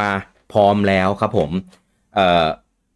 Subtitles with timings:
[0.00, 0.10] มา
[0.52, 1.50] พร้อมแล้วครับผม
[2.14, 2.46] เอ่อ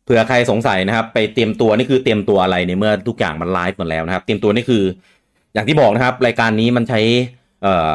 [0.05, 4.83] เผื่อใครสงสัยนะครับ ไปเตรียมตัวนี่คือเตรียมตัวอะไรในเมื่อทุกอย่างมันไลฟ์หมดแล้วนะครับ เตรียมตัวนี่คือ
[5.55, 7.01] อย่างที่บอกนะครับ รายการนี้มันใช้
[7.63, 7.93] เอ่อ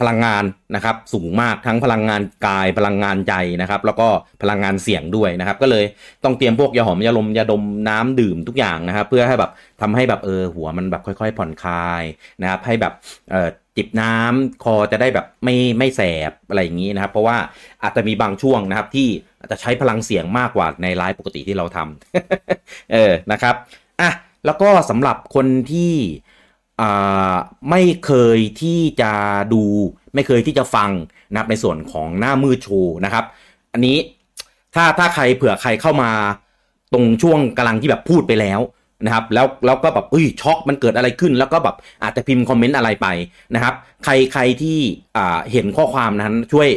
[0.00, 0.44] พลังงาน
[0.76, 4.08] นะครับ สูงมากทั้งพลังงานกายพลังงานใจนะครับ แล้วก็
[4.42, 5.84] พลังงานเสียงด้วยนะครับ ก็เลย
[6.24, 12.02] ต้องเตรียมพวกยาหอมยาลมยาดมน้ำดื่มทุกอย่างนะครับ เพื่อให้แบบทำให้แบบเออหัวมันแบบค่อย ๆ ผ่อนคลาย
[12.42, 12.92] นะครับ ให้แบบ
[13.30, 16.00] เอ่อ จิบน้ำคอจะได้แบบไม่ไม่แส
[16.30, 17.36] บอะไรอย่างนี้นะครับ เพราะว่า
[17.82, 19.08] อาจจะมีบางช่วงนะครับที่
[19.40, 23.54] อาจจะใช้พลังเสียงมากกว่าในไลฟ์ปกติที่เราทำเออนะครับ
[24.00, 24.10] อะ
[24.46, 25.94] แล้วก็สำหรับคนที่
[26.80, 27.34] อ่า
[27.70, 29.12] ไม่เคยที่จะ
[29.52, 29.62] ดู
[30.14, 30.90] ไม่เคยที่จะฟัง
[31.30, 33.24] นะครับในส่วนของหน้ามือโชว์นะครับ
[33.72, 33.96] อันนี้
[34.74, 36.10] ถ้าถ้าใครเผื่อใครเข้ามา
[36.92, 38.60] ตรงช่วงกำลังที่แบบพูดไปแล้ว
[39.04, 43.06] นะครับแล้วแล้วก็แบบเอ้ยช็อกมันเกิดอะไรขึ้น แล้วก็แบบอาจจะพิมพ์ comment อะไรไป
[43.54, 43.74] นะครับ
[44.04, 44.78] ใครใครที่
[45.16, 46.68] อ่าเห็นข้อความนั้นช่วย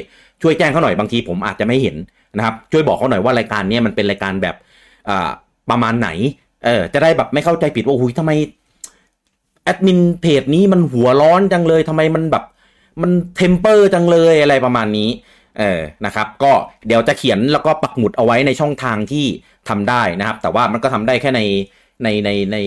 [0.42, 1.96] ช่วยแจ้งเขาหน่อยบางทีผมอาจจะไม่เห็น
[2.38, 4.56] นะครับช่วยบอกเขาหน่อยว่ารายการนี้มันเป็นรายการแบบ
[5.10, 5.30] อ่า
[5.70, 6.10] ประมาณไหน
[6.66, 8.32] เออจะได้แบบไม่เข้าใจผิดว่าหุยทำไม
[9.64, 12.44] แอดมินเพจนี้มันหัวร้อนจังเลยทำไมมันแบบ
[13.02, 15.10] มัน temper จังเลยอะไรประมาณนี้
[15.60, 16.52] เออนะครับ ก็
[16.88, 19.26] เดี๋ยวจะเขียนแล้วก็ปักหมุดเอาไว้ในช่องทางที่
[19.70, 21.42] ทำได้นะครับ แต่ว่ามันก็ทำได้แค่ใน
[22.04, 22.58] ในในใน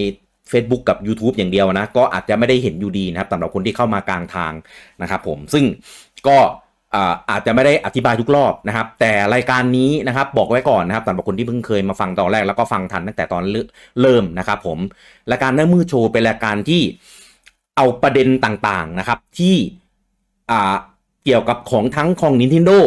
[0.50, 4.52] Facebook กับ YouTube อย่างเดียวนะ ก็อาจจะไม่ได้เห็นอยู่ดีนะครับสำหรับคนที่เข้ามากลางทาง
[5.02, 5.64] นะครับผมซึ่ง
[6.28, 6.38] ก็
[7.30, 13.42] อาจจะไม่ได้อธิบายทุกรอบนะครับ แต่รายการนี้นะครับบอกไว้ก่อนนะครับสำหรับคนที่เพิ่งเคยมาฟังตอนแรกแล้วก็ฟังทันตั้งแต่ตอน
[14.00, 14.78] เริ่มนะครับผม
[15.30, 16.82] รายการหน้ามือโชว์เป็นรายการที่
[17.76, 19.56] เอาประเด็นต่างๆนะครับที่
[21.24, 22.78] เกี่ยวกับของทั้งของ Nintendo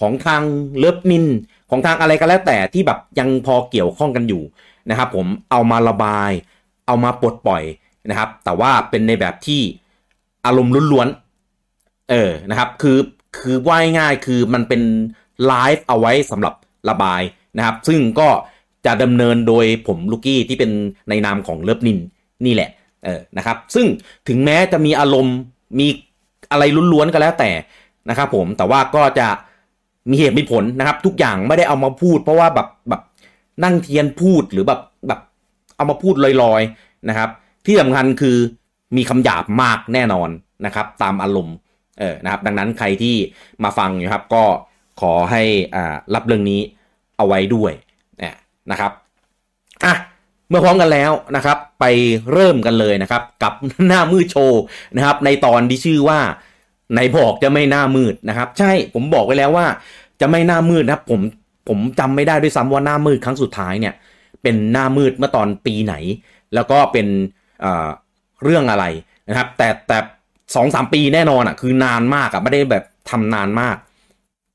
[0.00, 0.42] ของทาง
[0.78, 1.26] เลิฟนิน
[1.70, 4.42] ของทางอะไรก็แล้วแต่ที่แบบยังพอเกี่ยวข้องกันอยู่
[4.90, 6.30] นะครับผมเอามาระบาย
[6.86, 7.62] เอามาปลดปล่อย
[8.10, 9.60] นะครับ แต่ว่าเป็นในแบบที่
[10.46, 12.98] อารมณ์ล้วนๆเออนะครับ คือ
[13.38, 14.82] คือว่ายง่ายคือมันเป็น
[15.46, 16.54] ไลฟ์เอาไว้สำหรับ
[16.88, 17.22] ระบาย
[17.56, 18.28] นะครับ ซึ่งก็
[18.86, 20.70] จะดำเนินโดยผมลูกี้ที่เป็น
[21.08, 21.98] ในนามของเลิฟนิน
[22.46, 22.70] นี่แหละ
[23.04, 23.86] เออนะครับ ซึ่ง
[24.28, 25.36] ถึงแม้จะมีอารมณ์
[25.78, 25.86] มี
[26.50, 27.50] อะไรล้วนๆก็แล้วแต่
[28.08, 29.28] นะครับผมแต่ว่าก็จะ
[30.10, 33.02] มีเหตุมีผลนะครับ ทุกอย่างไม่ได้เอามาพูด เพราะว่าแบบแบบ
[33.64, 35.20] นั่งเทียนพูดหรือแบบแบบ
[35.76, 37.30] เอามาพูดลอยๆนะครับ
[37.66, 38.36] ที่สำคัญคือ
[38.96, 40.28] มีคำหยาบมากแน่นอน
[40.66, 41.56] นะครับ ตามอารมณ์
[41.98, 43.16] เออนะครับ ดังนั้นใครที่
[43.64, 44.44] มาฟังอยู่ครับ ก็
[45.00, 45.42] ขอให้
[45.74, 46.60] อ่ารับเรื่องนี้
[47.16, 47.72] เอาไว้ด้วย
[48.70, 48.92] นะครับ
[49.84, 49.94] อะ
[50.48, 51.84] เมื่อพร้อมกันแล้วนะครับ ไป
[52.32, 53.52] เริ่มกันเลยนะครับ กับ
[53.88, 54.62] หน้ามืดโชว์
[54.96, 56.20] นะครับ ในตอนที่ชื่อว่า
[56.94, 59.66] ในบอกจะไม่หน้ามืดนะครับ ใช่ผมบอกไว้แล้วว่า
[60.20, 61.20] จะไม่หน้ามืดนะครับ ผม
[61.68, 63.94] ผมจำไม่ได้ด้วยซ้ำว่าหน้ามืดครั้งสุดท้ายเนี่ย
[64.42, 65.94] เป็นหน้ามืดเมื่อตอนปีไหน
[66.54, 67.06] แล้วก็เป็น
[68.42, 68.84] เรื่องอะไร
[69.28, 69.98] นะครับ แต่แต่
[70.54, 73.76] สองสามปีแน่นอนอะ คือนานมากอะไม่ได้แบบทำนานมาก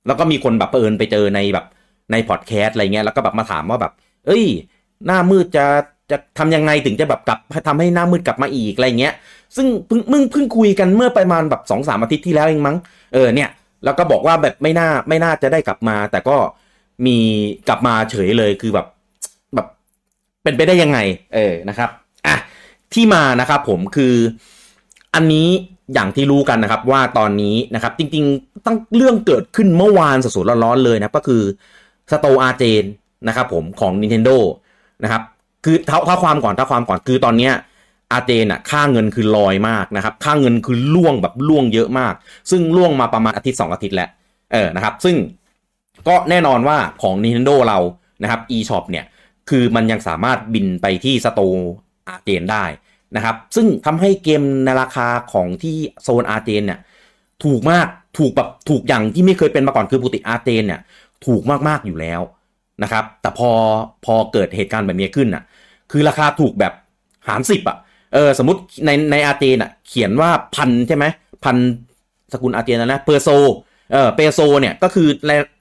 [0.08, 1.66] แล้วก็มีคนแบบเปินไปเจอในแบบ
[2.12, 3.94] ในพอดแคสต์อะไรเงี้ยแล้วก็แบบมาถามว่าแบบ
[4.28, 4.46] เอ้ย
[5.06, 5.66] หน้ามืดจะ
[6.12, 9.14] จะทำยังไงถึงจะแบบกลับทำให้หน้ามืดกลับมาอีกอะไรเงี้ย
[9.56, 12.78] ซึ่งเพิ่งมึงเพิ่งคุยกันเมื่อประมาณแบบสองสามอาทิตย์ที่แล้วเองมั้ง
[13.14, 13.50] เออเนี่ย
[13.84, 16.38] แล้วก็บอกว่าแบบไม่น่าไม่น่าจะได้กลับมา แต่ก็
[17.06, 17.18] มี
[17.68, 18.88] กลับมาเฉยเลยคือแบบ
[19.56, 19.68] แบบ
[20.44, 21.00] เป็นไปได้ยังไง
[21.36, 21.90] เออนะครับ
[22.28, 22.36] อะ
[22.94, 24.16] ที่มานะครับผมคือ
[25.16, 25.48] อันนี้
[25.94, 31.42] อย่างที่รู้กันนะครับว่าตอนนี้นะครับจริงๆตั้งเรื่องเกิดขึ้นเมื่อวานสดๆร้อนๆเลยนะก็คือ
[32.12, 32.84] สโตอาเจน
[33.28, 34.38] นะครับผมของ Nintendo
[35.04, 35.22] นะครับ
[35.64, 37.54] คือเท่าเท่าความก่อนเท่าความก่อนคือตอนเนี้ย
[38.12, 42.14] อาเจนอะค่าเงินคือลอยมากนะครับค่าเงินคือล่วงแบบล่วงเยอะมาก
[42.52, 44.10] ซึ่งล่วงมาประมาณอาทิตย์2อาทิตย์แล้ว
[44.52, 45.16] เออนะครับซึ่ง
[46.08, 47.80] ก็แน่นอนว่าของ Nintendo เรา
[48.24, 49.06] นะครับ eShop เนี่ย
[49.50, 51.42] คือมันยังสามารถบินไปที่สโต
[52.08, 52.66] อาเจนได้
[53.16, 56.80] นะครับ ซึ่งทำให้เกมในราคาของที่โซนอาเจนเนี่ย
[57.44, 57.88] ถูกมาก
[58.18, 60.82] ถูกแบบถูกอย่างที่ไม่เคยเป็นมาก่อนคือปกติอาเจนเนี่ย
[61.26, 62.22] ถูกมากๆอยู่แล้ว
[62.84, 63.52] นะครับ แต่พอ
[64.06, 65.44] พอเกิดเหตุการณ์แบบนี้ขึ้นอะ
[65.92, 66.74] คือราคาถูกแบบ
[67.28, 67.78] หารสิบอะ
[68.14, 71.06] เออสมมติในในอาเจนอะ เขียนว่าพันใช่ไหม
[71.44, 71.58] พัน
[72.34, 73.30] สกุลอาเจนนะเปอร์โซ
[73.92, 75.08] เออเปโซเนี่ยก็คือ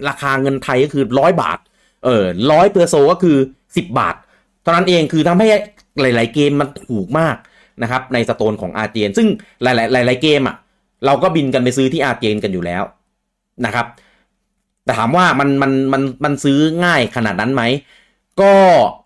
[0.09, 1.59] ราคาเงินไทยก็คือร้อยบาท
[2.05, 3.37] เออร้อยเปอร์โซก็คือ
[3.77, 4.15] สิบบาท
[4.63, 5.47] เท่านั้นเองคือทำให้
[6.01, 7.37] หลาย ๆ เกมมันถูกมาก
[7.83, 9.29] นะครับในสโตนของอาเจนซึ่ง
[9.63, 10.57] หลาย ๆ หลาย ๆ เกมอะ
[11.07, 12.83] เราก็บินกันไปซื้อที่อาเจนกันอยู่แล้ว
[13.67, 13.87] นะครับ
[14.85, 17.63] แต่ถามว่ามันมันมันมันซื้อง่ายขนาดนั้นไหม
[18.41, 18.55] ก็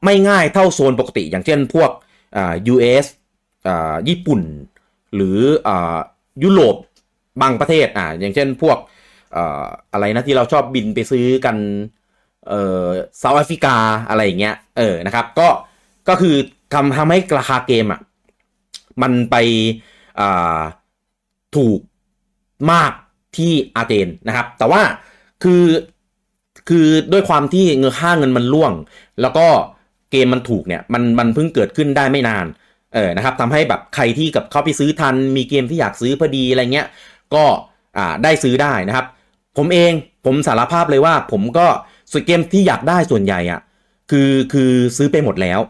[0.05, 1.91] ไม่ง่ายเท่าโซนปกติ อย่างเช่นพวก
[2.37, 3.05] อ่า US
[3.69, 4.41] อ่าญี่ปุ่น
[5.15, 5.39] หรือ
[5.69, 5.97] อ่า
[6.43, 6.77] ยุโรป
[7.43, 8.79] บางประเทศอ่าอย่างเช่นพวก
[9.93, 11.57] อะไรนะที่เราชอบบินไปซื้อกัน
[12.49, 12.85] เออ
[13.19, 13.77] เซาท์แอฟริกา
[14.09, 15.49] อะไรอย่างเงี้ยเออนะครับก็
[16.09, 16.35] ก็คือ
[16.75, 18.01] ทำทำให้ราคาเกมอะ
[19.03, 19.37] มันไป
[20.21, 20.61] อ่า
[21.57, 21.79] ถูก
[22.73, 22.93] มาก
[23.37, 24.83] ที่อาเจนนะครับ แต่ว่า
[25.43, 25.65] คือ
[26.69, 28.73] คือด้วยความที่เงินค่าเงินมันล่วง
[29.21, 29.47] แล้วก็
[30.11, 32.47] เกมมันถูกเนี่ยมันมันเพิ่งเกิดขึ้นได้ไม่นาน
[32.95, 36.89] เออนะครับทำให้แบบใครที่กับเขาไปซื้อทัน มีเกมที่อยากซื้อพอดีอะไรเงี้ย
[37.35, 37.45] ก็
[37.97, 39.07] อ่าได้ซื้อได้นะครับ
[39.57, 39.93] ผมเอง
[40.25, 41.67] ผมสารภาพเลยว่า ผมก็
[42.11, 43.61] ส่วนเกมที่อยากได้ส่วนใหญ่อะ
[44.11, 45.61] คือคือซื้อไปหมดแล้ว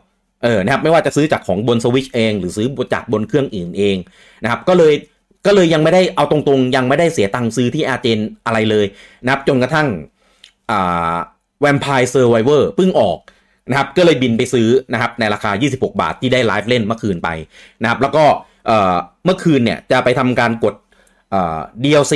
[0.43, 3.97] เออนะครับไม่ว่าจะซื้อจากของบนสวิชเอง หรือซื้อจากบนเครื่องอื่นเอง
[4.43, 4.95] นะครับก็เลย
[5.47, 8.87] ก็เลยยังไม่ได้เอาตรงๆ ยังไม่ได้เสียตังค์ซื้อที่อาร์เจนอะไรเลย
[9.25, 9.89] นะครับจนกระทั่ง
[10.71, 11.15] อ่า
[11.61, 13.19] Vampire Survivors เพิ่งออก
[13.71, 17.29] นะครับก็เลยบินไปซื้อนะครับในราคา 26 บาทที่ได้ไลฟ์เล่นเมื่อคืนไป
[17.83, 18.25] นะครับแล้วก็
[19.25, 20.75] เมื่อคืนเนี่ยจะไปทำการกด
[21.85, 22.15] DLC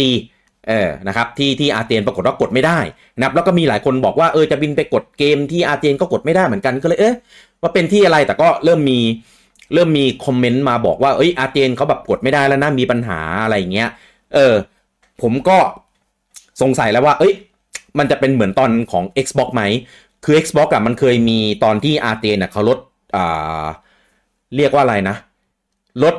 [0.68, 2.78] เออนะครับที่ที่อาร์เจนปรากฏว่ากดไม่ได้
[3.16, 7.16] นะครับแล้วก็มีหลายคนบอกว่าเออจะบินไปกดเกมที่อาร์เจนก็กดไม่ได้เหมือนกันก็เลยเอ๊ะ
[7.62, 8.98] ว่าเป็นที่อะไรแต่ก็เริ่มมี
[9.74, 13.88] เริ่มมี comment มาบอกว่าเอ้ยอาร์เจนเขาแบบกดไม่ได้แล้วนะมีปัญหาอะไรเงี้ย
[14.34, 14.54] เออ
[15.22, 15.58] ผมก็
[16.62, 17.34] สงสัยแล้วว่า เอ้ย
[17.98, 19.62] มันจะเป็นเหมือนตอนของ Xbox ไหม
[20.24, 22.78] คือ Xbox อะมันเคยมีตอนที่อาร์เจนเขาลด
[23.16, 23.64] อ่า
[24.56, 25.16] เรียกว่าอะไรนะ
[26.02, 26.14] ลด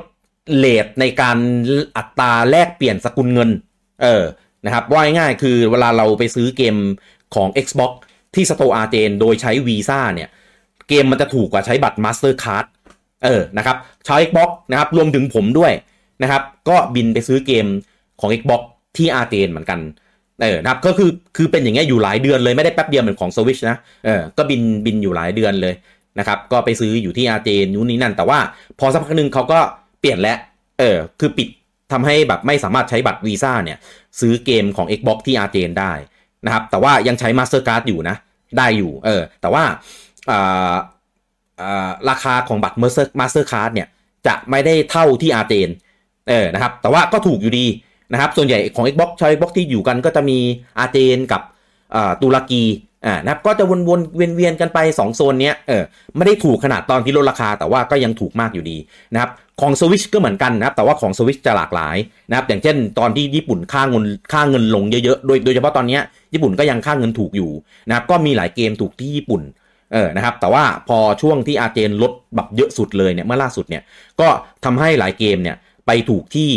[0.58, 1.38] rate ในการ
[1.98, 3.50] อัตราแลกเปลี่ยนสกุลเงิน
[4.02, 4.24] เออ
[4.66, 6.76] นะครับว่าง่ายๆคือเวลาเราไปซื้อเกม
[7.36, 7.92] ของ Xbox
[8.36, 10.30] ที่ store อาร์เจนโดยใช้วีซ่าเนี่ย
[10.90, 12.66] เกมมันจะถูกกว่าใช้บัตร Mastercard
[13.24, 15.72] เออนะครับใช้ Xbox นะครับรวมถึงผมด้วย
[16.24, 17.66] นะครับ ก็บินไปซื้อเกม
[18.20, 18.62] ของ Xbox
[18.98, 19.80] ที่อาร์เจนเหมือนกัน
[20.42, 25.74] เออนะครับก็คือคือเป็นอย่างเงี้ยอยู่หลายเดือนเลยไม่ได้แป๊บเดียวเหมือนของ Switch นะเออก็บินบินอยู่หลายเดือนเลย
[26.20, 28.40] นะครับก็ไปซื้ออยู่ที่อาร์เจนนู้นนี้นั่นแต่ว่า
[28.80, 29.60] พอสักพักหนึ่งเขาก็
[30.00, 30.38] เปลี่ยนแล้ว
[30.80, 31.48] เออคือปิด
[31.92, 33.78] ทำให้แบบไม่สามารถใช้บัตรวีซ่าเนี่ย
[34.20, 35.94] ซื้อเกมของ Xbox ที่อาร์เจนได้
[36.46, 38.16] นะครับ แต่ว่ายังใช้ Mastercard อยู่นะ
[38.58, 39.64] ได้อยู่ เออ แต่ว่า
[42.10, 43.88] ราคาของบัตร Master Mastercard เนี่ย
[44.28, 45.70] จะไม่ได้เท่าที่อาร์เจน
[46.30, 47.66] เออ นะครับ แต่ว่าก็ถูกอยู่ดี
[48.12, 50.40] นะครับ ส่วนใหญ่ของ Xbox ใช้ Xbox ที่อยู่กันก็จะมี
[50.80, 51.42] อาร์เจนกับ
[52.22, 52.64] ตุรกี
[53.06, 55.84] อ่านะครับก็จะวนๆเวียนๆกันไป 2 โซนเนี้ยเออ
[56.18, 58.78] ไม่ได้ถูกขนาดตอนที่ลดราคาแต่ว่าก็ยังถูกมากอยู่ดี
[59.14, 59.30] นะครับ
[59.62, 61.98] ของสวิชก็เหมือนกันนะครับ แต่ว่าของสวิชจะหลากหลาย
[62.30, 66.00] นะครับ อย่างเช่น ตอนที่ญี่ปุ่นค่าเงินค่าเงินลงเยอะๆ โดยโดยเฉพาะตอนนี้
[66.34, 67.52] ญี่ปุ่นก็ยังค่าเงินถูกอยู่
[67.88, 69.42] นะครับ ก็มีหลายเกมถูกที่ญี่ปุ่น
[69.94, 73.84] เออ นะครับ แต่ว่าพอช่วงที่อาร์เจนลดแบบเยอะสุดเลยเนี่ย เมื่อล่าสุดเนี่ย
[74.20, 74.28] ก็
[74.66, 76.50] ทำให้หลายเกมเนี่ยไปถูกที่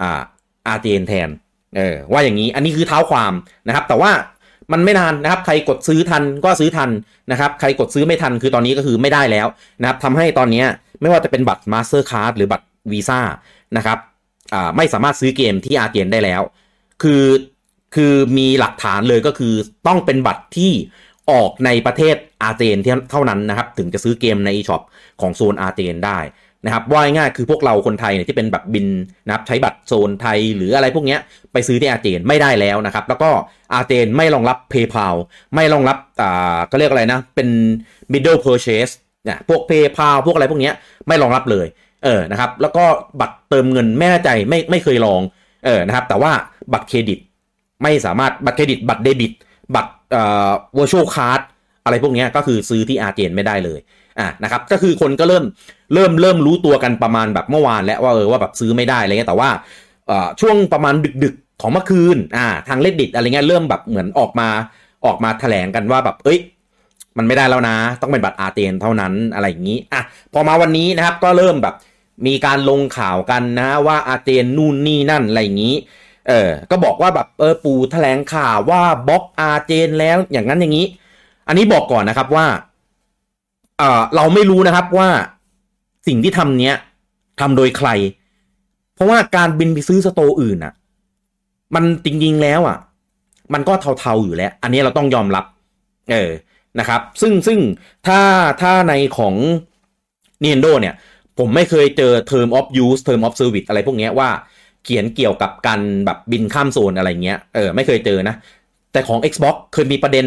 [0.00, 0.20] อ่า
[0.68, 1.28] อาร์เจนแทน
[1.76, 3.32] เออ ว่าอย่างนี้ อันนี้คือเท้าความ
[3.68, 4.12] นะครับ แต่ว่า
[4.72, 6.90] มันไม่นานนะครับ ใครกดซื้อทันก็ซื้อทัน
[7.30, 9.46] นะครับ ใครกดซื้อไม่ทันคือตอนนี้ก็คือไม่ได้แล้ว
[9.80, 10.64] นะครับทำให้ตอนนี้
[11.00, 13.20] ไม่ว่าจะเป็นบัตร Mastercard หรือบัตรวีซ่า
[13.76, 13.98] นะครับ
[14.76, 16.42] ไม่สามารถซื้อเกมที่อาร์เจนได้แล้ว
[17.02, 17.24] คือ
[17.94, 19.54] คือมีหลักฐานเลยก็คือ
[19.86, 20.72] ต้องเป็นบัตรที่
[21.30, 22.76] ออกในประเทศอาร์เจน
[23.10, 24.82] เท่านั้นนะครับ ถึงจะซื้อเกมในช็อป
[25.20, 26.18] ของโซนอาร์เจนได้
[26.64, 28.86] นะครับว่าง่ายคือพวกเราคนไทยเนี่ยที่เป็นแบบบิน
[29.26, 31.16] นะครับใช้บัตรโซนไทยหรืออะไรพวกนี้
[31.52, 33.30] ไปซื้อที่อาร์เจนไม่ได้แล้วนะครับ แล้วก็
[33.74, 35.14] อาร์เจนไม่รองรับ PayPal
[35.54, 37.48] ไม่รองรับอ่าก็เรียกอะไรนะ เป็น
[38.12, 38.92] middle purchase
[39.28, 40.70] นี่ยพวก PayPal พวกอะไรพวกนี้
[41.06, 41.66] ไม่รองรับเลย
[42.04, 42.84] เออนะครับแล้วก็
[43.20, 45.20] บัตรเติมเงินไม่แน่ใจไม่ไม่เคยลอง
[45.64, 46.32] เออนะครับแต่ว่า
[46.72, 47.18] บัตรเครดิต
[47.82, 49.32] ไม่สามารถบัตรเครดิต บัตรเดบิต
[49.74, 51.40] บัตรเอ่อ virtual card
[51.84, 53.80] อะไรพวกนี้ก็คือซื้อที่อาร์เจนไม่ได้เลย
[54.18, 55.44] อะนะครับก็คือคนก็เริ่ม
[55.94, 59.50] เริ่มเริ่มรู้ตัวกันประมาณแบบเมื่อวานแล้วว่าเออว่าแบบซื้อไม่ได้อะไรเงี้ยแต่ว่า
[60.40, 64.48] ช่วงประมาณดึกๆของเมื่อคืนอ่าทาง Reddit อะไรเงี้ยเริ่มแบบเหมือนออกมา
[65.06, 66.38] ออกมาแถลงกันว่าแบบเอ้ย
[67.18, 70.02] มันไม่ได้แล้วนะ ต้องเป็นบัตรอาร์เจนเท่านั้นอะไรอย่างนี้อะ
[70.32, 71.74] พอมาวันนี้นะครับก็เริ่มแบบ
[72.26, 75.74] มีการลงข่าวกันนะว่าอาร์เจนนู่นนี่นั่นอะไรอย่างนี้
[76.28, 80.86] เออก็บอกว่าแบบเออปูแถลงข่าวว่าบล็อกอาเจนแล้วอย่างนั้นอย่างนี้
[81.48, 82.46] อันนี้บอกก่อนนะครับว่า
[83.78, 85.08] เออเราไม่รู้นะครับว่า
[86.06, 86.74] สิ่งที่ทำเนี้ย
[87.40, 87.88] ทำโดยใคร
[88.94, 90.72] เพราะว่าการบินไปซื้อสโตอื่นอะ
[91.74, 92.78] มันจริงๆแล้วอะ
[93.52, 95.44] มันก็เทาๆอยู่แล้ว อันนี้เราต้องยอมรับ
[96.10, 96.30] เออ
[96.78, 97.58] นะครับ ซึ่งซึ่ง
[98.06, 98.20] ถ้า
[98.62, 99.34] ถ้าในของ
[100.42, 100.94] Nintendo เนี่ย
[101.38, 104.30] ผมไม่เคยเจอ term of use term of service อะไรพวกนี้ว่า
[104.84, 108.34] เขียนเกี่ยวกับการแบบบินข้ามโซนอะไรเงี้ยเออไม่เคยเจอนะ
[108.92, 110.26] แต่ของ Xbox เคยมีประเด็น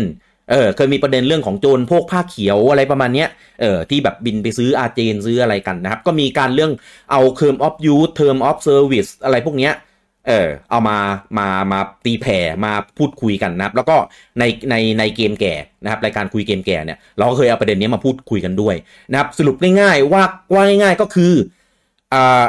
[0.52, 3.30] เออเคยมีประเด็นเรื่องของโจรพวกผ้าเขียวอะไรประมาณเนี้ย
[3.62, 6.72] เออที่แบบบินไปซื้ออาเจนซื้ออะไรกันนะครับ ก็มีการเรื่อง
[7.12, 9.74] เอา term of use term of service อะไรพวกเนี้ย
[10.28, 10.98] เออเอามา
[11.38, 13.96] มามาตีแผ่มาพูดคุยกันนะครับแล้วก็
[14.40, 15.54] ในในในเกมแก่
[15.84, 18.76] นะครับรายการคุยเกมแก่เนี่ยเราก็เคยเอาประเด็นนี้มาพูดคุยกันด้วย
[19.12, 21.34] นะครับสรุปง่ายๆว่าว่าง่ายๆก็คือ
[22.14, 22.44] อ่า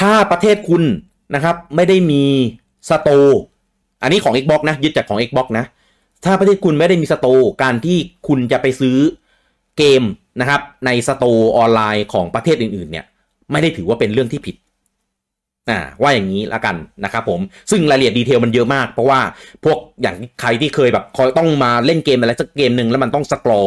[0.00, 0.82] ถ้าประเทศคุณ
[1.34, 2.24] นะครับไม่ได้มี
[2.88, 3.08] store
[4.02, 5.64] อันนี้ของ Xbox นะยึดจากของ Xbox นะ
[6.24, 7.26] ถ้าประเทศคุณไม่ได้มี store
[7.62, 8.96] การที่คุณจะไปซื้อ
[9.78, 10.02] เกม
[10.40, 11.24] นะครับใน store
[11.56, 13.04] ออนไลน์ของประเทศอื่นๆเนี่ย
[13.52, 14.56] ไม่ได้ถือว่าเป็นเรื่องที่ผิด
[15.70, 19.20] อ่าว่าอย่างนี้แล้วกันนะครับผมซึ่งรายละเอียด detail มันเยอะมาก เพราะว่า
[19.64, 23.62] พวกอย่างใครที่เคยแบบคอยต้องมาเล่นเกมอะไรสักเกมหนึ่งแล้วมันต้อง scroll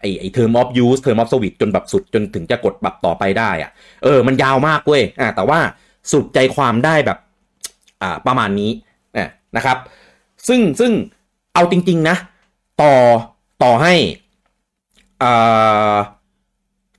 [0.00, 3.70] ไอไอ term of use term of service จนแบบสุดจนถึงจะกดแบบต่อไปได้อะ
[4.04, 5.58] เออมันยาวมากเว้ยอ่าแต่ว่า
[6.12, 7.18] สุดใจความได้แบบ
[8.02, 8.70] อ่าประมาณนี้
[9.56, 9.78] นะครับ
[10.48, 10.92] ซึ่งซึ่ง
[11.54, 12.16] เอาจริง ๆ นะ
[12.82, 12.94] ต่อ
[13.62, 13.94] ต่อให้
[15.22, 15.96] อ่า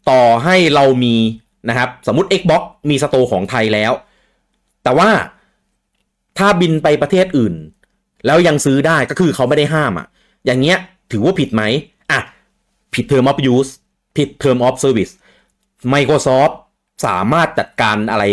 [0.09, 1.15] ต่อให้เรามี
[1.69, 3.91] นะครับ สมมติ Xbox มี store ของไทยแล้ว
[4.89, 5.11] แต่ว่า
[6.37, 7.53] ถ้าบินไปประเทศอื่น
[8.25, 10.07] แล้วยังซื้อได้ก็คือเขาไม่ได้ห้ามอะ่ะ
[10.45, 10.77] อย่างเงี้ย
[11.11, 11.63] ถือว่าผิดไหม
[12.11, 12.19] อะ
[12.93, 13.71] ผิด Term of Use
[14.17, 15.13] ผิด Term of Service
[15.93, 16.53] Microsoft
[17.05, 18.23] สามารถจัดการอะไร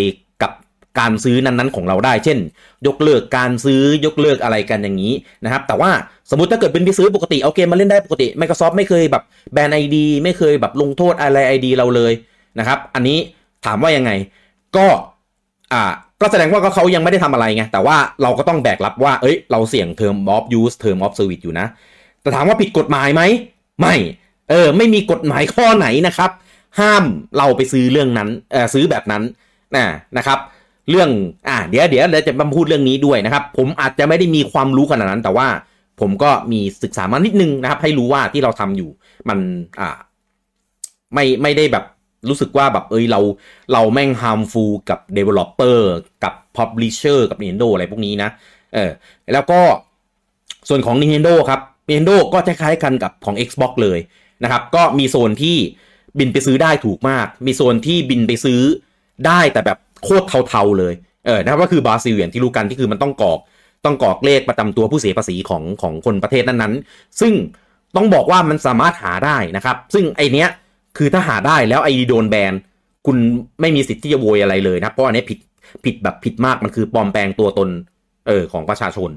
[0.43, 0.53] กับ
[0.99, 2.39] การซื้อนั้นๆของเราได้ เช่น
[2.87, 5.91] ยกเลิกการซื้อยกเลิกอะไรกันอย่างนี้นะครับ แต่ว่า
[6.31, 9.23] สมมติถ้าเกิดเป็นไปซื้อปกติเอาเกมมาเล่นได้ปกติ Microsoft ไม่เคยแบบ
[9.53, 12.13] แบนไอดีไม่เคยแบบลงโทษอะไรไอดีเราเลย
[12.59, 13.19] นะครับ อันนี้
[13.65, 14.11] ถามว่ายังไง
[14.77, 14.87] ก็
[15.73, 15.85] อ่า
[16.21, 21.67] ก็แสดงว่าก็เขายังไม่ได้ทำอะไรไง แต่ว่าเราก็ต้องแบกรับว่า เอ้ย เราเสี่ยง term of use term of service อยู่นะ
[22.23, 23.23] แต่ถามว่าผิดกฎหมายไหม
[23.81, 23.95] ไม่
[24.51, 26.31] เออ ไม่มีกฎหมายข้อไหนนะครับ
[26.81, 27.05] ห้าม
[27.39, 29.23] เราไปซื้อเรื่องนั้น เออซื้อแบบนั้น
[29.77, 29.85] นะ
[30.19, 30.39] นะครับ
[30.91, 31.11] เรื่อง
[31.49, 35.49] อ่า เดี๋ยวเดี๋ยวเราจะมาพูดเรื่องนี้ด้วยนะครับ ผมอาจจะไม่ได้มีความรู้ขนาดนั้น แต่ว่า
[36.01, 38.91] ผมก็มีศึกษามานิดนึงนะครับ ให้รู้ว่าที่เราทำอยู่
[39.29, 39.39] มัน
[39.81, 39.99] อ่า
[41.15, 41.85] ไม่ ไม่ได้แบบ
[42.31, 43.21] รู้สึกว่าแบบเอ้ยเรา
[43.73, 45.79] เราแม่ง harmful กับ developer
[46.25, 48.31] กับ publisher กับ Nintendo อะไรพวกนี้นะ
[48.75, 48.91] เออ
[49.33, 49.61] แล้วก็
[50.69, 53.99] ส่วนของ Nintendo ครับ Nintendo ก็คล้ายๆกันกับของ Xbox เลย
[54.43, 55.57] นะครับ ก็มีโซนที่
[56.19, 58.61] บินไปซื้อได้ถูกมาก มีโซนที่บินไปซื้อ
[59.27, 60.95] ได้แต่แบบโคตรเทาๆเลย
[61.27, 63.39] เออนะครับก็คือบราซิลอย่างที่รู้กันที่คือมันต้องกรอก
[63.85, 67.33] ต้องกรอกเลขประจำตัวผู้เสียภาษีของของคนประเทศนั้นๆ ซึ่ง
[67.97, 70.49] ต้องบอกว่ามันสามารถหาได้นะครับ ซึ่งไอเนี้ย
[70.97, 72.53] คือถ้าหาได้แล้วไอโดนแบน
[73.07, 73.17] คุณ
[73.61, 75.39] ไม่มีสิทธิ์ที่จะโวยอะไรเลยนะเพราะอันนี้ผิด
[75.85, 77.69] ผิดแบบผิดมากมันคือปลอมแปลงตัวตน
[78.27, 79.11] เออของประชาชน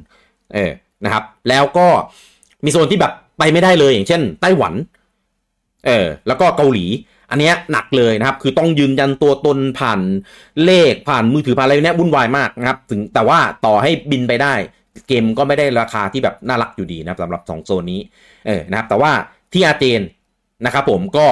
[0.54, 0.72] เออ
[1.04, 1.88] นะครับ แล้วก็
[2.64, 4.74] มีโซนที่แบบไปไม่ได้เลยอย่างเช่น ไต้หวัน
[5.88, 6.86] เออแล้วก็เกาหลี
[7.32, 10.00] อันเนี้ยหนักเลยนะครับ คือต้องยืนยันตัวตนผ่าน
[10.66, 14.54] เลขผ่านมือถือผ่านอะไรเนี้ยวุ่นวายมากนะครับ ถึงแต่ว่าต่อให้บินไปได้
[15.08, 18.00] เกมก็ไม่ได้ราคาที่แบบน่ารักอยู่ดีนะสำหรับ 2 โซนนี้
[18.48, 19.12] เออนะครับ แต่ว่า
[19.54, 20.02] ที่อาเจน
[20.66, 21.28] นะครับผมก็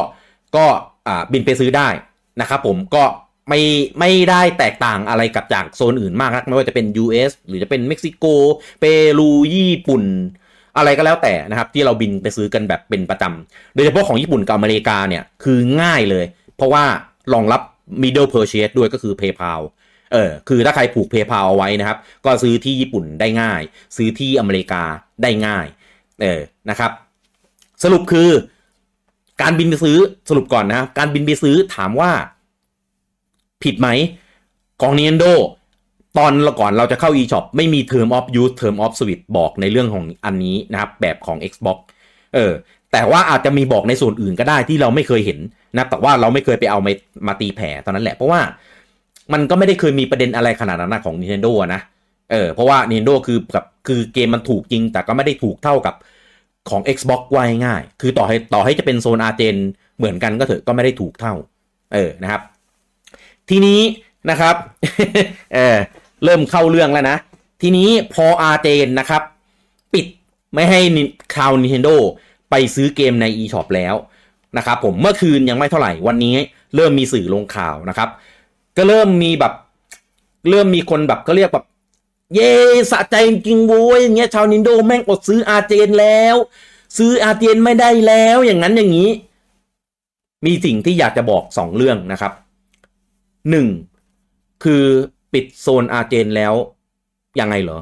[0.55, 0.65] ก็
[1.33, 1.89] บินไปซื้อได้
[2.41, 3.03] นะครับผมก็
[3.49, 3.61] ไม่
[3.99, 8.25] ไม่ได้แตกต่างอะไรกับจากโซนอื่นมากนะไม่ว่าจะเป็น US หรือจะเป็นเม็กซิโก
[8.79, 8.85] เป
[9.19, 10.03] รูญี่ปุ่น
[10.77, 16.25] อะไรก็แล้วแต่นะครับที่เราบินไปซื้อกันแบบเป็นประจำโดยเฉพาะของญี่ปุ่นกับอเมริกาเนี่ยคือง่ายเลย
[16.55, 16.83] เพราะว่า
[17.33, 17.61] รองรับ
[18.01, 19.61] middle purchase ด้วยก็คือ PayPal
[20.13, 23.61] เออคือถ้าใครผูก PayPal เอาไว้นะครับ ก็ซื้อที่ญี่ปุ่นได้ง่าย
[23.97, 24.83] ซื้อที่อเมริกา
[25.23, 25.65] ได้ง่าย
[26.21, 26.91] เออนะครับ
[27.83, 28.29] สรุปคือ
[29.41, 29.97] การบินไปซื้อ
[30.29, 32.11] สรุปก่อนนะการบินไปซื้อถามว่า
[33.63, 33.87] ผิดไหม
[34.81, 35.33] ของ Nintendo
[36.17, 41.77] ตอนก่อนเราจะเข้า eShop ไม่มี Term of Use Term of Service บอกในเรื่องของอันนี้นะครับ แบบของ Xbox
[42.35, 42.51] เออ
[42.91, 45.39] แต่ว่าอาจจะมีบอกในส่วนอื่นก็ได้ที่เราไม่เคยเห็น
[45.77, 46.91] นะแต่ว่าเราไม่เคยไปเอามา
[47.27, 48.41] มาตีแผ่ตอนนั้นแหละ เพราะว่า
[49.33, 51.81] มันก็ไม่ได้เคยมีประเด็นอะไรขนาดนั้นของ Nintendo นะ
[52.31, 55.95] เออเพราะว่า Nintendo คือกับคือเกมมันถูกจริง แต่ก็ไม่ได้ถูกเท่ากับ
[56.69, 59.55] ของ Xbox ไว้ง่าย คือต่อให้ต่อให้จะเป็นโซนอาร์เจน
[59.97, 61.33] เหมือนกันก็เถอะก็ไม่ได้ถูกเท่า
[61.93, 62.41] เออนะครับ
[63.49, 63.79] ทีนี้
[64.29, 64.55] นะครับ
[65.53, 65.77] เออ
[66.23, 67.17] เริ่มเข้าเรื่องแล้วนะ
[67.61, 69.21] ทีนี้พออาร์เจนนะครับ
[69.93, 70.05] ปิด
[70.53, 70.79] ไม่ให้
[71.35, 71.95] คาว Nintendo
[72.49, 73.95] ไปซื้อเกมใน eShop แล้ว
[74.57, 76.35] นะครับผมเมื่อคืนยังไม่เท่าไหร่วันนี้
[76.75, 78.09] เริ่มมีสื่อลงข่าวนะครับ
[78.77, 79.53] ก็เริ่มมีแบบ
[80.49, 81.65] เริ่มมีคนแบบก็เรียกแบบ
[82.33, 82.53] เย่
[82.91, 86.35] สะใจจริงโว้ยอย่างเงี้ยชาวนินโดแม่งอดซื้ออาเจนแล้ว
[86.97, 89.09] ซื้ออาเจนไม่ได้แล้วอย่างนั้นอย่างนี้
[90.45, 92.33] มีสิ่งที่อยากจะบอกสองเรื่องนะครับ
[93.49, 93.67] หนึ่ง
[94.63, 94.83] คือ
[95.33, 96.53] ปิดโซนอาเจนแล้ว
[97.39, 97.79] ยังไงเหรอ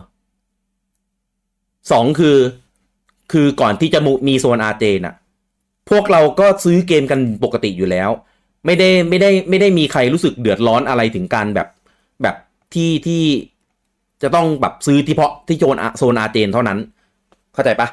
[1.92, 2.38] สองคือ
[3.32, 5.16] คือก่อนที่จะมีโซนอาเจนอะ
[5.90, 8.10] พวกเราก็ซื้อเกมกันปกติอยู่แล้ว
[8.66, 11.68] ไม่ได้ไม่ได้ไม่ได้มีใครรู้สึกเดือดร้อนอะไรถึงการแบบ
[12.22, 12.36] แบบ
[12.74, 13.24] ที่ที่
[14.24, 16.78] จะต้องแบบซื้อที่เพาะที่โซนโซนอาเจนเท่านั้น
[17.54, 17.88] เข้าใจปะ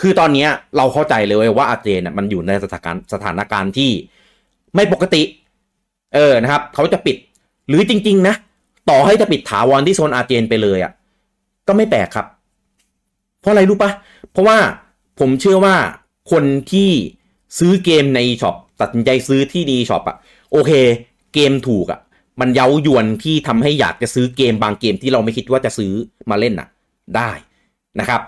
[0.00, 0.46] คือตอนนี้
[0.76, 3.90] เราเข้าใจเลยว่าอาเจนมันอยู่ในสถานการณ์สถานการณ์ที่
[4.74, 5.22] ไม่ปกติ
[6.14, 7.16] เออนะครับ เขาจะปิด
[7.68, 8.34] หรือจริง ๆ นะ
[8.90, 10.92] ต่อให้จะปิดถาวรที่โซนอาเจนไปเลยอะ่ะ
[11.68, 12.26] ก็ไม่แปลกครับ
[13.40, 13.90] เพราะอะไรรู้ปะ
[14.32, 14.58] เพราะว่า
[15.20, 15.76] ผมเชื่อว่า
[16.32, 16.90] คนที่
[17.58, 20.16] ซื้อเกมในช็อปตัดสินใจซื้อที่ดีช็อปอะ
[20.52, 20.72] โอเค
[21.34, 22.00] เกมถูกอะ
[22.40, 25.92] มันเย้ายวนที่ทำให้อยากจะซื้อเกมบางเกมที่เราไม่คิดว่าจะซื้อ
[26.30, 26.68] มาเล่นน่ะ
[27.16, 27.30] ได้
[28.00, 28.22] นะครับ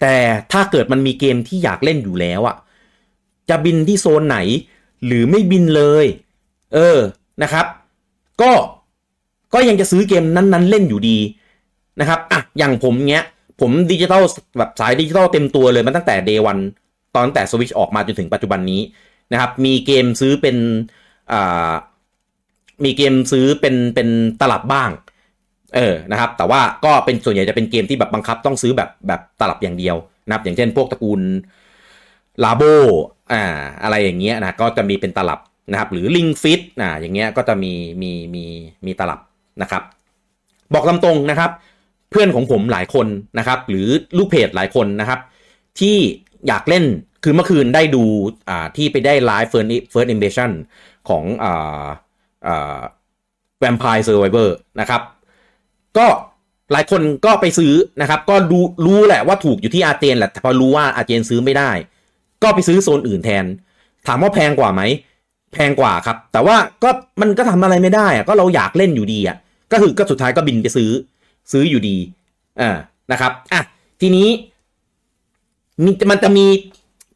[0.00, 0.14] แต่
[0.52, 2.56] ถ้าเกิดมันมีเกมที่อยากเล่นอยู่แล้วอะ
[3.48, 4.38] จะบินที่โซนไหน
[5.06, 6.06] หรือไม่บินเลย
[6.74, 6.98] เออ
[7.42, 7.66] นะครับ
[8.42, 8.52] ก็
[9.54, 11.18] ก็ยังจะซื้อเกมนั้นๆ เล่นอยู่ดี
[12.00, 13.24] นะครับอะอย่างผมเนี้ย
[13.60, 14.22] ผมดิจิตอล
[14.58, 16.58] แบบสายดิจิตอลเต็มตัวเลยมันตั้งแต่ day one
[17.14, 18.80] ตอนแต่สวิชออกมาจนถึงปัจจุบันนี้
[19.32, 20.56] นะครับ มีเกมซื้อเป็น
[21.32, 21.72] อ่า
[22.84, 24.08] มีเกมซื้อเป็นเป็น
[24.40, 24.90] ตลับบ้าง
[25.76, 31.20] เออนะครับ แต่ว่าก็เป็นส่วนใหญ่จะเป็นเกมที่แบบบังคับต้องซื้อแบบแบบตลับอย่างเดียวนะครับ อย่างเช่นพวกตระกูล
[32.44, 32.62] Labo
[33.32, 33.42] อ่า
[33.82, 38.44] อะไรอย่างเงี้ยนะก็จะมีเป็นตลับนะครับ หรือ Ring Fit อ่าอย่างเงี้ยก็จะมีมีมี
[38.86, 39.20] มีตลับ
[39.62, 39.82] นะครับ
[40.74, 41.50] บอกลำตรงนะครับ
[42.10, 43.06] เพื่อนของผมหลายคน
[43.38, 45.20] นะครับ หรือลูกเพจหลายคนนะครับ
[45.80, 45.96] ที่
[46.48, 46.84] อยากเล่น
[47.24, 48.04] คือเมื่อคืนได้ดู
[48.48, 50.50] อ่าที่ไปได้ live first first impression
[51.08, 51.84] ของอ่า
[53.60, 55.00] Vampire Survivor นะครับ
[55.98, 56.06] ก็
[56.72, 61.70] หลายคนก็ไปซื้อนะครับ ก็รู้รู้แหละว่าถูกอยู่ที่อาเจนแหละแต่พอรู้ว่าอาเจนซื้อไม่ได้
[62.42, 63.44] ก็ไปซื้อโซนอื่นแทน
[64.06, 64.82] ถามว่าแพงกว่าไหม
[65.52, 69.36] แพงกว่าครับ แต่ว่าก็มันก็ทำอะไรไม่ได้อะก็เราอยากเล่นอยู่ดีอะ
[69.72, 70.90] ก็คือก็สุดท้ายก็บินไปซื้อ
[71.52, 71.96] ซื้ออยู่ดี
[72.60, 72.70] อ่า
[73.12, 73.60] นะครับอะ
[74.00, 74.28] ทีนี้
[75.84, 76.46] มีมันจะมี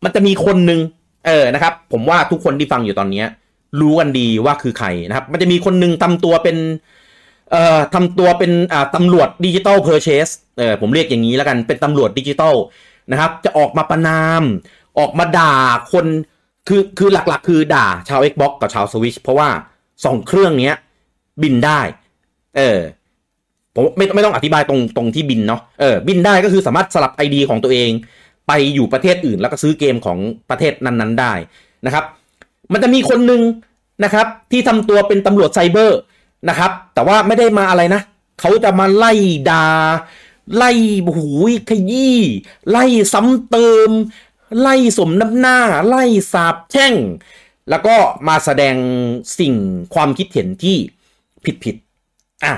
[0.04, 0.80] มันจะมีคนหนึ่ง
[1.26, 3.26] เออนะครับ ผมว่าทุกคนที่ฟังอยู่ตอนเนี้ย
[3.80, 6.56] รู้กันดีว่าคือใครนะครับ มันจะมีคนหนึ่งทำตัวเป็น
[7.50, 10.28] เอ่อทำตัวเป็นอ่าตำรวจ digital purchase
[10.58, 12.54] เออผมเรียกอย่างนี้แล้วกันเป็นตำรวจดิจิตอล
[13.10, 14.42] นะครับ จะออกมาประณาม
[14.98, 15.54] ออกมาด่า
[15.92, 16.06] คน
[16.68, 19.48] คือคือหลักๆ คือด่าชาว Xbox กับชาว Switch เพราะว่า
[20.04, 20.76] สองเครื่องเนี้ย
[21.42, 21.80] บินได้
[22.56, 22.80] เออ
[23.74, 27.90] ผมไม่ไม่ต้องอธิบายตรงตรงที่บินเนาะเออบินได้ก็คือสามารถสลับ ID ของตัวเอง
[28.48, 30.18] ไปอยู่ประเทศอื่นแล้วก็ซื้อเกมของ
[30.50, 31.32] ประเทศนั้นๆได้
[31.86, 32.04] นะครับ
[32.72, 33.42] มันจะมีคนหนึ่ง
[34.04, 35.98] นะครับ ที่ทำตัวเป็นตำรวจไซเบอร์
[36.48, 38.02] นะครับ แต่ว่าไม่ได้มาอะไรนะ
[38.40, 39.12] เขาจะมาไล่
[39.50, 39.66] ดา่า
[40.56, 40.72] ไล่
[41.16, 42.18] หูยขยี้
[42.70, 43.90] ไล่ซ้ำเติม
[44.60, 46.94] ไล่สมน้ำหน้า ไล่สาบแช่ง
[47.70, 47.96] แล้วก็
[48.28, 48.76] มาแสดง
[49.38, 49.54] สิ่ง
[49.94, 50.76] ความคิดเห็นที่
[51.44, 52.52] ผิดผิดๆอะ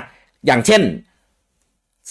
[0.45, 0.81] อย่างเช่น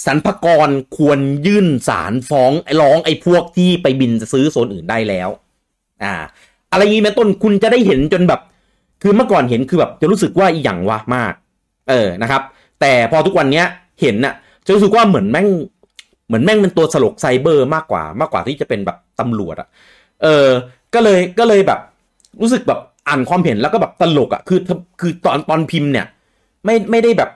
[0.04, 5.28] สรรพกรควรยื่นสารฟ้องร้องไอ้พวกที่ไปบินจะซื้อโซนอื่นได้แล้ว
[6.02, 6.14] อ่า
[6.72, 8.40] อะไรอย่างนี้เป็นต้นคุณจะได้เห็นจนแบบ
[9.02, 11.32] คือเมื่อก่อนเห็นคือแบบจะรู้สึกว่าอีหยังวะมาก
[11.90, 12.42] เออนะครับ
[12.80, 13.66] แต่พอทุกวันเนี้ย
[14.00, 14.34] เห็นน่ะ
[14.66, 15.48] จะรู้สึกว่าเหมือนแม่ง
[16.26, 19.68] เหมือนแม่งเป็นตัวสลกไซเบอร์มากกว่ามากกว่าที่จะเป็นแบบตำรวจอะ
[20.22, 20.48] เออ
[20.94, 21.80] ก็เลยก็เลยแบบ
[22.40, 24.60] รู้สึกแบบอ่านความเห็นแล้วก็แบบตลกอะคือ
[25.00, 26.06] คือตอนตอนพิมพ์เนี่ย
[26.64, 27.30] ไม่ไม่ได้แบบ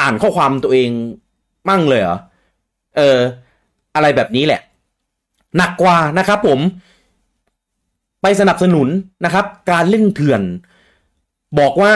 [0.00, 0.90] อ่านข้อความตัวเอง
[1.68, 2.18] มั่งเลยเหรอ
[2.96, 3.18] เออ
[3.94, 4.60] อะไรแบบนี้แหละ
[5.56, 6.60] หนักกว่านะครับผม
[8.22, 8.88] ไปสนับสนุน
[9.24, 10.42] นะครับ การเล่นเถื่อน
[11.58, 11.94] บอกว่า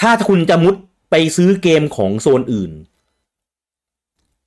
[0.00, 0.74] ถ้าคุณจะมุด
[1.10, 2.72] ไปซื้อเกมของโซนอื่น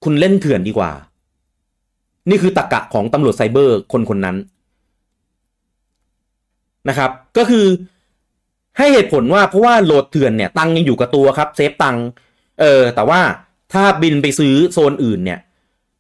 [0.04, 0.92] คุณเล่นเถื่อนดีกว่า
[2.30, 4.38] นี่คือตะกะของตำรวจไซเบอร์คนคนนั้น
[6.90, 7.66] นะครับ ก็คือ
[8.78, 11.98] ให้เหตุผลว่าเพราะว่าโหลดเถื่อนเนี่ยตังยังอยู่กับตัวครับเซฟตัง
[12.60, 13.22] เออแต่ว่า
[13.74, 15.40] ถ้าบินไปซื้อโซนอื่นเนี่ย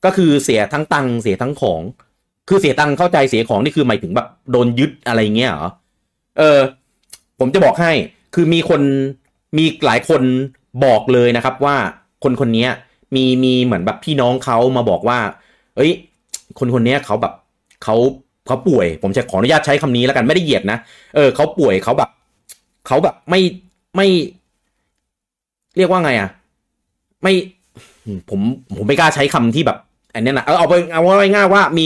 [0.05, 1.81] ก็คือเสียทั้งตังเสียทั้งของ
[2.49, 5.69] คือเสียตังค์เข้าใจเสียของนี่คือหมายถึงแบบโดนยึดอะไรเงี้ยเหรอ
[6.37, 6.59] เออ
[7.39, 7.91] ผมจะบอกให้
[8.35, 8.81] คือมีคน
[9.57, 10.21] มีหลายคน
[10.85, 11.75] บอกเลยนะครับว่า
[12.23, 12.67] คนคนนี้
[13.15, 15.19] มีมีเหมือนแบบพี่น้องเขามาบอกว่า
[15.75, 15.91] เอ้ย
[16.59, 17.33] คนคนนี้เขาแบบ
[17.83, 17.95] เขา
[18.45, 20.77] เขาป่วย ผมจะขออนุญาตใช้คำนี้แล้วกันไม่ได้เหยียดนะ
[21.15, 22.09] เออเขาป่วยเขาแบบ
[22.87, 23.41] เขาแบบไม่
[23.95, 24.07] ไม่
[25.77, 26.29] เรียกว่าไงอะ่ะ
[27.23, 27.33] ไม่
[28.29, 28.39] ผม
[28.77, 29.77] ผมไม่กล้าใช้คำที่แบบ
[30.13, 31.85] อันนี้นะเอาเอาไปเอาไว้ง่ายว่ามี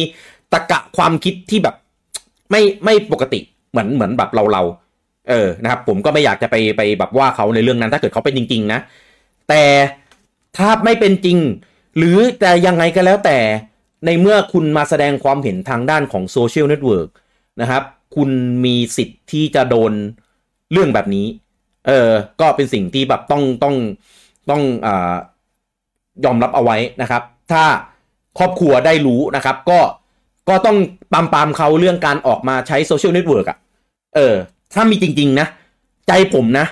[0.54, 1.76] ตรรกะความคิดที่แบบ
[2.52, 3.40] ไม่ไม่ปกติ
[3.72, 4.64] เหมือนเหมือนแบบเราเรา
[5.30, 8.80] เออนะครับ ผมก็ไม่อยากจะไปไปแบบว่าเขาในเรื่องนั้น ถ้าเกิดเขาเป็นจริง ๆ นะ
[9.50, 9.64] แต่
[10.58, 11.38] ถ้าไม่เป็นจริง
[11.98, 13.38] หรือแต่ยังไงก็แล้วแต่
[14.06, 17.10] ในเมื่อคุณมาแสดงความเห็นทางด้านของโซเชียลเน็ตเวิร์ก
[17.62, 17.84] นะครับ
[18.16, 18.30] คุณ
[18.66, 19.94] มีสิทธิ์ที่จะโดน
[20.72, 21.26] เรื่องแบบนี้
[21.88, 22.10] เออ
[22.42, 23.76] ก็เป็นสิ่งที่แบบต้องต้อง
[24.50, 25.14] ต้องอ่า
[26.26, 27.64] ยอมรับเอาไว้นะครับ ถ้า
[28.40, 29.80] ครอบครัวได้รู้นะครับ ก็
[30.50, 30.78] ก็ต้อง
[31.14, 33.58] ปรามปรามเขาเรื่องการออกมาใช้โซเชียลเน็ตเวิร์กอะ
[34.16, 34.36] เออ
[34.74, 35.48] ถ้ามีจริง ๆ นะ
[36.08, 36.66] ใจผมนะ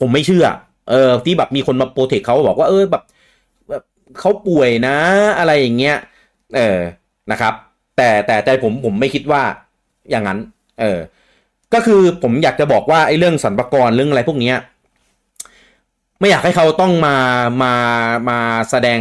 [0.00, 0.46] ผมไม่เชื่อ
[0.90, 3.02] เออ ที่แบบมีคนมา protect เขาบอกว่าเออแบบ
[3.68, 3.82] แบบ
[4.20, 4.96] เขาป่วยนะ
[5.38, 5.96] อะไรอย่างเงี้ย
[6.56, 6.78] เออ
[7.30, 7.54] นะครับ
[7.96, 9.42] แต่แต่ใจผมผมไม่คิดว่า
[10.10, 10.38] อย่างนั้น
[10.80, 10.98] เออ
[11.74, 14.56] ก็คือผมอยากจะบอกว่าไอ้เรื่องสรรพากรเรื่องอะไรพวกเนี้ย
[16.20, 17.16] ไม่อยากให้เขาต้องมา
[17.62, 17.74] มา
[18.28, 18.38] มา
[18.70, 19.00] แสดง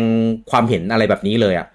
[0.49, 1.67] ความเห็นอะไรแบบนี้เลยอะ่ะ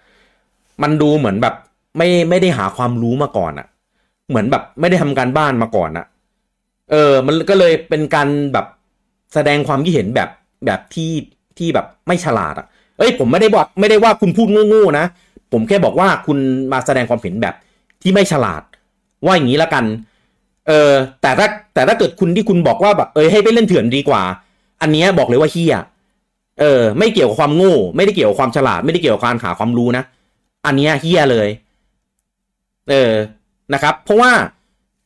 [0.82, 1.54] มันดูเหมือนแบบ
[1.96, 3.66] ไม่ไม่ได้หาความรู้มาก่อนอะ่ะ
[4.29, 6.07] เหมือนแบบไม่ได้ทำการบ้านมาก่อนอะ่ะ
[6.90, 8.66] เออ มันก็เลยเป็นการแบบ
[9.35, 10.29] แสดงความคิดเห็นแบบ
[10.66, 11.11] แบบที่
[11.59, 12.66] ที่แบบไม่ฉลาดอะ่ะ
[12.98, 15.07] เอ้ยผมไม่ได้บอกไม่ได้ว่าคุณพูดโง่ๆนะ
[15.53, 16.38] ผมแค่บอกว่าคุณ
[16.72, 17.55] มาแสดงความเห็นแบบ
[18.03, 18.62] ที่ไม่ฉลาด
[19.24, 19.85] ว่าอย่างนี้ละกัน
[20.68, 24.22] เออแต่ถ้าแต่ถ้าเกิดคุณที่คุณบอกว่าแบบเออให้ไปเล่นเถื่อนดีกว่า
[24.83, 25.76] อันนี้บอกเลยว่าเฮีย
[26.61, 30.05] เออ ไม่เกี่ยวกับความโง่ ไม่ได้เกี่ยวกับความฉลาด ไม่ได้เกี่ยวกับการหาความรู้นะ
[30.66, 31.48] อันเนี้ยเฮียเลย
[32.90, 33.14] เออ
[33.74, 34.33] นะครับ เพราะว่า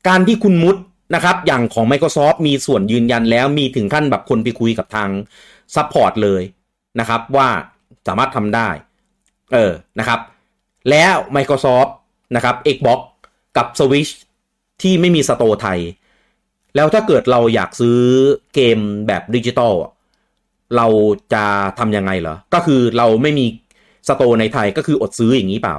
[0.08, 0.76] การที่คุณมุด
[1.14, 5.10] นะครับอย่างของ Microsoft มีส่วนยืนยันแล้วมีถึงขั้นแบบคนไปคุยกับทาง
[5.74, 6.42] support เลย
[7.00, 7.48] นะครับ ว่า
[8.06, 8.68] สามารถทำได้
[9.52, 10.20] เออนะครับ
[10.90, 11.90] แล้ว Microsoft
[12.36, 13.00] นะครับ Xbox
[13.56, 14.12] กับ Switch
[14.82, 15.80] ที่ไม่มี store ไทย
[16.74, 17.98] แล้วถ้าเกิดเราอยากซื้อ
[18.54, 19.72] เกมแบบดิจิตอล
[20.76, 20.86] เรา
[21.32, 21.44] จะ
[21.78, 23.46] ทำยังไงเหรอ ก็คือเราไม่มี
[24.08, 25.76] store ในไทยก็คืออดซื้ออย่างนี้เปล่า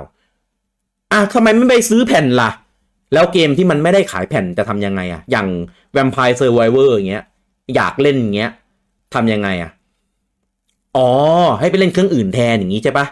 [1.15, 2.51] อะทำไมไม่ไปซื้อแผ่นล่ะ
[3.13, 5.47] แล้วเกมที่มันไม่ได้ขายแผ่นจะทำยังไงอะอย่าง
[5.95, 7.23] Vampire Survivor อย่างเงี้ย
[7.75, 8.51] อยากเล่นอย่างเงี้ย
[9.13, 9.71] ทำยังไงอะ
[10.95, 11.10] อ๋อ
[11.60, 13.06] ให้ไปเล่นเครื่องอื่นแทนอย่างนี้ใช่ปะ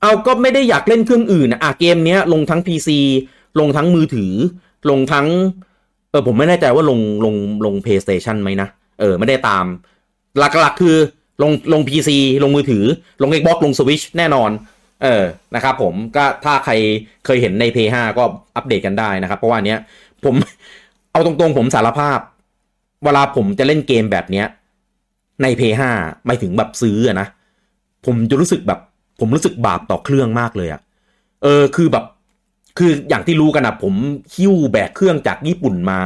[0.00, 2.88] เอาก็ไม่ได้อยากเล่นเครื่องอื่นอะเกมเนี้ยลงทั้ง PC
[3.60, 4.32] ลงทั้งมือถือ
[4.90, 5.26] ลงทั้ง
[6.10, 8.68] เออผมไม่แน่ใจว่าลงลงลง PlayStation ไหมนะ
[9.00, 9.64] เออ ไม่ได้ตาม
[10.38, 10.96] หลักๆคือ
[11.42, 12.10] ลงลง PC
[12.42, 12.84] ลงมือถือ
[13.22, 14.50] ลง Xbox ลง Switch แน่นอน
[15.02, 16.72] เออนะครับผมก็ถ้าใคร
[17.24, 18.24] เคยเห็นใน p 5ก็
[18.56, 19.80] อัปเดตกันได้นะครับ เพราะว่าเนี้ย
[20.24, 20.34] ผม
[21.12, 22.18] เอาตรงๆผมสารภาพ
[23.04, 24.46] เวลาผมจะเล่นเกมแบบเนี้ย
[25.42, 27.26] ใน p 5ไม่ถึงแบบซื้อนะ
[28.06, 28.80] ผมจะรู้สึกแบบ
[29.20, 30.80] ผมรู้สึกบาปต่อเครื่องมากเลยอะ
[31.42, 32.04] เออคือแบบ
[32.78, 33.94] คืออย่างที่รู้กันนะผม
[34.34, 36.00] คิ้วแบกเครื่องจากญี่ปุ่นมา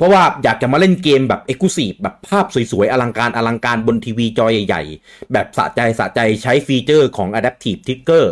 [0.00, 8.24] เพราะว่าอยากจะมาเล่นเกมแบบเอ็กซ์คลูซีฟแบบภาพสวยๆ อลังการอลังการบนทีวีจอใหญ่ๆ แบบสะใจสะใจใช้ฟีเจอร์ของ Adaptive Trigger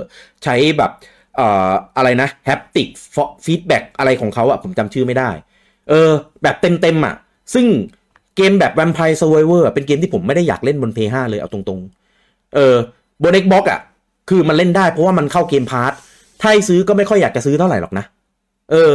[0.44, 0.90] ใช้แบบ
[1.36, 2.88] เอ่ออะไรนะ Haptic
[3.44, 5.30] Feedback อะไรของเขาอะผมจำชื่อไม่ได้
[5.88, 6.10] เออ
[6.42, 7.14] แบบเต็มๆอะ
[7.54, 7.66] ซึ่ง
[8.36, 12.76] เกมแบบ Vampire Survivor เป็นเกมที่ผมไม่ได้อยากเล่นบน PS5 เลยเอาตรงๆ เออ
[13.22, 13.80] บน Xbox อะ
[14.28, 15.92] คือมันเล่นได้เพราะว่ามันเข้า Game Pass
[16.40, 18.04] ถ้าซื้อก็ไม่ค่อยอยากจะซื้อเท่าไหร่หรอกนะ
[18.70, 18.92] เออ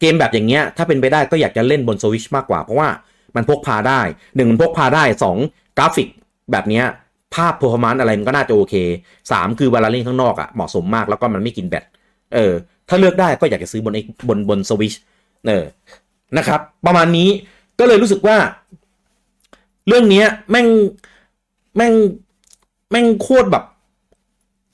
[0.00, 2.88] เกมแบบอย่างเงี้ยถ้าเป็นไปได้ก็อยากจะเล่นบนสวิชมากกว่า เพราะว่า
[3.36, 4.00] มันพกพาได้
[4.36, 5.36] หนึ่งมันพกพาได้สอง
[5.78, 6.08] กราฟิก
[6.52, 6.84] แบบเนี้ย
[7.34, 8.74] ภาพ performance อะไรมันก็น่าจะโอเค
[9.32, 11.84] สามคือเวลาเล่นข้างนอกอะ่ะเหมาะสมมากแล้วก็มันไม่กินแบต
[12.34, 12.52] เออ
[12.88, 13.94] ถ้าเลือกได้ก็อยากจะซื้อบน
[14.28, 14.94] บนบนสวิช
[15.46, 15.64] เออ
[16.38, 17.28] นะครับ ประมาณนี้
[17.78, 18.36] ก็เลยรู้สึกว่า
[19.88, 20.66] เรื่องเนี้ยแม่ง
[21.76, 21.94] แม่ง
[22.90, 23.64] แม่งโคตรแบบ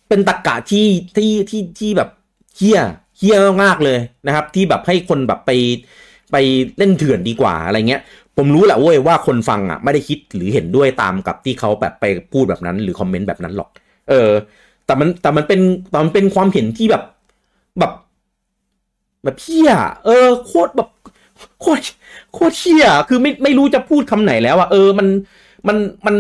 [0.09, 0.87] เป็นตรรกะที่
[1.17, 2.11] ที่ที่ที่แบบ
[2.57, 2.81] เหี้ย
[3.19, 5.51] เหี้ยมากๆเลยนะครับ ที่แบบให้คนแบบไป
[6.33, 6.37] ไป
[6.79, 8.03] เล่นเถื่อนดีกว่าอะไรเงี้ย
[8.37, 13.69] ผมรู้แหละเว้ยว่าคนฟังอะไม่ได้คิดหรือเห็นด้วยตามกับที่เขาแบบไปพูดแบบนั้น หรือคอมเมนต์แบบนั้นหรอก
[14.09, 14.31] เออ
[14.87, 17.03] แต่มันแต่มันเป็นแต่มันเป็นความเห็นที่แบบ
[17.79, 17.93] แบบ
[19.25, 19.73] แบบเฮี้ย
[20.05, 20.89] เออโคตรแบบ
[21.61, 21.83] โคตร
[22.33, 25.09] โคตรเฮี้ยคือไม่ไม่รู้จะพูดคำไหนแล้วอะเออมัน
[25.69, 25.77] มัน
[26.07, 26.17] มัน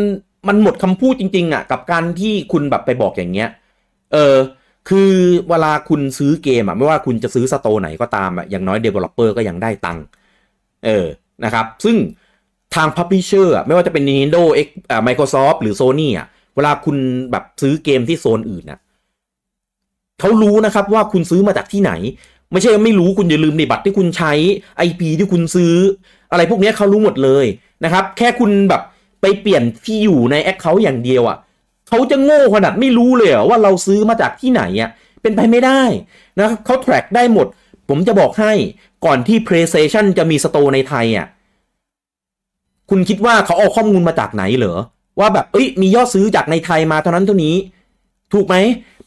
[0.48, 3.48] มันหมดคำพูดจริง ๆอะกับการที่คุณแบบไปบอกอย่างเงี้ย
[4.12, 4.34] เออ
[4.88, 5.12] คือ
[5.48, 10.04] เวลาคุณซื้อเกมอะไม่ว่าคุณจะซื้อสโตไหนก็ตามอะอย่างน้อย Developer ก็ยังได้ตังค์
[10.84, 11.06] เออ
[11.44, 11.96] นะครับ ซึ่ง
[12.74, 16.96] ทาง Publisher อะไม่ว่าจะเป็น Nintendo X อ่า Microsoft หรือ Sony อะเวลาคุณ
[17.30, 18.80] แบบซื้อเกมที่โซนอื่นน่ะ
[20.20, 21.92] เขารู้นะครับว่าคุณซื้อมาจากที่ไหน
[22.52, 24.32] ไม่ใช่ไม่รู้คุณอย่าลืมในบัตรที่คุณใช้
[24.86, 25.74] IP ที่คุณซื้อ
[26.30, 27.46] อะไรพวกนี้เขารู้หมดเลย
[27.84, 28.82] นะครับ แค่คุณแบบ
[29.20, 31.38] ไปเปลี่ยนที่อยู่ในแอคเคาท์อย่างเดียวอะ
[31.88, 34.90] เขาจะโง่ขนาดไม่รู้เลยว่าเราซื้อมาจากที่ไหนอะ
[35.22, 35.82] เป็นไปไม่ได้
[36.38, 37.46] นะครับเขา track ได้หมด
[37.88, 38.52] ผมจะบอกให้
[39.04, 41.26] ก่อนที่ PlayStation จะมี store ในไทยอะ
[42.90, 44.78] คุณคิดว่าเขาเอาข้อมูลมาจากไหนเหรอ
[45.20, 47.54] ว่าแบบเอ้ยมียอดซื้อจากในไทยมาเท่านั้นเท่านี้
[48.32, 48.56] ถูกไหม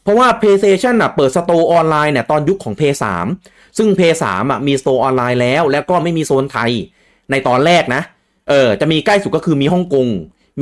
[0.02, 2.82] เพราะว่า PlayStation อะเปิด store ออนไลน์เนี่ยตอนยุคของ p
[3.30, 6.70] 3ซึ่ง p 3อะมี store ออนไลน์แล้ว แล้วก็ไม่มีโซนไทย
[7.30, 8.02] ในตอนแรกนะ
[8.48, 10.06] เออจะมีใกล้สุดก็คือมีฮ่องกง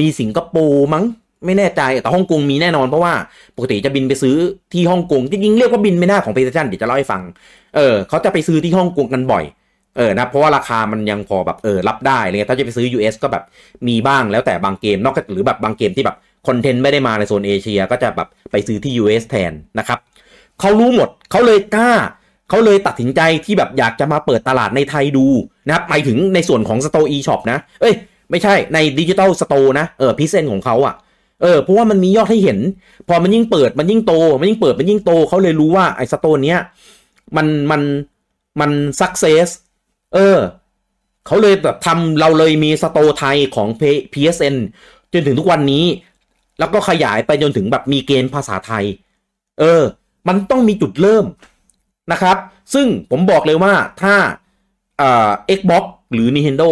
[0.01, 1.05] มีสิงคโปร์มั้ง
[1.45, 3.15] ไม่แน่ใจแต่ฮ่องกงมีแน่นอนเพราะว่า
[3.57, 4.37] ปกติจะบินไปซื้อ
[4.73, 7.23] ที่ฮ่องกงจริงๆเรียกว่าบินไม่น่าของ PlayStation เดี๋ยวจะเล่าให้ฟัง
[7.77, 9.45] เออเขาจะไปซื้อที่ฮ่องกงกันบ่อย
[9.97, 13.45] เออนะเพราะว่าราคามันยังพอแบบเออรับได้เลยถ้าจะไปซื้อ US ก็แบบ
[13.89, 19.99] มีบ้างแล้วแต่บางเกมนอกจากหรือแบบบางเกมที่แบบคอนเทนต์ไม่ได้มาในโซนเอเชียก็จะแบบไปซื้อที่ US แทนนะครับ
[20.61, 21.93] เขารู้หมดเขาเลยกล้า
[22.49, 25.27] เขาเลยตัดสินใจที่แบบอยากจะมาเปิดตลาดในไทยดู
[25.67, 27.95] นะครับไปถึงในส่วนของ Store eShop นะ เอ้ย
[28.31, 30.95] ไม่ใช่ในดิจิ t a ลสโตร์นะเออพิเศษของเขาอะ่ะ
[31.43, 32.59] เออเพราะว่ามันมียอดให้เห็น
[33.09, 36.61] พอมันยิ่งเปิดมันยิ่งโต มันยิ่งเปิดมันยิ่งโตเขาเลยรู้ว่าไอ้สโตร์เนี้ย
[37.37, 37.83] มันมัน
[38.61, 38.71] มัน
[39.01, 39.49] สักเซส
[40.15, 40.39] เออ
[41.27, 43.69] เขาเลยแบบทำเราเลยมีสโตไทยของ
[44.13, 44.57] PSN
[45.13, 45.85] จนถึงทุกวันนี้
[46.59, 48.85] แล้วก็ขยายไปจนถึงแบบมีเกณฑ์ภาษาไทย
[49.61, 49.83] เออ
[50.29, 51.25] มันต้องมีจุดเริ่ม
[52.13, 52.37] นะครับ
[52.75, 53.73] ซึ่งผมบอกเลยว่า
[54.03, 54.15] ถ้า
[54.99, 56.71] เอ่า Xbox หรือ Nintendo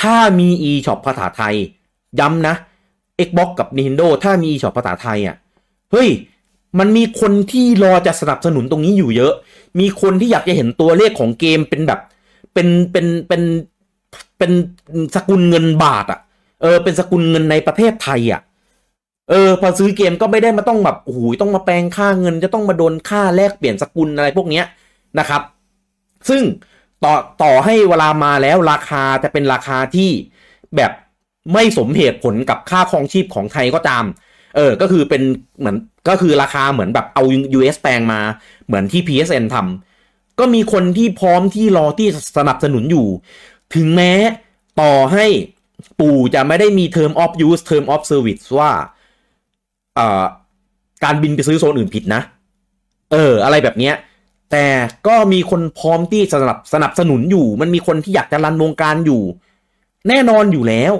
[0.00, 1.54] ถ้ามี eShop ภาษาไทย
[2.20, 2.54] ย้ำนะ
[3.26, 5.36] Xbox กับ Nintendo ถ้ามี eShop ภาษาไทยอะ
[5.92, 6.08] เฮ้ย
[6.78, 9.32] มันมีคนที่รอจะสนับสนุนตรงนี้อยู่เยอะ
[9.80, 12.00] มีคนที่อยากจะเห็นตัวเลขของเกมเป็นแบบ
[12.52, 13.42] เป็นเป็นเป็น
[14.38, 14.52] เป็น
[15.14, 16.20] สกุลเงินบาทอะ
[16.62, 18.40] เออ เป็นสกุลเงินในประเทศไทยอะ
[19.30, 24.64] เออ พอซื้อเกมก็ไม่ได้มาต้องแบบโอ้โหต้องมาแปลงค่าเงิน จะต้องมาโดนค่าแลกเปลี่ยนสกุลอะไรพวกเนี้ย
[25.18, 25.42] นะครับ
[26.28, 26.42] ซึ่ง
[27.04, 30.10] ต่อต่อให้เวลามาแล้วราคาจะเป็นราคาที่
[30.76, 30.92] แบบ
[31.52, 34.04] ไม่สมเหตุผลกับค่าครองชีพของไทยก็ตาม
[34.56, 35.22] เออ ก็คือเป็น
[35.58, 35.76] เหมือน
[36.08, 37.22] ก็คือราคาเหมือนแบบเอา
[37.58, 38.20] US แปลงมา
[38.66, 42.08] เหมือนที่ PSN ทำก็มีคนที่พร้อมที่รอที่
[42.38, 43.06] สนับสนุนอยู่
[43.74, 44.12] ถึงแม้
[44.80, 45.26] ต่อให้
[46.00, 48.70] ปู่จะไม่ได้มี term of use term of service ว่า
[49.94, 50.24] เอ่อ
[51.04, 52.22] การบินไปซื้อโซนอื่นผิดนะ
[53.12, 53.94] เออ อะไรแบบเนี้ย
[54.50, 54.66] แต่
[55.06, 59.22] ก็มีคนพร้อมที่สนับสนับสนุนอยู่ มันมีคนที่อยากจะ run วงการอยู่
[60.08, 60.92] แน่นอนอยู่แล้ว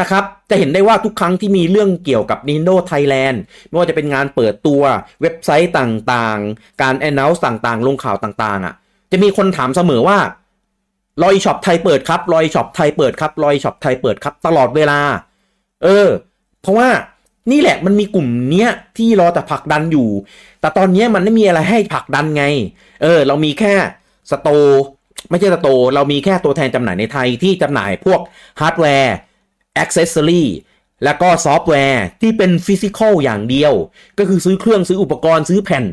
[0.00, 3.36] นะครับ จะเห็นได้ว่าทุกครั้งที่มีเรื่องเกี่ยวกับ Nintendo Thailand
[3.68, 4.82] ไม่ว่าจะเป็นงานเปิดตัว
[5.22, 8.74] เว็บไซต์ต่างๆ การ announce ต่างๆ ลงข่าวต่างๆอะ
[9.12, 10.18] จะมีคนถามเสมอว่า
[11.22, 15.00] รอ eShop ไทยเปิดครับ รอ eShop ไทยเปิดครับ รอ eShop ไทยเปิดครับ ตลอดเวลา
[15.84, 16.08] เออ
[16.62, 16.88] เพราะว่า
[17.50, 20.08] นี่แหละมันมีกลุ่มเนี้ยที่รอแต่ผลักดันอยู่
[20.60, 22.44] แต่ตอนนี้มันไม่มีอะไรให้ผลักดันไง
[23.02, 23.74] เออ เรามีแค่
[24.30, 24.48] store
[25.30, 28.20] ไม่ใช่ store เรามีแค่ตัวแทนจำหน่ายในไทยที่จำหน่ายพวก
[28.60, 29.14] ฮาร์ดแวร์
[29.78, 30.48] accessory
[31.04, 33.72] แล้วก็ซอฟต์แวร์ที่เป็น physical อย่างเดียว
[34.18, 35.84] ก็คือซื้อเครื่องซื้ออุปกรณ์ซื้อแผ่น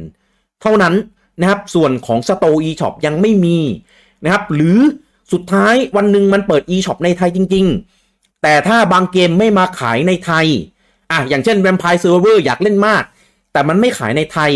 [0.61, 0.93] เท่านั้น
[1.39, 3.57] นะครับ ส่วนของ store eShop ยังไม่มี
[4.23, 4.79] นะครับ หรือ
[5.31, 7.65] สุดท้ายวันหนึ่งมันเปิด e-shop ในไทยจริง
[8.03, 10.45] ๆ แต่ถ้าบางเกมไม่มาขายในไทย
[11.11, 13.03] อะ อย่างเช่น Vampire Server อยากเล่นมาก
[13.53, 14.51] แต่มันไม่ขายในไทย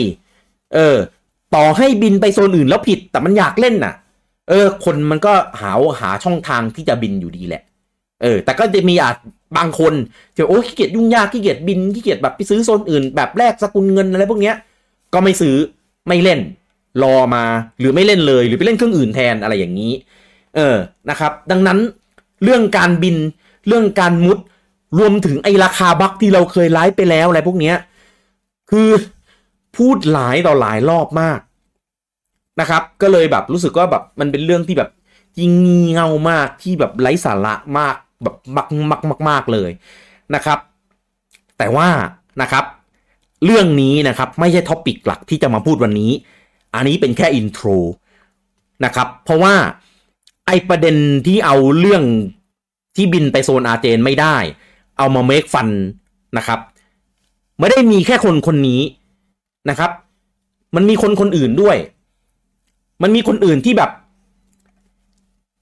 [0.73, 0.97] เออ
[1.55, 3.93] ต่อให้บินไปโซนอื่นแล้วผิด แต่มันอยากเล่นน่ะ
[4.49, 7.63] เออ คนมันก็หาหาช่องทางที่จะบินอยู่ดีแหละ
[8.21, 9.15] เออ แต่ก็จะมีอาจ
[9.57, 9.93] บางคน
[10.35, 14.55] ที่โอ้ขี้เกียจยุ่งยากขี้เกียจบินขี้เกียจแบบไปซื้อโซนอื่น แบบแลกสกุลเงินอะไรพวกเนี้ย
[15.13, 15.55] ก็ไม่ซื้อ
[16.07, 16.39] ไม่เล่น
[17.03, 17.43] รอมา
[17.79, 19.91] หรือไม่เล่นเลย หรือไปเล่นเครื่องอื่นแทนอะไรอย่างนี้
[20.55, 20.75] เออ
[21.09, 21.79] นะครับ ดังนั้น
[22.43, 23.15] เรื่องการบิน
[23.67, 24.37] เรื่องการมุด
[24.99, 27.75] รวมถึงไอ้ราคาบัคที่เราเคยไลฟ์ไปแล้วอะไรพวกเนี้ย
[28.71, 28.89] คือ
[29.77, 31.39] พูดหลายต่อหลายรอบมาก
[32.59, 34.89] นะครับ ก็เลยแบบรู้สึกว่าแบบมันเป็นเรื่องที่แบบ
[35.39, 35.53] ยิ่ง
[35.91, 39.71] เงามากที่แบบไร้สาระมาก แบบมากมากมากมากเลย
[40.35, 40.59] นะครับ
[41.57, 41.89] แต่ว่า
[42.41, 42.65] นะครับ
[43.45, 46.11] เรื่องนี้นะครับไม่ใช่ topic หลักที่จะมาพูดวันนี้
[46.73, 47.67] อันนี้เป็นแค่ intro
[48.85, 49.55] นะครับเพราะว่า
[50.47, 50.95] ไอประเด็น
[51.27, 52.03] ที่เอาเรื่อง
[52.95, 54.35] ที่บินไปโซนอาเจนไม่ได้
[54.97, 55.69] เอามา make fun
[56.37, 56.59] นะครับ
[57.59, 58.81] ไม่ได้มีแค่คนคนนี้
[59.69, 59.91] นะครับ
[60.75, 61.77] มันมีคนคนอื่นด้วย
[63.01, 63.91] มันมีคนอื่นที่แบบ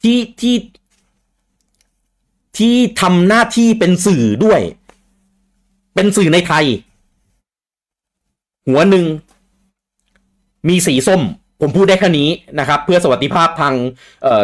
[0.02, 0.56] ที่ที่
[2.60, 4.62] ที่ทำหน้าที่เป็นสื่อด้วย
[5.96, 6.66] เป็นสื่อในไทย
[8.68, 9.06] หัวหนึ่ง
[10.68, 11.22] มีสีส้ม
[11.62, 13.74] ผมพูดได้แค่นี้นะครับ เพื่อสวัสดิภาพทาง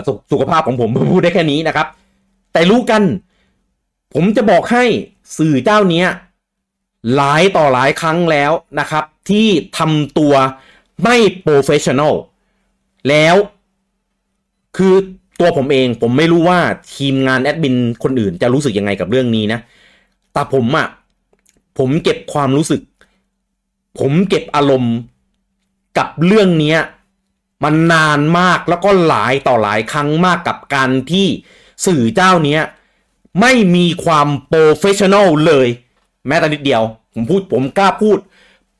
[0.08, 1.88] สสุขภาพของผมผมพูดได้แค่นี้นะครับ
[2.54, 3.04] แต่รู้กัน
[4.14, 4.84] ผมจะบอกให้
[5.38, 6.08] สื่อเจ้าเนี้ย
[7.16, 9.48] หลายต่อหลายครั้งแล้วนะครับ ที่
[9.78, 10.34] ทำตัว
[11.04, 12.16] ไม่ professional
[13.10, 13.36] แล้ว
[14.78, 14.96] คือ
[15.42, 16.60] ตัวผมเองผมไม่รู้ว่า
[16.96, 19.60] ทีมงานแอดมินคนอื่นจะรู้สึกยังไงกับเรื่องนี้นะ
[20.34, 20.88] แต่ผมอะ่ะ
[21.78, 22.82] ผมเก็บความรู้สึก
[24.00, 24.96] ผมเก็บอารมณ์
[25.98, 26.76] กับเรื่องนี้
[27.64, 31.28] มันนานมากแล้วก็หลายต่อหลายครั้งมากกับการที่
[31.86, 32.62] สื่อเจ้าเนี้ย
[33.42, 35.68] ไม่มีความ professional เลย
[36.28, 38.18] แม้แต่นิดเดียว ผมพูดผมกล้าพูด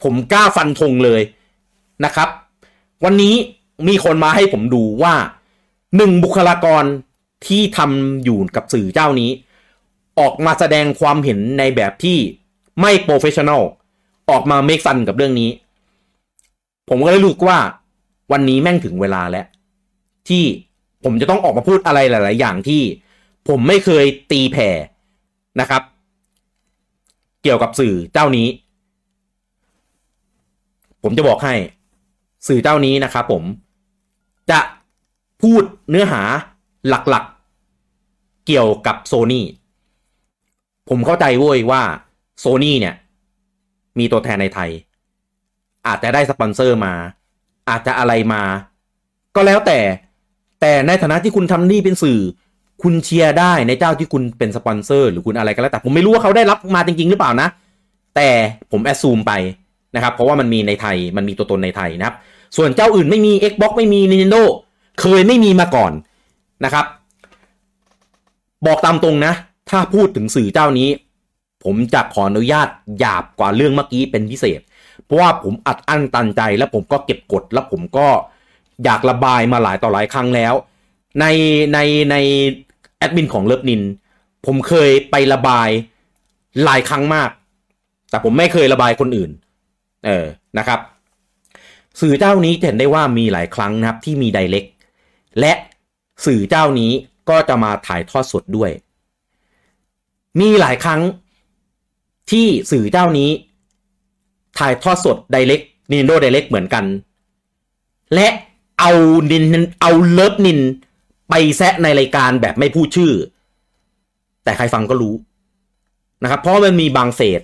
[0.04, 1.22] ผมกล้าฟันธงเลย
[2.06, 2.30] นะครับ
[3.04, 3.36] วันนี้
[3.88, 5.14] มีคนมาให้ผมดูว่า
[5.98, 6.84] หนึ่งบุคลากร
[7.48, 9.32] ที่ทำอยู่กับสื่อเจ้านี้
[10.20, 12.18] ออกมาแสดงความเห็นในแบบที่
[12.82, 13.64] ไม่ professional
[14.30, 15.50] ออกมา make fun กับเรื่องนี้
[16.90, 17.60] ผมก็เลยรู้ว่า
[18.32, 19.46] วันนี้แม่งถึงเวลาแล้ว
[20.30, 20.44] ที่
[21.04, 22.82] ผมจะต้องออกมาพูดอะไรหลาย ๆ อย่างที่
[23.48, 24.70] ผมไม่เคยตีแผ่
[25.60, 25.82] นะครับ
[27.44, 28.48] เกี่ยวกับสื่อเจ้านี้
[31.04, 31.54] ผมจะบอกให้
[32.48, 33.44] สื่อเจ้านี้นะครับผม
[34.52, 34.60] จะ
[35.42, 36.22] พูดเนื้อหา
[36.90, 39.46] หลักๆ เกี่ยวกับโซนี่
[40.90, 41.82] ผมเข้าใจเว้ยว่า
[42.40, 42.96] โซนี่เนี่ย
[44.00, 44.70] มีตัวแทนในไทย
[45.88, 46.94] อาจจะได้สปอนเซอร์มา
[47.70, 48.44] อาจจะอะไรมา
[49.36, 49.80] ก็แล้วแต่
[50.62, 52.20] แต่ในฐานะที่คุณทำนี่เป็นสื่อ
[52.84, 57.48] คุณเชียร์ได้ในเจ้าที่คุณเป็นสปอนเซอร์ หรือคุณอะไรก็แล้วแต่ ผมไม่รู้ว่าเขาได้รับมาจริง ๆ หรือเปล่านะ
[58.16, 58.30] แต่
[58.72, 59.34] ผมแอดซูมไป
[59.96, 62.16] นะครับ เพราะว่ามันมีในไทย มันมีตัวตนในไทยนะครับ
[62.58, 64.44] ส่วนเจ้าอื่นไม่มี Xbox ไม่มี Nintendo
[65.00, 65.92] เคยไม่มีมาก่อน
[66.66, 66.86] นะครับ
[68.66, 69.34] บอกตามตรงนะ
[69.70, 70.90] ถ้าพูดถึงสื่อเจ้านี้
[71.64, 72.68] ผมจะขออนุญาต
[73.00, 74.60] หยาบกว่าเรื่องเมื่อกี้เป็นพิเศษ
[75.04, 78.08] เพราะว่าผมอัดอั้นตันใจแล้วผมก็เก็บกดแล้วผมก็
[78.84, 80.54] อยากระบายมาหลายต่อหลายครั้งแล้ว
[81.20, 81.26] ใน
[81.74, 81.80] ใน
[82.12, 82.16] ใน
[82.98, 83.82] แอดมินของเลิฟนิน
[84.46, 85.70] ผมเคยไประบาย
[86.66, 87.30] หลายครั้งมาก
[88.10, 89.32] แต่ผมไม่เคยระบายคนอื่น
[90.06, 90.26] เออ
[90.58, 90.80] นะครับ
[92.02, 94.66] สื่อเจ้านี้เห็นได้ว่ามีหลายครั้งนะครับที่มีไดเ e ก
[95.40, 95.54] และ
[96.26, 96.92] สื่อเจ้านี้
[97.30, 98.72] ก็จะมาถ่ายทอดสดด้วย
[100.40, 101.02] มีหลายครั้ง
[102.32, 103.30] ที่สื่อเจ้านี้
[104.60, 106.86] ถ่ายทอดสดไดเ e กนินโดไดเ e กเหมือนกัน
[108.14, 108.28] และ
[108.80, 108.92] เอา
[109.32, 109.46] นิน
[109.82, 110.60] เอาเลิฟนิน
[111.30, 113.12] ไปแซะในรายการแบบไม่พูดชื่อ
[114.44, 115.14] แต่ใครฟังก็รู้
[116.24, 117.42] นะครับ เพราะมันมีบางเศษ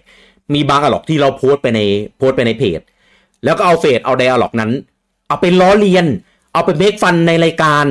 [0.53, 1.81] มีบางอะล็อกที่เราโพสไปใน
[2.17, 2.79] โพสไปในเพจ
[3.45, 4.71] แล้วก็เอาเศษเอาไดอะล็อกนั้น
[5.27, 6.05] เอาไปล้อเลียน
[6.57, 7.85] เอาไปเมคฟันในรายการ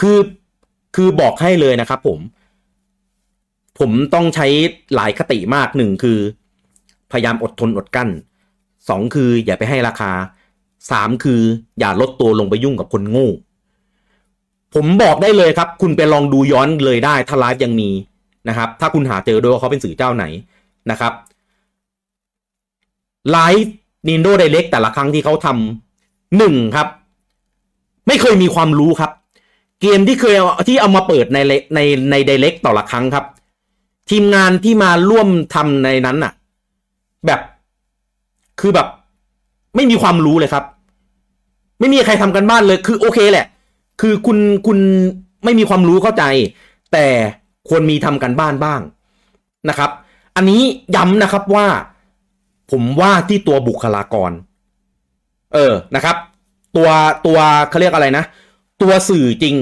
[0.00, 0.18] คือ
[0.96, 2.18] คือบอกให้เลยนะครับผม
[3.78, 4.46] ผมต้องใช้
[4.94, 6.18] หลายคติมากหนึ่งคือ
[7.12, 8.08] พยายามอดทนอดกั้น
[8.88, 10.12] สองคืออย่าไปให้ราคา
[10.90, 11.40] สามคือ
[11.78, 13.30] อย่าลดตัวลงไปยุ่งกับคนโง่
[14.74, 17.90] ผมบอกได้เลยครับ คุณไปลองดูย้อนเลยได้ ถ้าไลฟ์ยังมี
[18.48, 20.24] นะครับ ถ้าคุณหาเจอโดยว่าเขาเป็นสื่อเจ้าไหน
[20.90, 21.12] นะครับ
[23.30, 23.72] ไลฟ์
[24.08, 25.93] นินโดไดเล็กแต่ละครั้งที่เขาทำ
[26.38, 26.88] หนึ่งครับ
[28.06, 29.10] ไม่เคยมีความรู้ครับ
[29.82, 30.36] เกมที่เคย
[30.68, 31.38] ที่เอามาเปิดใน
[31.74, 33.24] ในในไดเล็กต่อละครั้งครับ
[34.10, 36.32] ทีมงานที่มาร่วมทำในนั้นน่ะ
[37.26, 37.40] แบบ
[38.60, 38.88] คือแบบ
[39.76, 40.64] ไม่มีความรู้เลยครับ
[41.80, 43.46] ไม่มีใครทำกันบ้านเลย คือโอเคแหละ
[44.00, 44.78] คือคุณคุณ
[45.44, 46.24] ไม่มีความรู้เข้าใจ
[46.92, 47.06] แต่
[47.68, 48.80] ควรมีทำกันบ้านบ้าง
[49.68, 49.90] นะครับ
[50.36, 50.62] อันนี้
[50.96, 51.66] ย้ำนะครับว่า
[52.70, 54.30] ผมว่าที่ตัวบุคลากร
[55.54, 56.16] เออนะครับ
[56.76, 56.88] ตัว
[57.26, 57.38] ตัว
[57.70, 58.24] เขาเรียกอะไรนะ
[58.82, 59.56] ตัวสื่อจริง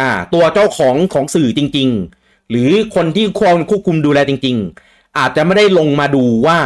[0.00, 1.88] อ่า ตัวเจ้าของของสื่อจริง
[2.20, 6.58] ๆ หรือคนที่ควรควบคุมดูแลจริง ๆ อาจจะไม่ได้ลงมาดูว่า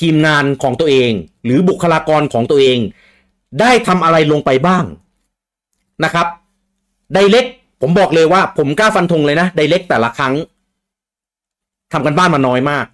[0.00, 1.12] ทีมงานของตัวเอง
[1.44, 2.78] หรือบุคลากรของตัวเอง
[3.60, 4.84] ได้ทำอะไรลงไปบ้าง
[6.04, 6.26] นะครับ
[7.14, 7.44] ไดเล็ก
[7.80, 10.34] ผมบอกเลยว่าผมกล้าฟันธงเลยนะไดเล็กแต่ละครั้ง
[11.92, 12.86] ทำกันบ้านมาน้อยมาก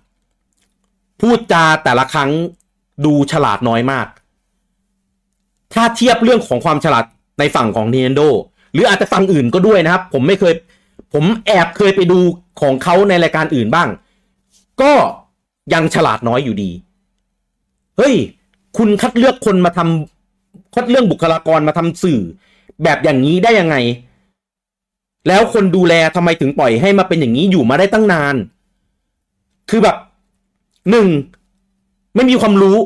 [1.20, 2.30] พูดจาแต่ละครั้ง
[3.04, 4.06] ดูฉลาดน้อยมาก
[5.74, 7.04] ถ้าเทียบเรื่องของความฉลาด
[7.38, 8.28] ในฝั่งของ Nintendo
[8.72, 10.54] หรืออาจจะฝั่งอื่นก็ด้วยนะครับ ผมไม่เคย
[11.14, 12.18] ผมแอบเคยไปดู
[12.60, 13.88] ของเขาในรายการอื่นบ้าง
[14.82, 14.92] ก็
[15.74, 16.70] ยังฉลาดน้อยอยู่ดี
[17.96, 18.14] เฮ้ย
[18.76, 22.20] คุณคัดเลือกคนมาทำคัดเลือกบุคลากรมาทำสื่อ
[22.82, 23.76] แบบอย่างนี้ได้ยังไง
[25.28, 28.34] แล้วคนดูแลทำไมถึงปล่อยให้มาเป็นอย่างนี้อยู่มาได้ตั้งนาน
[29.70, 29.96] คือแบบ
[30.90, 31.08] หนึ่ง
[32.16, 32.76] ไม่มีความรู้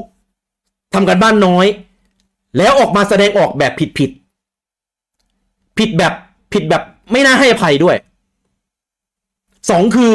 [0.95, 1.67] ทำการบ้านน้อย
[2.57, 4.11] แล้วออกมาแสดงออกแบบผิดผิด
[5.79, 6.13] ผิดแบบ
[6.53, 7.97] ผิดแบบไม่น่าให้อภัยด้วย
[9.71, 10.13] สองคือ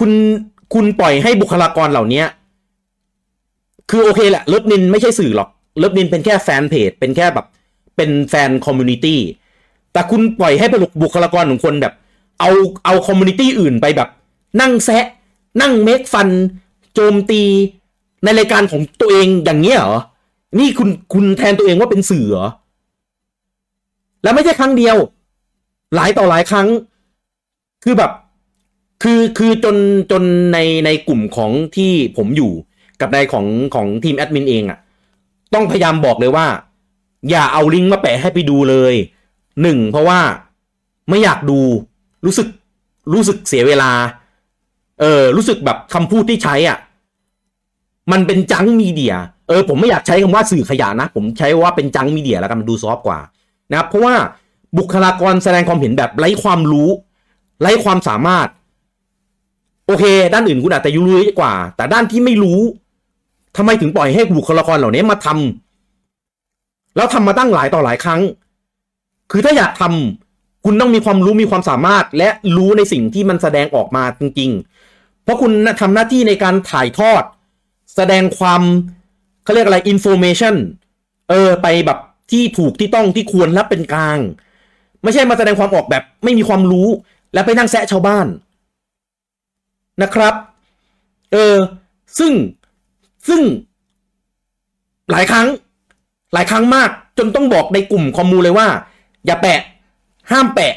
[0.00, 0.10] คุณ
[0.74, 2.22] คุณปล่อยให้บุคลากรเหล่านี้
[3.90, 5.48] คือโอเคแหละเลิฟนินไม่ใช่สื่อหรอก
[5.78, 7.46] เลิฟนินเป็นแค่แฟนเพจ เป็นแค่แบบ
[7.96, 9.20] เป็น fan community
[9.92, 10.66] แต่คุณปล่อยให้
[11.02, 11.94] บุคลากรของคนแบบ
[12.40, 12.50] เอา
[12.84, 14.08] เอาคอมมูนิตี้อื่นไปแบบ
[14.60, 15.04] นั่งแซะ
[15.60, 16.28] นั่งเมคฟัน
[16.94, 17.42] โจมตี
[18.24, 19.98] ในรายการของตัวเองอย่างเงี้ยเหรอ
[20.58, 22.48] นี่คุณคุณแทนตัวเองว่าเป็นสื่อเหรอ
[24.22, 24.96] แล้วไม่ใช่ครั้งเดียว
[25.94, 26.68] หลายต่อหลายครั้ง
[27.84, 28.12] คือแบบ
[29.02, 29.76] คือคือจน
[30.10, 30.22] จน
[30.52, 32.52] ในในกลุ่มของที่ผมอยู่
[33.00, 34.78] กับในของของทีมแอดมินเองอะ่ะ
[35.54, 36.46] ต้องพยายามบอกเลยว่า
[37.30, 38.94] อย่าเอาลิงก์มาแปะให้ไปดูเลย
[39.62, 40.20] หนึ่งเพราะว่า
[41.08, 41.60] ไม่อยากดู
[42.24, 42.48] รู้สึก
[43.12, 43.90] รู้สึกเสียเวลา
[45.00, 46.78] เออรู้สึกแบบคำพูดที่ใช้อะ
[48.12, 49.14] มันเป็นจังมีเดีย
[49.48, 53.18] เออผมไม่อยากใช้คำว่าสื่อขยะนะ ผมใช้ว่าเป็นจังมีเดียแล้วกันมันดูซอฟกว่า
[53.70, 54.14] นะครับเพราะว่า
[54.78, 56.88] บุคลากรแสดงความเห็นแบบไร้ความรู้
[57.60, 58.48] ไร้ความสามารถ
[59.86, 62.60] โอเค ด้านอื่นคุณอาจจะรู้กว่า แต่ด้านที่ไม่รู้
[63.56, 68.20] ทำไมถึงปล่อยให้บุคลากรเหล่านี้มาทำแล้วทำมาตั้งหลายต่อหลายครั้ง
[69.30, 74.50] คือถ้าอยากทำคุณต้องมีความรู้มีความสามารถ และรู้ในสิ่งที่มันแสดงออกมาจริง
[74.86, 77.22] ๆ เพราะคุณทำหน้าที่ในการถ่ายทอด
[77.96, 78.62] แสดงความ
[79.44, 80.54] เขาเรียกอะไร information
[81.30, 81.98] เออไปแบบ
[82.30, 84.18] ที่ถูกที่ต้องที่ควรและเป็นกลาง
[85.02, 86.88] ไม่ใช่มาแสดงความออกแบบไม่มีความรู้
[87.32, 88.26] แล้วไปนั่งแซะชาวบ้าน
[90.02, 90.34] นะครับ
[91.32, 91.54] เออ
[92.18, 92.32] ซึ่ง
[93.28, 93.42] ซึ่ง
[95.10, 95.46] หลายครั้ง
[96.32, 98.68] หลายครั้งมาก จนต้องบอกในกลุ่มคอมมูเลยว่า
[99.26, 99.60] อย่าแปะ
[100.30, 100.74] ห้ามแปะ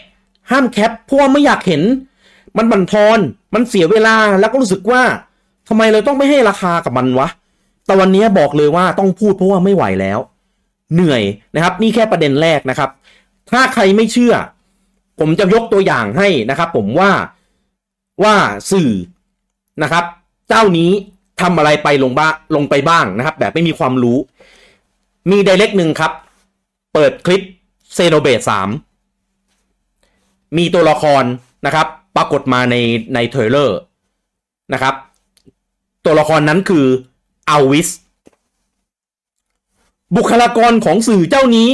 [0.51, 1.81] ห้ามแคปเพราะว่าไม่อยากเห็น
[2.57, 3.19] มันบั่นทอน
[3.53, 5.03] มันเสียเวลาแล้วก็รู้สึกว่า
[5.67, 7.27] ทำไมเราต้องไม่ให้ราคากับมันวะ
[7.85, 10.19] แต่วันนี้บอกเลยว่าต้องพูดเพราะว่าไม่ไหวแล้ว
[10.93, 11.23] เหนื่อย
[11.55, 12.89] นะครับ นี่แค่ประเด็นแรกนะครับ
[13.51, 14.33] ถ้าใครไม่เชื่อ
[15.19, 17.11] ผมจะยกตัวอย่างให้นะครับ ผมว่า
[18.23, 18.35] ว่า
[18.71, 18.91] สื่อ
[19.83, 20.03] นะครับ
[20.49, 20.91] เจ้านี้
[21.41, 24.17] ทำอะไรไปลงบ้าลงไปบ้างนะครับ แบบไม่มีความรู้
[25.31, 26.11] มี Direct หนึ่งครับ
[26.93, 27.41] เปิดคลิป
[27.95, 28.69] Xenoblade สาม
[30.57, 31.23] มีตัวละคร
[31.65, 32.75] นะครับ ปรากฏมาใน
[33.13, 33.77] ใน trailer
[34.73, 34.93] นะครับ
[36.07, 36.85] ตัวละครนั้นคือ
[37.49, 37.89] อัลวิส
[40.15, 41.69] บุคลากรของสื่อเจ้านี้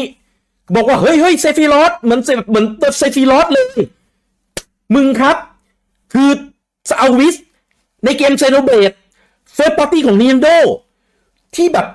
[0.75, 2.65] บอกว่า เฮ้ยเฮ้ยเซฟิรอสเหมือนเหมือน
[2.97, 3.65] เซฟิรอสเลย
[4.95, 5.37] มึงครับ
[6.13, 6.29] คือ
[7.01, 7.35] อัลวิส
[8.05, 8.91] ในเกม Xenoblade
[9.53, 10.55] first party ของ Nintendo
[11.55, 11.87] ที่แบบ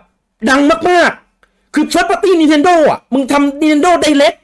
[0.48, 0.60] ดัง
[0.90, 1.10] มาก
[1.42, 4.38] ๆ คือเฟิร์สปาร์ตี้ Nintendo อะ มึงทำ Nintendo Direct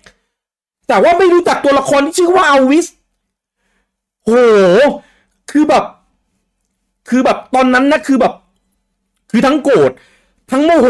[0.89, 2.87] แต่ว่าไม่รู้จักตัวละครที่ชื่อว่าอัลวิส
[4.25, 4.31] โห
[5.51, 5.85] คือแบบ
[7.09, 8.33] คือแบบตอนนั้นนะคือแบบ
[9.31, 9.91] คือทั้งโกรธ
[10.51, 10.89] ทั้งโมโห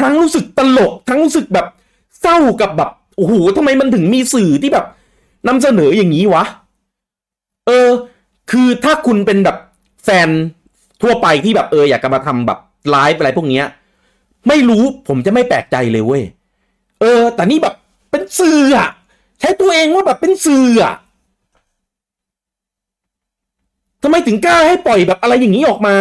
[0.00, 1.66] ทั้งรู้สึกตลก ทั้งรู้สึกแบบ
[2.20, 4.86] เศร้ากับแบบโอ้โหทำไมมันถึงมีสื่อที่แบบ
[5.48, 6.44] นำเสนออย่างนี้วะ
[7.66, 7.88] เออ
[8.50, 9.56] คือถ้าคุณเป็นแบบ
[10.04, 10.28] แฟน
[11.02, 12.58] ทั่วไปที่แบบเอออยากจะมาทำแบบ
[12.90, 13.66] ไลฟ์อะไรพวกเนี้ย
[14.48, 16.22] ไม่รู้ผมจะไม่แปลกใจเลยเว้ย
[17.00, 17.74] เออ แต่นี่แบบ
[18.10, 18.88] เป็นสื่ออะ
[19.40, 20.94] ใช้ตัวเองว่าแบบเป็นสื่ออะ
[24.02, 25.96] ทำไมถึงกล้าให้ปล่อยแบบอะไรอย่างนี้ออกมา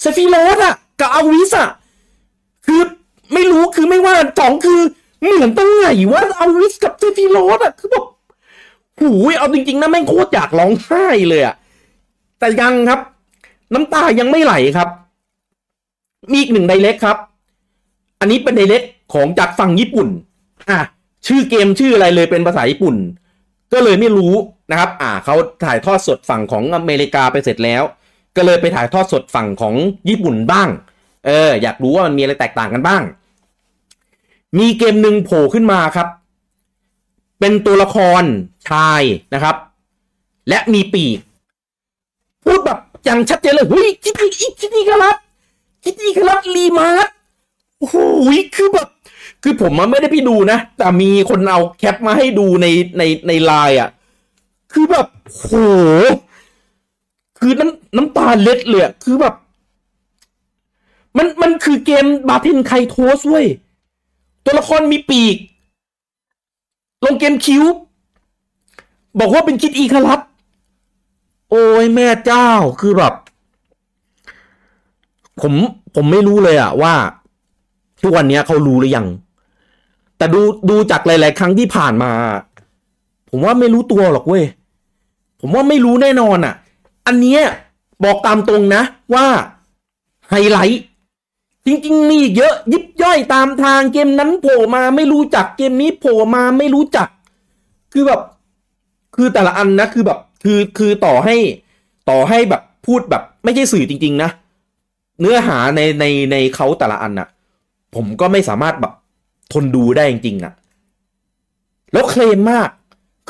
[0.00, 1.70] เซฟิโรสอะกับอัลวิสอะ
[2.66, 2.80] คือ
[3.34, 4.80] ไม่รู้คือไม่ว่าสองคือ
[5.20, 8.04] เหมือนตรงไหนวะอัลวิสกับเซฟิโรสอะคือแบบ
[9.00, 11.54] หูยเอาจริงๆนะแม่งโคตรอยากร้องไห้เลยอะ
[12.38, 13.00] แต่ยังครับ
[13.74, 14.88] น้ำตายังไม่ไหลครับ
[16.30, 17.16] มีอีกหนึ่ง Direct ครับ
[18.20, 18.82] อันนี้เป็น Direct
[19.12, 20.08] ของจากฝั่งญี่ปุ่น
[20.70, 20.80] อะ
[21.26, 22.96] ชื่อเกมชื่ออะไรเลยเป็นภาษาญี่ปุ่น
[23.72, 24.34] ก็เลยไม่รู้
[24.70, 27.82] นะครับ อ่าเขาถ่ายทอดสดฝั่งของอเมริกาไปเสร็จแล้ว
[28.36, 29.74] ก็เลยไปถ่ายทอดสดฝั่งของ
[30.08, 30.68] ญี่ปุ่นบ้าง
[31.26, 33.02] เออ อยากรู้ว่ามันมีอะไรแตกต่างกันบ้าง
[34.58, 36.08] มีเกมหนึ่งโผล่ขึ้นมาครับ
[37.40, 38.22] เป็นตัวละคร
[38.70, 39.02] ชาย
[39.34, 39.56] นะครับ
[40.48, 41.18] และมีปีก
[42.44, 44.26] พูดแบบอย่างชัดเจนเลยเฮ้ยคิดดี
[44.60, 45.16] คิดดีครับ
[45.84, 47.12] คิดดีครับรีมาร์
[47.78, 47.96] โอ้โห
[48.56, 48.88] คือแบบ
[49.42, 52.66] คือผมมันไม่ได้พี่ดูนะ แต่มีคนเอาแคปมาให้ดูใน
[52.98, 53.90] ในในไลน์อะ
[54.72, 55.48] คือแบบโห
[57.38, 59.34] คือน้ำน้ำตาเล็ดเลยคือแบบ
[61.16, 63.46] มันมันคือเกมบาเทนไคโทสเว้ย
[64.44, 65.36] ตัวละครมีปีก
[67.04, 67.64] ลงเกมคิว
[69.18, 70.20] บอกว่าเป็นคิดอีคารัต
[71.50, 72.48] โอ้ยแม่เจ้า
[72.80, 73.14] คือแบบ
[75.40, 75.52] ผม
[75.94, 76.94] ผมไม่รู้เลยอะว่า
[78.02, 79.06] ทุกวันนี้เขารู้หรือยัง
[80.22, 82.12] แต่ดูดูจากหลาย ๆ ครั้งที่ผ่านมา
[83.30, 84.44] ผมว่าไม่รู้ตัวหรอกเว้ย
[85.40, 86.54] ผมว่าไม่รู้แน่นอนอะ
[87.06, 87.42] อันเนี้ย
[88.04, 88.82] บอกตามตรงนะ
[89.14, 89.26] ว่า
[90.30, 90.82] ไฮไลท์
[91.66, 97.08] จริง ๆ มีเยอะยิบย่อยตามทางเกมนั้นโผล่มาไม่รู้จักเกมนี้โผล่มาไม่รู้จัก
[97.92, 98.20] คือแบบ
[99.16, 101.36] คือแต่ละอันนะคือแบบ คือคือต่อให้
[102.10, 104.30] ต่อให้แบบพูดแบบ ไม่ใช่สื่อจริง ๆ นะ
[105.20, 107.28] เนื้อหาในในในเขาแต่ละอันอะ
[107.94, 108.92] ผมก็ไม่สามารถแบบ
[109.52, 110.52] ทนดูได้จริงๆอะ
[111.92, 112.68] แล้วเคลมมาก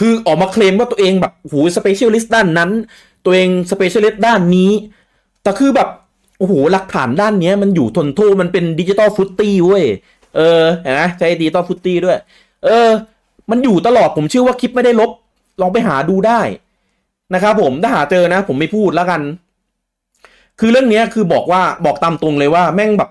[0.01, 2.71] คือออกมาเคลมว่าตัวเองแบบหู specialist ด้านนั้น
[3.25, 4.71] ตัวเอง specialist ด้านนี้
[5.43, 5.89] แต่คือแบบ
[6.39, 9.85] โอ้โหหลักฐานด้านเนี้ยมันอยู่ทนโท่มันเป็น digital footprint เว้ย
[10.37, 12.19] เออเห็นไหมใช้ดิจิตอลฟุตตี้ด้วย
[12.65, 12.89] เออ
[13.51, 15.11] มันอยู่ตลอดผมเชื่อว่าคลิปไม่ได้ลบ
[15.61, 16.41] ลองไปหาดูได้
[17.35, 19.21] นะครับผมถ้าหาเจอนะ ผมไม่พูดแล้วกัน
[20.61, 23.11] คือเรื่องเนี้ยคือบอกว่าบอกตามตรงเลยว่า แม่งแบบ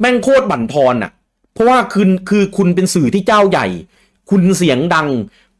[0.00, 1.12] แม่งโคตรบั่นทอนอะ่ะ
[1.54, 3.66] เพราะว่าคือคือคุณเป็นสื่อที่เจ้าใหญ่
[4.30, 5.08] คุณเสียงดัง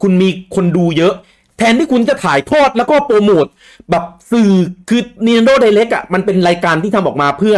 [0.03, 1.15] คุณมีคนดูเยอะ
[1.59, 3.47] แทนที่คุณจะถ่ายทอดแล้วก็โปรโมท
[3.91, 4.51] แบบสื่อ
[4.89, 7.57] คือ Nintendo Direct อะมันเป็นรายการที่ทำออกมาเพื่อ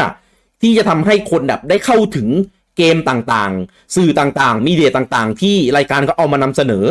[0.63, 2.29] ที่จะทำให้คนแบบได้เข้าถึง
[2.77, 6.85] เกมต่างๆ สื่อต่างๆ มีเดียต่างๆ ที่รายการก็เอามานำเสนอ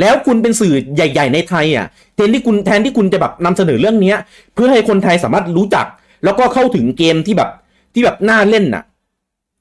[0.00, 4.16] แล้วคุณเป็นสื่อใหญ่ ๆ ในไทยอะแทนที่คุณแทนที่คุณจะแบบนำเสนอเรื่องเนี้ย
[4.54, 5.86] เพื่อให้คนไทยสามารถรู้จัก
[6.24, 7.50] แล้วก็เข้าถึงเกมที่แบบ
[7.94, 8.84] ที่แบบน่าเล่นน่ะ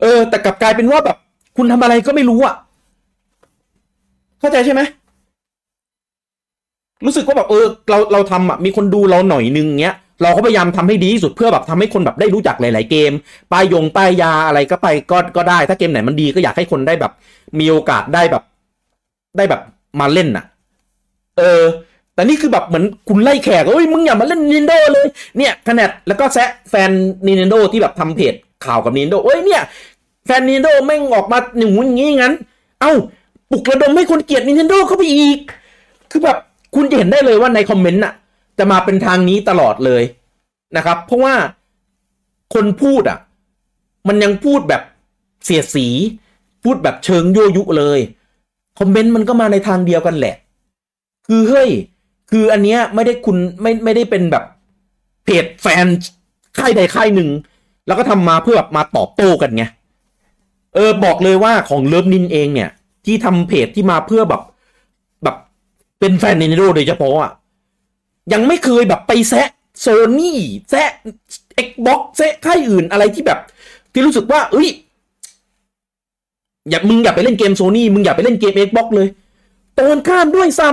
[0.02, 1.18] เออ แต่กลับกลายเป็นว่าแบบ
[1.58, 2.56] คุณทำอะไรก็ไม่รู้อะ
[4.40, 4.82] เข้าใจใช่ไหม
[7.06, 13.12] รู้สึกว่าแบบเออเราเราทำอะมีคนดูเราหน่อยนึงเงี้ยเราก็พยายามทำให้ดีที่สุดเพื่อแบบทำให้คนแบบได้รู้จักหลาย ๆ เกม
[13.52, 17.12] ป้ายยงป้ายยาอะไรก็ไปก็ก็ได้ ถ้าเกมไหนมันดีก็อยากให้คนได้แบบ
[17.60, 18.44] มีโอกาสได้แบบ
[19.38, 19.62] ได้แบบ
[20.00, 20.46] มาเล่นน่ะ
[21.38, 21.62] เออ
[22.14, 26.92] แต่นี่คือแบบเหมือนคุณไล่แขกเอ้ยมึงอย่ามาเล่น Nintendo เลย เนี่ยขนาดแล้วก็แซะแฟน
[27.28, 28.34] Nintendo ที่แบบทำเพจ
[28.66, 29.62] ข่าวกับ Nintendo เอ้ยเนี่ย
[30.26, 32.34] แฟน Nintendo แม่งออกมาหนึ่งอย่างงี้งั้น
[32.82, 32.94] เอ้า
[33.52, 35.40] ปลุกระดมให้คนเกลียด Nintendo เข้าไปอีก
[36.12, 36.38] คือแบบ
[36.76, 38.14] คุณจะเห็นได้เลยว่าในคอมเมนต์น่ะ
[38.58, 40.04] จะมาเป็นทางนี้ตลอดเลย
[40.76, 41.36] นะครับ เพราะว่า
[42.54, 43.20] คนพูดอะ
[44.08, 44.82] มันยังพูดแบบ
[45.46, 45.88] เสียสี
[46.64, 48.00] พูดแบบเชิงยั่วยุเลย
[48.80, 50.36] คอมเมนต์มันก็มาในทางเดียวกันแหละ
[51.28, 51.70] คือเฮ้ย
[52.32, 54.44] คืออันเนี้ยไม่ได้คุณไม่ไม่ได้เป็นแบบ
[55.26, 55.86] เพจแฟน
[56.58, 57.30] ค่ายใดค่ายหนึ่ง
[57.88, 59.64] แล้วก็ทำมาเพื่อแบบมาตอบโต้กันไง
[60.76, 62.70] เออบอกเลยว่าของเลิฟนินเองเนี่ย
[63.06, 64.42] ที่ทำเพจที่มาเพื่อแบบ
[65.24, 65.36] แบบ
[66.00, 67.32] เป็นแฟน Nintendo โดยเฉพาะอะ
[68.34, 69.48] ยังไม่เคยแบบไปแซะ
[69.80, 69.88] โซ
[70.20, 70.90] นี่แซะ
[71.66, 73.40] Xbox แซะค่ายอื่นอะไรที่แบบ
[73.94, 74.70] ที่รู้สึกว่า เอ้ย
[76.70, 79.08] อย่ามึงอย่าไปเล่นเกมโซนี่มึงอย่าไปเล่นเกม Xbox เลย
[79.78, 80.70] ตรงข้ามด้วยซ้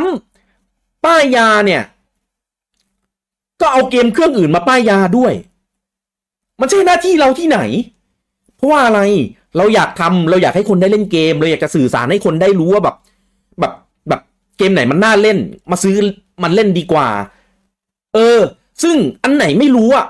[0.51, 1.83] ำป้ายยาเนี่ย
[3.61, 5.33] ก็เอาเกมเครื่องอื่นมาป้ายยาด้วย
[6.61, 7.59] มันใช่หน้าที่เราที่ไหน
[8.63, 9.01] ราะว่าอะไร
[9.57, 12.97] เราอยากทำเราอยากให้คนได้เล่นเกม เราอยากจะสื่อสารให้คนได้รู้ว่าแบบ
[13.61, 13.73] แบบ
[14.09, 14.21] แบบ
[14.59, 15.39] เกมไหนมันน่าเล่น
[15.71, 15.97] มาซื้อ
[16.43, 17.09] มันเล่นดีกว่า
[18.15, 18.41] เออ
[18.83, 20.07] ซึ่งอันไหนไม่รู้อะ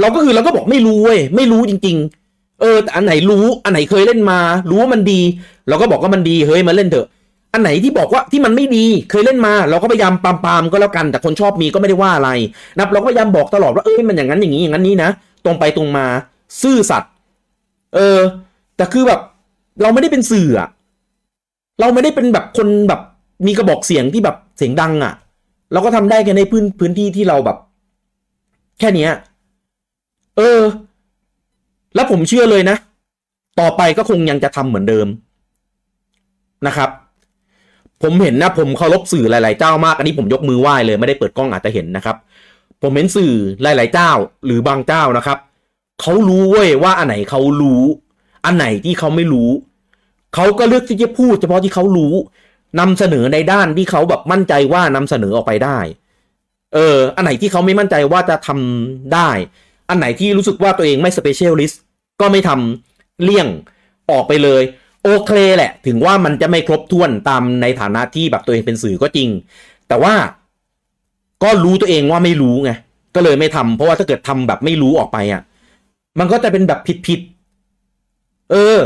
[0.00, 1.96] เราก็คือเราก็บอกไม่รู้เว้ยไม่รู้จริง
[2.28, 4.38] ๆ เออแต่อันไหนรู้อันไหนเคยเล่นมา
[4.68, 5.20] รู้ว่ามันดี
[5.68, 7.06] เราก็บอกว่ามันดีเฮ้ยมาเล่นเถอะ
[7.52, 12.30] อันไหนที่บอกว่าที่มันไม่ดีเคยเล่นมา เราก็พยายามปามปามก็แล้วกันแต่คนชอบมีก็ไม่ได้ว่าอะไร
[12.78, 15.10] นับเราก็พยายามบอกตลอดว่าเอ้ยมันอย่างนั้นอย่างนี้อย่างนั้นนี้นะ
[15.44, 16.06] ตรงไปตรงมา
[16.62, 17.06] ซื่อสัตย
[17.94, 18.18] เออ
[18.76, 19.20] แต่คือแบบ
[19.82, 20.68] เราไม่ได้เป็นสื่ออะ
[21.80, 23.00] เราไม่ได้เป็นแบบคนแบบ
[23.46, 25.14] มีกระบอกเสียงที่แบบเสียงดังอะ
[25.72, 27.56] เราก็ทำได้แค่ในพื้นพื้นที่ที่เราแบบ
[28.78, 29.10] แค่เนี้ย
[30.36, 30.60] เออ
[31.94, 32.76] แล้วผมเชื่อเลยนะ
[33.60, 35.06] ต่อไปก็คงยังจะทำเหมือนเดิม
[36.66, 36.90] นะครับ
[38.02, 42.16] ผมเห็นนะ ผมเคารพสื่อหลาย ๆ เจ้ามากอันนี้ผมยกมือไหว้เลยไม่ได้เปิดกล้องอาจจะเห็นนะครับ
[42.82, 43.32] ผมเห็นสื่อ
[43.62, 44.10] หลาย ๆ เจ้า
[44.44, 45.38] หรือบางเจ้านะครับ
[46.02, 47.82] เขารู้เว้ยว่าอันไหนเขารู้
[48.44, 49.50] อันไหนที่เขาไม่รู้
[50.34, 52.14] เขาก็เลือกที่จะพูด เฉพาะที่เขารู้
[52.80, 55.78] นำเสนอในด้านที่เขาแบบมั่นใจว่านำเสนอออกไปได้
[56.74, 59.30] เออ อันไหนที่เขาไม่มั่นใจว่าจะทำได้
[59.88, 61.82] อันไหนที่รู้สึกว่าตัวเองไม่ specialist
[62.20, 63.46] ก็ไม่ทำเลี่ยง
[64.10, 64.62] ออกไปเลย
[65.04, 69.28] โอเคแหละ ถึงว่ามันจะไม่ครบถ้วนตามในฐานะที่แบบตัวเองเป็นสื่อก็จริง
[69.88, 70.14] แต่ว่า
[71.42, 72.70] ก็รู้ตัวเองว่าไม่รู้ไง
[73.14, 75.42] ก็เลยไม่ทำเพราะว่าถ้าเกิดทำแบบไม่รู้ออกไปอะ
[76.18, 78.78] มันก็จะเป็นแบบผิดๆเออ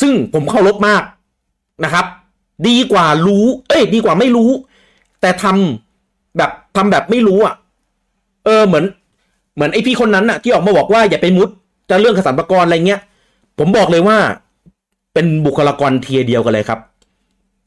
[0.00, 1.02] ซึ่งผมเคารพมาก
[1.84, 2.06] นะครับ
[2.68, 4.50] ดีกว่ารู้ เอ้ย ดีกว่าไม่รู้
[5.20, 7.54] แต่ทำแบบทำแบบไม่รู้อะ
[8.44, 8.84] เออเหมือน
[9.54, 11.48] เหมือนไอพี่คนนั้นอะ ที่ออกมาบอกว่าอย่าไปมุด
[11.90, 13.00] จะเรื่องขสันปกรอะไรเงี้ย
[13.58, 14.18] ผมบอกเลยว่า
[15.14, 16.80] เป็นบุคลากรเทียเดียวกันเลยครับ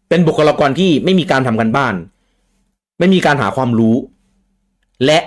[0.10, 1.96] เป็นบุคลากรที่ไม่มีการทำกันบ้าน
[3.00, 3.96] ไม่มีการหาความรู้
[5.06, 5.20] และ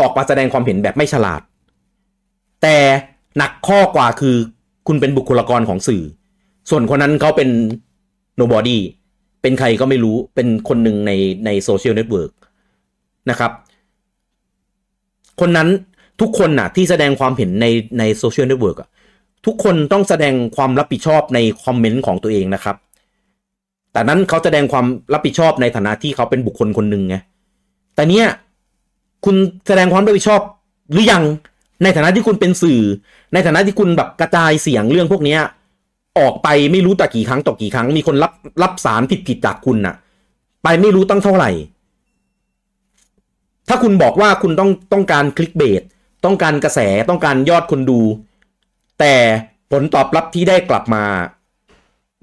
[0.00, 1.40] ออกมาแสดงความเห็นแบบไม่ฉลาด
[2.64, 2.78] แต่
[3.38, 4.36] หนักข้อกว่าคือ
[4.86, 6.02] คุณเป็นบุคลากรของสื่อ
[6.70, 7.48] ส่วนคนนั้นเขาเป็น
[8.40, 8.78] nobody
[9.42, 11.12] เป็นใครก็ไม่รู้เป็นคนหนึ่งใน
[11.46, 12.32] ในโซเชียลเน็ตเวิร์ก
[13.30, 13.52] นะครับ
[15.40, 15.68] คนนั้น
[16.20, 17.66] ทุกคนน่ะที่แสดงความเห็นใน
[17.98, 18.88] ในโซเชียลเน็ตเวิร์กอะ
[19.46, 22.76] ทุกคนต้องแสดงความรับผิดชอบในคอมเมนต์ของตัวเองนะครับ
[23.92, 27.16] แต่นั้นเขาแสดงความรับผิดชอบในฐานะที่เขาเป็นบุคคลคนหนึ่งไง
[27.94, 28.26] แต่เนี้ย
[29.24, 29.36] คุณ
[29.66, 30.40] แสดงความรับผิดชอบ
[30.92, 31.22] หรือยัง
[31.84, 32.82] ในฐานะที่คุณเป็นสื่อ
[33.32, 35.40] ในฐานะที่คุณแบบกระจายเสียงเรื่องพวกเนี้ย
[36.18, 38.32] ออกไปไม่รู้ต่กี่ครั้งต่อกี่ครั้ง มีคนรับ
[38.62, 39.94] รับสารผิดผิดจากคุณน่ะ
[40.62, 41.50] ไปไม่รู้ตั้งเท่าไหร่
[43.68, 45.82] ถ้าคุณบอกว่าคุณต้องต้องการคลิกเบส
[46.24, 46.80] ต้องการกระแส
[47.10, 48.00] ต้องการยอดคนดู
[49.00, 49.14] แต่
[49.72, 51.04] ผลตอบรับที่ได้กลับมา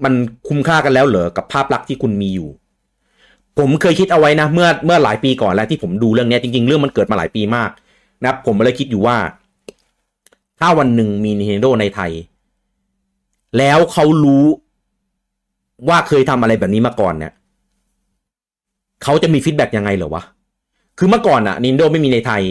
[0.04, 0.14] มัน
[0.48, 2.48] คุ้มค่ากันแล้วเหรอกับภาพลักษณ์ที่คุณมีอยู่
[3.58, 7.70] ผมเคยคิดเอาไว้นะ เมื่อเมื่อหลายปีก่อนแล้วที่ผมดูเรื่องนี้จริงๆ เรื่องมันเกิดมาหลายปีมาก
[8.22, 9.16] นะครับผมเลยคิดอยู่ว่า
[10.64, 12.12] ถ้าวันหนึ่งมี Nintendo ในไทย
[13.58, 14.44] แล้วเขารู้
[15.88, 17.32] ว่าเคยทำอะไรแบบนี้มาก่อนเนี่ย
[19.02, 20.22] เขาจะมีฟีดแบ็กยังไงเหรอวะ
[20.98, 22.42] คือเมื่อก่อนอะ Nintendo ไม่มีในไทย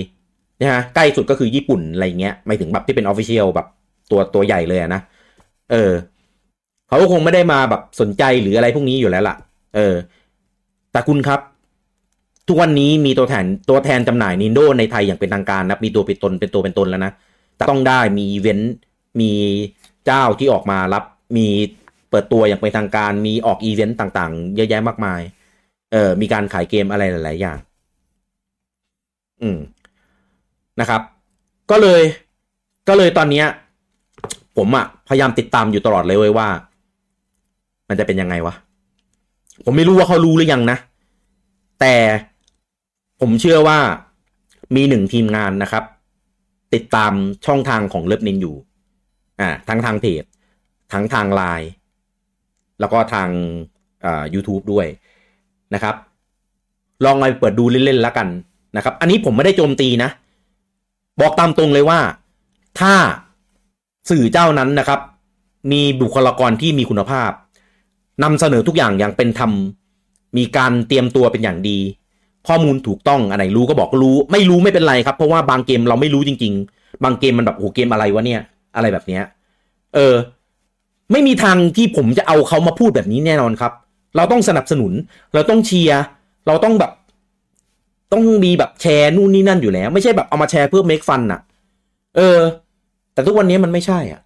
[0.60, 3.68] นะฮะใกล้สุดก็คือญี่ปุ่นอะไรเงี้ยไม่ถึงแบบที่เป็น official แบบ
[4.12, 5.02] ตัวตัวใหญ่เลยนะ
[5.72, 5.92] เออ
[6.88, 9.36] เขาก็คงไม่ได้มาแบบสนใจหรืออะไรพวกนี้อยู่แล้วล่ะ
[9.76, 9.96] เออ
[10.92, 11.40] แต่คุณครับ
[12.48, 17.14] ทุกวันนี้มีตัวแทนตัวแทนจำหน่าย Nintendo ในไทยอย่างเป็นทางการนะมีตัวเป็นตนเป็นตัวเป็นตนแล้วนะ
[17.62, 18.74] แต่ต้องได้มีอีเวนต์
[19.22, 19.32] มี
[20.06, 21.04] เจ้าที่ออกมารับ
[21.38, 21.48] มี
[22.10, 25.22] เปิดตัวอย่างเป็นทางการมีออกอีเวนต์ต่างๆ เยอะแยะมากมาย
[25.92, 27.58] เออมีการขายเกมอะไรหลาย ๆ อย่าง
[29.42, 29.58] อืม
[30.80, 31.02] นะครับ
[31.72, 32.02] ก็เลย
[32.88, 33.46] ก็เลยตอนเนี้ย
[34.58, 36.48] ผมอะพยายามติดตามอยู่ตลอดเลยเว้ยว่า
[37.90, 38.54] มันจะเป็นยังไงวะ
[39.64, 40.78] ผมไม่รู้ว่าเขารู้หรือยังนะ
[41.80, 41.96] แต่
[43.22, 43.80] ผมเชื่อว่า
[44.76, 45.84] มีหนึ่งทีมงานนะครับ
[46.74, 47.14] ติดตาม
[47.46, 48.56] ช่องทางของเลิฟนินอยู่
[49.40, 50.24] อ่าทั้งทางเพจ
[50.94, 51.70] ทั้งทางไลน์
[52.80, 53.30] แล้วก็ทาง
[54.06, 54.88] อ่า YouTube ด้วย
[55.74, 55.96] นะครับ
[57.06, 58.28] ลองไปเปิดดูเล่นๆแล้วกัน
[58.76, 60.10] นะครับ อันนี้ผมไม่ได้โจมตีนะ
[61.20, 62.00] บอกตามตรงเลยว่า
[62.80, 62.94] ถ้า
[64.10, 65.00] สื่อเจ้านั้นนะครับ
[65.72, 67.32] มีบุคลากรที่มีคุณภาพ
[68.24, 69.52] นำเสนอทุกอย่างอย่างเป็นธรรม
[70.38, 71.80] มีการเตรียมตัวเป็นอย่างดี
[72.48, 78.42] ข้อมูลถูกต้องอันไหนรู้ก็บอกรู้ ไม่รู้ไม่เป็นไรครับ เพราะว่าบางเกมเราไม่รู้จริง ๆ บางเกมมันแบบโอ้เกมอะไรวะเนี่ย
[78.76, 79.24] อะไรแบบเนี้ย
[79.96, 80.16] เออ
[81.12, 83.72] ไม่มีทางที่ผมจะเอาเขามาพูดแบบนี้แน่นอนครับ
[84.16, 84.94] เราต้องสนับสนุน
[85.34, 86.02] เราต้องเชียร์
[86.48, 86.92] เราต้องแบบ
[88.12, 91.42] ต้องมีแบบแชร์นู่นนี่นั่นอยู่แล้ว ไม่ใช่แบบเอามาแชร์เพื่อ make fun อะ
[92.18, 92.40] เออ
[93.14, 94.22] แต่ทุกวันนี้มันไม่ใช่อะ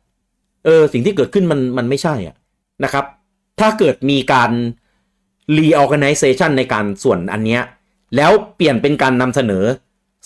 [0.66, 2.36] เออ สิ่งที่เกิดขึ้นมันมันไม่ใช่อะ
[2.84, 3.06] นะครับ
[3.60, 4.52] ถ้าเกิดมีการ
[5.58, 7.62] reorganization ในการส่วนอันเนี้ย
[8.16, 9.64] แล้วเปลี่ยนเป็นการนำเสนอ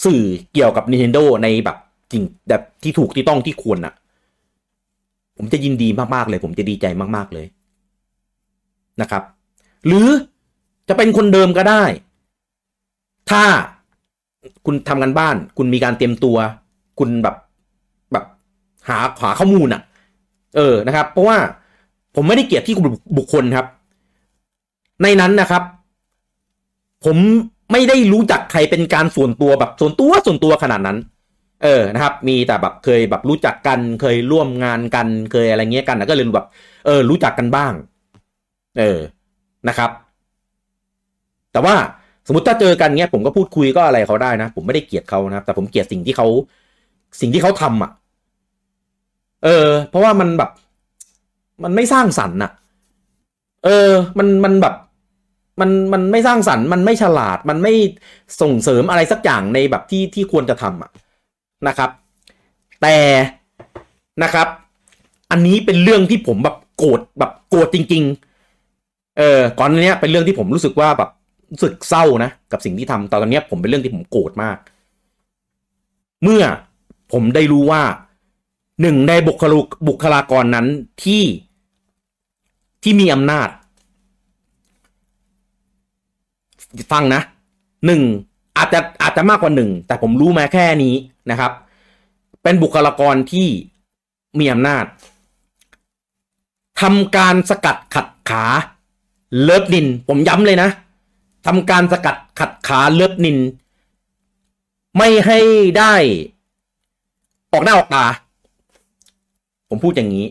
[0.05, 0.23] สื่อ
[0.53, 1.77] เกี่ยวกับ Nintendo ในแบบ
[2.11, 3.93] จริงแบบที่ถูกที่ต้องที่ควรอะ
[5.37, 7.47] ผมจะยินดีมากๆเลย ผมจะดีใจมากๆเลย
[9.01, 9.23] นะครับ
[9.85, 10.07] หรือ
[10.87, 11.83] จะเป็นคนเดิมก็ได้
[13.29, 13.43] ถ้า
[14.65, 16.37] คุณทำกันบ้าน คุณมีการเตรียมตัว
[16.99, 17.35] คุณแบบ
[18.11, 18.25] แบบ
[18.87, 19.81] หาหาข้อมูลอะ่ะ
[20.55, 21.37] เออนะครับ เพราะว่า
[22.15, 22.75] ผมไม่ได้เกลียดที่
[23.17, 23.67] บุคคลครับ
[25.01, 25.63] ในนั้นนะครับ
[27.05, 27.17] ผม
[27.71, 30.97] ไม่ได้รู้จักใครเป็นการส่วนตัวแบบส่วนตัวส่วนตัวขนาดนั้น
[31.63, 36.47] เออนะครับ มีแต่แบบเคยแบบรู้จักกันเคยร่วมงานกันเคยอะไรเงี้ยกันนะก็เลยแบบ
[36.85, 37.73] เออ รู้จักกันบ้าง
[38.79, 38.99] เออ
[39.67, 39.89] นะครับ
[41.51, 41.75] แต่ว่า
[42.27, 46.27] สมมติถ้าเจอกันเงี้ยผมก็พูดคุยก็อะไรเขาได้นะ ผมไม่ได้เกลียดเขานะครับ แต่ผมเกลียดสิ่งที่เขา
[47.21, 47.91] สิ่งที่เขาทำอะ
[49.43, 50.49] เออ เพราะว่ามันแบบ
[51.63, 52.51] มันไม่สร้างสรรค์อะ
[53.65, 54.75] เออ มันมันแบบ
[55.61, 57.73] มันมันไม่สร้างสรรค์มันไม่ฉลาดมันไม่
[58.41, 60.91] ส่งเสริมอะไรสักอย่างในแบบที่ที่ควรจะทำอะ
[61.67, 61.89] นะครับ
[62.81, 62.95] แต่
[64.23, 64.47] นะครับ
[65.31, 68.03] อันนี้เป็นเรื่องที่ผมแบบโกรธแบบโกรธจริง
[68.61, 71.09] ๆ เออก่อนนี้เป็นเรื่องที่ผมรู้สึกว่าแบบ
[71.51, 74.57] รู้สึกเศร้านะกับสิ่งที่ทำตอนนี้ผมเป็นเรื่องที่ผมโกรธมาก
[76.23, 76.43] เมื่อ
[77.11, 77.83] ผมได้รู้ว่า
[78.81, 79.53] หนึ่งในบุคล
[79.87, 80.67] บุคลากรนั้น
[81.03, 81.23] ที่
[82.83, 83.49] ที่มีอำนาจ
[86.91, 87.21] ฟังนะ
[87.85, 88.01] หนึ่ง
[88.57, 90.95] อาจจะอาจจะมากกว่าหนึ่งแต่ผมรู้มาแค่นี้
[91.31, 91.51] นะครับ
[92.43, 93.47] เป็นบุคลากรที่
[94.39, 94.85] มีอำนาจ
[96.81, 98.45] ทำการสกัดขัดขา
[99.41, 100.69] เลิฟนิน ผมย้ำเลยนะ
[101.45, 103.37] ทำการสกัดขัดขาเลิฟนิน
[104.97, 105.39] ไม่ให้
[105.77, 105.93] ได้
[107.51, 108.05] ออกหน้าออกตา
[109.69, 110.25] ผมพูดอย่างนี้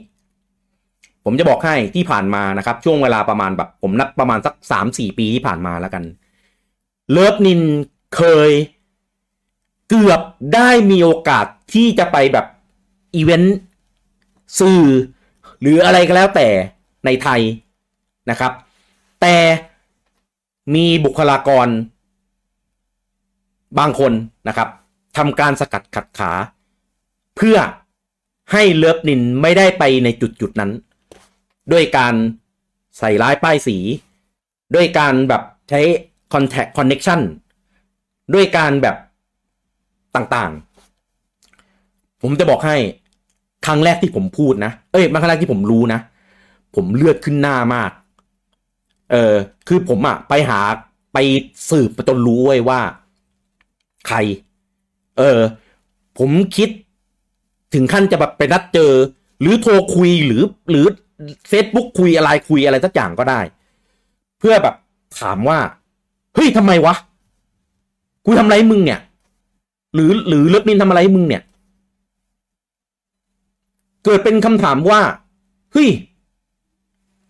[1.25, 6.05] ผมจะบอกให้ที่ผ่านมานะครับ ช่วงเวลาประมาณแบบ ผมนับประมาณสักสามสี่ปีที่ผ่านมาแล้วกัน
[7.11, 7.63] เลิฟนิน
[8.17, 8.51] เคย
[9.89, 10.21] เกือบ
[10.55, 12.47] ได้มีโอกาสที่จะไปแบบ
[13.15, 13.59] อีเวนต์
[14.59, 14.83] สื่อ
[15.61, 16.49] หรืออะไรก็แล้วแต่
[17.05, 17.41] ในไทย
[18.31, 18.53] นะครับ
[19.21, 19.37] แต่
[20.75, 21.69] มีบุคลากร
[23.79, 24.13] บางคน
[24.49, 24.69] นะครับ
[25.17, 26.33] ทำการสกัดขัดขา
[27.37, 27.59] เพื่อ
[28.53, 30.71] ให้เลิฟนินไม่ได้ไปในจุดจุดนั้น
[31.73, 32.15] ด้วยการ
[32.99, 33.77] ใส่ร้ายป้ายสี
[34.75, 35.81] ด้วยการแบบใช้
[36.33, 37.21] contact connection
[38.35, 38.97] ด้วยการแบบ
[40.17, 42.77] ต่างๆ ผมจะบอกให้
[43.67, 46.01] ครั้งแรกที่ผมพูดนะ เอ้ยครั้งแรกที่ผมรู้นะ
[46.75, 47.91] ผมเลือดขึ้นหน้ามาก
[49.11, 49.35] เออ
[49.69, 50.61] คือผมอะไปหา
[51.13, 51.19] ไป
[51.71, 52.81] สืบจนรู้ไว้ว่า
[54.09, 54.17] ใคร
[55.19, 55.41] เออ
[56.19, 56.69] ผมคิด
[57.75, 58.93] ถึงขั้นจะแบบไปนัดเจอ
[59.41, 60.87] หรือโทรคุยหรือ หรือ
[61.49, 63.41] เฟซบุ๊กคุยอะไรคุยอะไรสักอย่างก็ได้
[64.39, 64.75] เพื่อแบบ
[65.21, 65.59] ถามว่า
[66.39, 66.95] เฮ้ยทำไมวะ
[68.25, 69.01] กูทำไรมึงเนี่ย
[69.95, 71.43] หรือหรือเลิฟนินทำอะไรมึงเนี่ย
[74.05, 75.01] เกิดเป็นคำถามว่า
[75.73, 75.89] เฮ้ย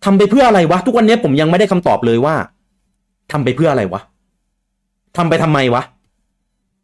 [0.03, 2.35] ทำไปเพื่ออะไรวะ ทุกวันนี้ผมยังไม่ได้คำตอบเลยว่า
[3.31, 4.01] ทำไปเพื่ออะไรวะ
[5.17, 5.83] ทำไปทำไมวะ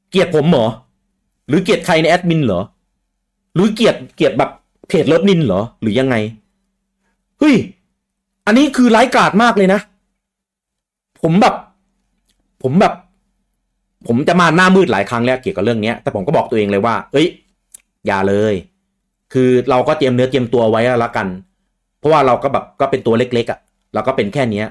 [0.09, 0.67] เกลียดผมเหรอ
[1.47, 2.61] หรือเกลียดใครในแอดมินเหรอ
[3.53, 4.49] หรือเกลียดเกลียดแบบ
[4.87, 6.15] เพจเลิฟนินเหรอ หรือยังไง
[7.39, 7.55] เฮ้ย
[8.45, 9.79] อันนี้คือไร้กาดมากเลยนะ
[11.21, 11.55] ผมแบบ
[12.67, 12.93] ผมแบบ
[14.07, 17.27] ผมจะมาหน้ามืดหลายครั้งแล้วเกี่ยวกับเรื่องนี้แต่ผมก็บอกตัวเองเลยว่า เอ้ย
[18.07, 18.53] อย่าเลย
[19.33, 21.27] คือเราก็เตรียมเนื้อเตรียมตัวไว้แล้วกัน
[21.99, 23.59] เพราะว่าเราก็แบบก็เป็นตัวเล็กๆอะ่ะ
[23.93, 24.65] เราก็เป็นแค่เนี้ย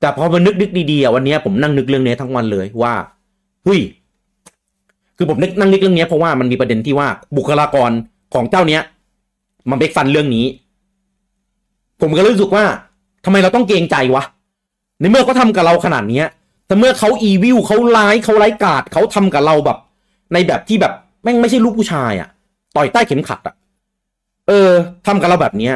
[0.00, 2.94] แต่พอมานึกนึกดีๆอะวันนี้ผมนั่งนึกเรื่องนี้ทั้งวันเลยว่า
[3.64, 3.80] เฮ้ย
[5.16, 7.90] คือผมนึกนั่งนึกเรื่องนี้เพราะว่ามันมีประเด็นที่ว่าบุคลากร
[8.34, 8.82] ของเจ้าเนี้ย
[9.70, 10.46] มันเบกฟันเรื่องนี้
[12.00, 12.64] ผมก็รู้สึกว่า
[13.24, 14.22] ทำไมเราต้องเกรงใจวะ
[15.00, 16.26] ในเมื่อเขาทากับเราขนาดเนี้ย
[16.70, 19.78] แต่เมื่อเขาอีวิวเขาไล่เขาไล่กาดเขาทำกับเราแบบ
[20.32, 20.92] ในแบบที่แบบ
[21.22, 22.28] แม่งไม่ใช่ลูกผู้ชายอะ่ะ
[22.76, 23.54] ต่อยใต้เข็มขัดอะ่ะ
[24.48, 24.70] เออ
[25.06, 25.74] ทำกับเราแบบเนี้ย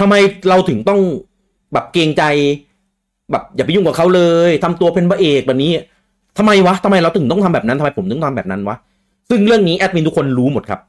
[0.00, 0.14] ทำไม
[0.48, 1.00] เราถึงต้อง
[1.72, 2.22] แบบเกรงใจ
[3.30, 5.72] แบบอย่าไปยุ่งกับเขาเลยทำตัวเป็นพระเอกแบบนี้
[6.38, 8.76] ทำไมวะทำไมเราถึงต้องทำแบบนั้นทำไมผมถึงทำแบบนั้นวะ
[9.30, 10.80] ซึ่งเรื่องนี้แอดมินทุกคนรู้หมดครับ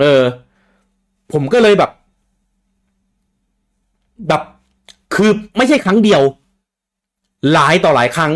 [0.00, 0.22] เออ
[1.32, 1.90] ผมก็เลยแบบ
[4.28, 4.42] แบบ
[5.14, 6.22] คือไม่ใช่ครั้งเดียว
[7.52, 8.32] หลายต่อหลายครั้ง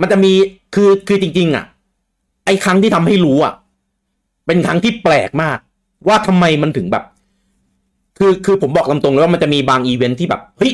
[0.00, 0.32] มันจะมี
[0.74, 1.64] คือคือจริง ๆ อะ
[2.46, 3.54] ไอ้ครั้งที่ทำให้รู้อะ
[4.46, 5.58] เป็นครั้งที่แปลกมาก
[6.08, 7.04] ว่าทำไมมันถึงแบบ
[8.18, 10.72] คือคือผมบอกตรงเลยว่ามันจะมีบางอีเวนท์ที่แบบเฮ้ย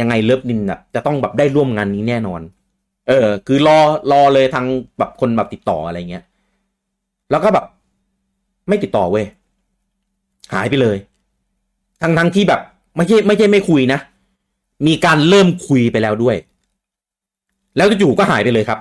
[0.00, 2.40] ยังไงเลิฟนินอะ จะต้องแบบได้ร่วมงานนี้แน่นอน
[3.08, 3.78] เออ คือรอ
[4.12, 4.66] รอเลยทาง
[4.98, 6.24] แบบคนแบบติดต่ออะไรเงี้ย
[7.30, 7.64] แล้วก็แบบ
[8.68, 9.26] ไม่ติดต่อเว้ย
[10.54, 10.96] หายไปเลย
[12.02, 12.60] ทั้งทั้งที่แบบ
[12.96, 14.00] ไม่ใช่ไม่ใช่ไม่คุยนะ
[14.86, 16.36] มีการเริ่มคุยไปแล้วด้วย
[17.76, 18.80] แล้วจู่ก็หายไปเลยครับ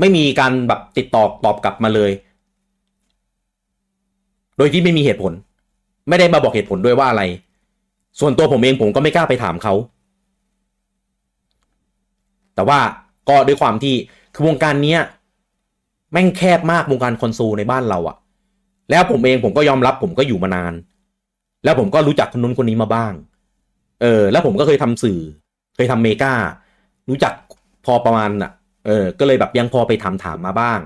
[0.00, 2.10] ไม่มีการแบบติดต่อตอบกลับมาเลย
[4.56, 5.32] โดยที่ไม่มีเหตุผล
[6.08, 7.22] ไม่ได้มาบอกเหตุผลด้วยว่าอะไร
[8.20, 9.74] ส่วนตัวผมเองผมก็ไม่กล้าไปถามเขา
[12.54, 12.78] แต่ว่า
[13.28, 13.94] ก็ด้วยความที่
[14.34, 15.00] คือวงการเนี้ย
[16.12, 18.16] แม่งแคบมากวงการคอนโซลในบ้านเราอะ
[18.90, 20.72] แล้วผมเองผมก็ยอมรับผมก็อยู่มานาน
[21.64, 23.12] แล้วผมก็รู้จักคนนู้นคนนี้มาบ้าง
[24.02, 25.18] เออ แล้วผมก็เคยทำสื่อ
[25.76, 26.32] เคยทำเมกา
[27.08, 27.32] รู้จัก
[27.84, 28.52] พอประมาณอะ
[28.86, 30.78] เออ ก็เลยแบบยังพอไปถามถามมาบ้าง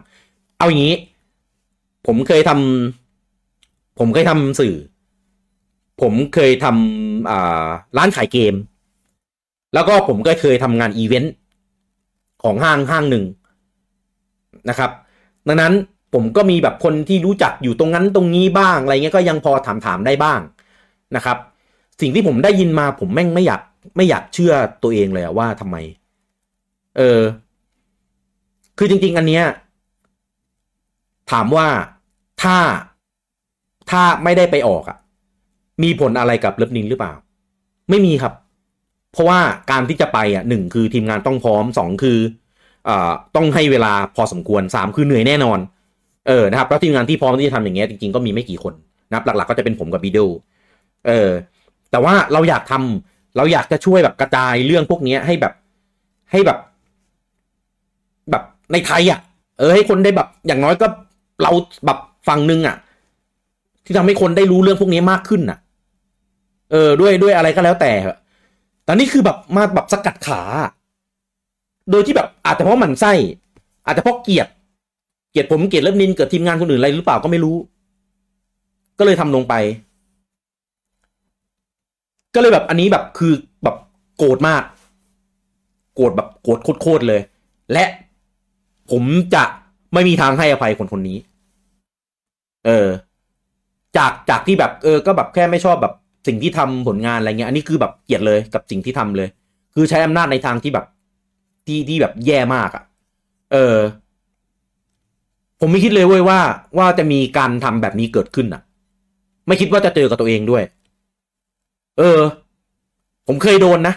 [0.59, 0.95] เอาอย่างนี้
[2.07, 4.75] ผมเคยทำผมเคยทำสื่อ
[6.01, 7.67] ผมเคยทำอ่า
[7.97, 8.55] ร้านขายเกม
[9.75, 11.35] แล้วก็ผมก็เคยทำงานอีเวนต์
[12.43, 13.25] ของห้างห้างหนึ่ง
[14.69, 14.91] นะครับ
[15.49, 15.73] ดังนั้น
[16.15, 20.41] ผมก็มีแบบคนที่รู้จักอยู่ตรงนั้นตรงนี้บ้างอะไรเงี้ยก็ยังพอถามถามได้บ้าง
[21.17, 21.37] นะครับ
[22.01, 23.61] สิ่งที่ผมได้ยินมาผมแม่งไม่อยาก
[23.97, 25.77] ไม่อยากเชื่อตัวเองเลยว่าทำไม
[26.97, 27.21] เออ
[28.79, 29.45] คือจริง ๆ อันเนี้ย
[31.31, 31.67] ถามว่า
[32.43, 32.57] ถ้า
[33.91, 34.99] ถ้าไม่ได้ไปออกอะ่ะ
[35.83, 37.13] มีผลอะไรกับเลิฟนินหรือเปล่า
[37.91, 38.33] ไม่มีครับ
[39.13, 39.41] เพราะว่า
[39.71, 42.19] การที่จะไปอะหนึ่งคือทีมงานต้องพร้อมสองคือ
[42.89, 45.59] อ่าต้องให้เวลาพอสมควรสามคือเหนื่อยแน่นอน
[46.29, 48.75] เออนะครับแล้วทีมงานที่พร้อมที่จะทำอย่างเงี้ยจริงๆก็มีไม่กี่คน
[49.09, 50.29] นะครับหลักๆก็จะเป็นผมกับบีดล
[51.07, 51.31] เออ
[51.91, 55.53] แต่ว่าเราอยากทำเราอยากจะช่วยแบบกระจายเรื่องพวกนี้ให้แบบ
[56.33, 56.59] ให้แบบ
[58.31, 58.43] แบบ
[58.73, 59.21] ในไทยอะ
[59.59, 60.87] เออให้คนได้แบบ อย่างน้อยก็
[61.43, 61.53] เรา
[61.87, 62.77] แบบฝั่งนึงอะ
[63.85, 65.59] ที่ทำให้คนได้รู้เรื่องพวกนี้มากขึ้นอะ
[66.71, 67.93] เออ ด้วยด้วยอะไรก็แล้วแต่
[68.85, 70.41] แต่นี่คือแบบมาแบบสกัดขา
[71.91, 73.13] โดยที่แบบอาจจะเพราะหมันไส้
[73.87, 74.49] อาจจะเพราะเกลียด
[75.31, 77.57] เกลียดผมเกลียดเลิฟนินเกิดทีมงานคนอื่นอะไรหรือเปล่าก็ไม่รู้
[78.99, 79.55] ก็เลยทำลงไป
[82.35, 83.33] ก็เลยแบบอันนี้แบบคือ
[83.65, 83.77] แบบ
[84.19, 84.63] โกรธมาก
[85.95, 87.21] โกรธแบบโกรธโคตรเลย
[87.73, 87.85] และ
[88.91, 89.03] ผม
[89.35, 89.45] จะ
[89.93, 91.19] ไม่มีทางให้อภัยคนคนนี้
[92.67, 92.89] เออ
[93.97, 95.95] จากจากที่แบบเออ ก็แบบแค่ไม่ชอบแบบ
[96.27, 99.29] สิ่งที่ทำผลงานอะไรเงี้ย อันนี้คือแบบเกลียดเลยกับสิ่งที่ทำเลย
[99.75, 100.87] คือใช้อำนาจในทางที่แบบ
[101.67, 102.85] ที่ที่แบบแย่มากอะ่ะ
[103.53, 103.77] เออ
[105.61, 106.41] ผมไม่คิดเลยเว้ยว่า
[106.79, 108.63] ว่าจะมีการทำแบบนี้เกิดขึ้นอะ
[109.47, 110.63] ไม่คิดว่าจะเจอกับตัวเองด้วย
[111.99, 112.21] เออ
[113.27, 113.95] ผมเคยโดนนะ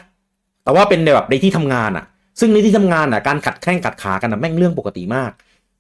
[0.64, 2.06] แต่ว่าเป็นแบบในที่ทำงานอะ
[2.40, 5.32] ซึ่งในที่ทำงานอะ การขัดแข้งขัดขากันอะแม่งเรื่องปกติมาก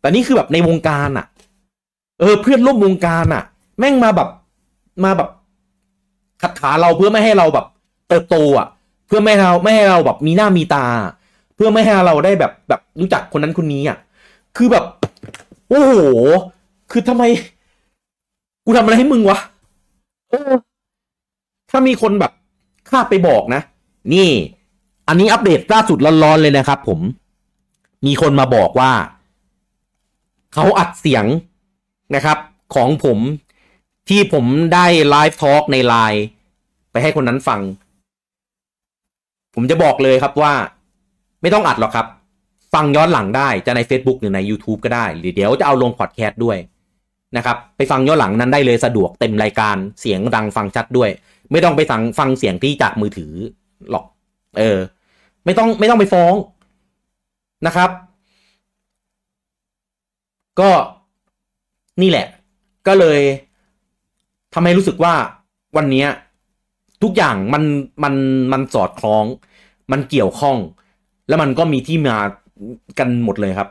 [0.01, 1.25] แต่นี่คือแบบในวงการอะ
[2.19, 3.43] เออ เพื่อนร่วมวงการอะ
[3.79, 4.29] แม่งมาแบบ
[5.03, 5.29] มาแบบ
[6.41, 7.65] ขัดขาเราเพื่อไม่ให้เราแบบ
[8.09, 8.67] เติบโตอะ
[9.07, 10.85] เพื่อไม่ให้เราไม่ให้เราแบบมีหน้ามีตา
[11.55, 13.97] เพื่อไม่ให้เราได้แบบแบบรู้จักคนนั้นคนนี้อะ
[14.57, 14.85] คือแบบ
[15.69, 15.93] โอ้โห
[16.91, 17.23] คือทำไม
[18.65, 19.37] กูทำอะไรให้มึงวะ
[20.31, 20.53] เออ
[21.71, 22.31] ถ้ามีคนแบบ
[22.89, 23.61] ข้าไปบอกนะ
[24.13, 24.29] นี่
[25.07, 26.99] อันนี้อัปเดตล่าสุดร้อนๆเลยนะครับ ผม
[28.05, 28.91] มีคนมาบอกว่า
[30.53, 31.25] เขาอัดเสียง
[32.15, 32.37] นะครับ
[32.75, 33.19] ของผม
[34.09, 36.23] ที่ผมได้ไลฟ์ทอล์กในไลน์
[36.91, 37.61] ไปให้คนนั้นฟัง
[39.55, 40.53] ผมจะบอกเลยครับว่า
[41.41, 42.07] ไม่ต้องอัดหรอกครับ
[42.73, 46.57] ฟังย้อนหลังได้จะใน Facebook หรือใน YouTube ก็ได้ หรือเดี๋ยวจะเอาลงพอดแคสต์ด้วย
[47.37, 51.09] นะครับ ไปฟังย้อนหลังนั้นได้เลยสะดวกเต็มรายการเสียงดังฟังชัดด้วย
[51.51, 53.33] ไม่ต้องไปฟังฟังเสียงที่จากมือถือ
[53.91, 54.05] หรอก
[54.59, 54.77] เออ
[55.45, 56.33] ไม่ต้องไม่ต้องไปฟ้อง
[57.67, 57.89] นะครับ
[60.59, 60.69] ก็
[62.01, 62.27] นี่แหละ
[62.87, 63.21] ก็เลย
[64.53, 65.13] ทำให้รู้สึกว่า
[65.77, 66.05] วันนี้
[67.03, 67.63] ทุกอย่างมัน
[68.03, 68.13] มัน
[68.53, 69.25] มันสอดคล้อง
[69.91, 70.57] มันเกี่ยวข้อง
[71.27, 72.17] แล้วมันก็มีที่มา
[72.99, 73.69] กันหมดเลยครับ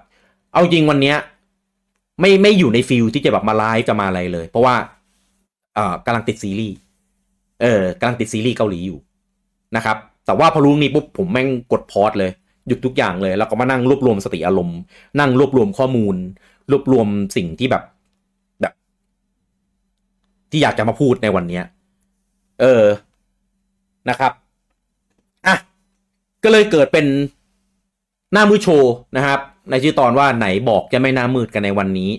[0.52, 1.14] เอาจริงวันนี้
[2.20, 4.74] ไม่ไม่อยู่ในฟิลที่จะแบบมาไลฟ์จะมาอะไรเลย เพราะว่า
[5.74, 6.76] เอ่อกำลังติดซีรีส์
[7.62, 8.98] เออกำลังติดซีรีส์เกาหลีอยู่
[9.76, 9.96] นะครับ
[10.26, 12.30] แต่ว่าพอรู้นี้ปุ๊บผมแม่งกดพอดเลย
[12.66, 14.78] หยุดทุกอย่างเลย แล้วก็มานั่งรวบรวมสติอารมณ์
[15.20, 16.16] นั่งรวบรวมข้อมูล
[16.70, 17.06] รวบรวม
[17.36, 17.82] สิ่งที่แบบ
[18.60, 18.72] แบบ
[20.50, 21.64] ที่อยากจะมาพูดในวันเนี้ย
[22.60, 22.84] เออ
[24.08, 24.32] นะครับ
[25.46, 25.56] อะ
[26.44, 27.06] ก็เลยเกิดเป็น
[28.32, 29.40] หน้ามือโชว์นะครับ
[29.70, 32.10] ในชื่อตอนว่าไหนบอกจะไม่หน้ามืดกันในวันนี้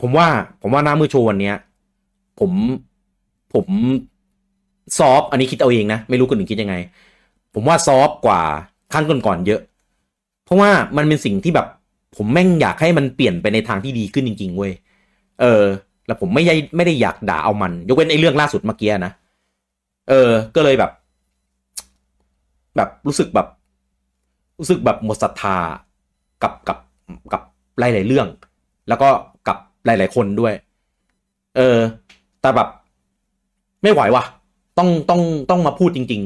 [0.00, 0.28] ผมว่า
[0.62, 1.56] ผมว่าหน้ามือโชว์วันเนี้ย
[2.38, 2.52] ผม
[3.54, 3.66] ผม
[4.98, 6.74] ซอฟอันนี้คิดเอาเองนะ ไม่รู้คนอื่นคิดยังไง
[7.54, 8.40] ผมว่าซอฟกว่า
[8.92, 9.60] ครั้งก่อนๆเยอะ
[10.44, 11.66] เพราะว่ามันเป็นสิ่งที่แบบ
[12.16, 14.72] ผมแม่งอยากให้มันเปลี่ยนไปในทางที่ดีขึ้นจริง ๆ เว้ย
[15.40, 15.64] เออ
[16.06, 19.12] แล้วผมไม่ได้ไม่ได้อยากด่าเอามัน ยกเว้นไอ้เรื่องล่าสุดเมื่อกี้นะ
[20.08, 20.90] เออ ก็เลยแบบ
[22.76, 23.48] แบบรู้สึกแบบ
[24.58, 25.56] รู้สึกแบบหมดศรัทธา
[26.42, 26.78] กับกับ
[27.32, 27.42] กับ
[27.78, 28.26] หลายๆเรื่อง
[28.88, 29.08] แล้วก็
[29.48, 30.54] กับหลาย ๆ คนด้วย
[31.56, 31.78] เออ
[32.40, 32.68] แต่แบบ
[33.82, 34.24] ไม่ไหวว่ะ
[34.78, 35.20] ต้องต้อง
[35.50, 36.22] ต้องมาพูดจริง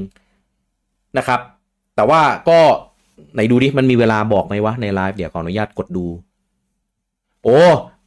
[0.57, 1.41] ๆนะครับ
[1.97, 2.59] แต่ว่าก็
[3.35, 6.07] ไหนดูดิ มันมีเวลาบอกไหมวะในไลฟ์เดี๋ยวขออนุญาตกดดู
[7.43, 7.59] โอ้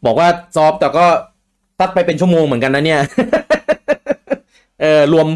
[0.05, 1.05] บอกว่าซอฟแต่ก็
[1.79, 3.01] ตัดไปเป็นชั่วโมงเหมือนกันนะเนี่ย
[4.81, 5.27] เออรวม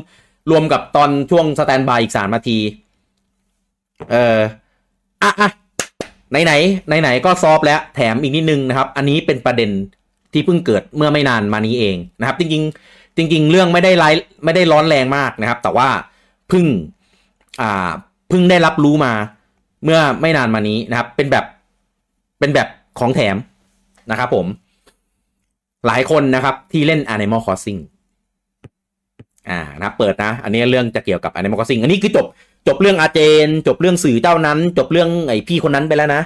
[0.52, 2.58] รวมกับตอนช่วงสแตนบายอีกสามนาที
[4.12, 4.40] เออ
[5.22, 5.50] อะอะ
[6.32, 6.54] ไหนไหน
[6.88, 9.70] ไหนไหนก็ซอฟแล้ว แถมอีกนิดนึงนะครับ อันนี้เป็นประเด็น
[10.34, 14.06] ที่เพิ่งเกิดเมื่อไม่นานมานี้เองนะครับ จริงๆจริง ๆ เรื่องไม่ได้ไล
[14.46, 15.90] ไม่ได้ร้อนแรงมากนะครับ แต่ว่า
[16.50, 16.66] เพิ่ง
[17.62, 17.92] อ่า
[18.30, 19.14] เพิ่งได้รับรู้มา
[19.84, 21.46] เมื่อไม่นานมานี้นะครับ เป็นแบบ
[22.40, 22.68] เป็นแบบ
[23.00, 23.36] ของแถม
[24.12, 24.46] นะครับผม
[25.88, 27.80] หลายคนนะครับที่เล่น Animal Crossing
[29.50, 32.26] อ่านะเปิดนะ อันนี้เรื่องจะเกี่ยวกับ Animal Crossing อันนี้คือจบ
[32.68, 36.22] จบเรื่องอาเจน จบเรื่องสื่อเจ้านั้น จบเรื่องไอพี่คนนั้นไปแล้วนะ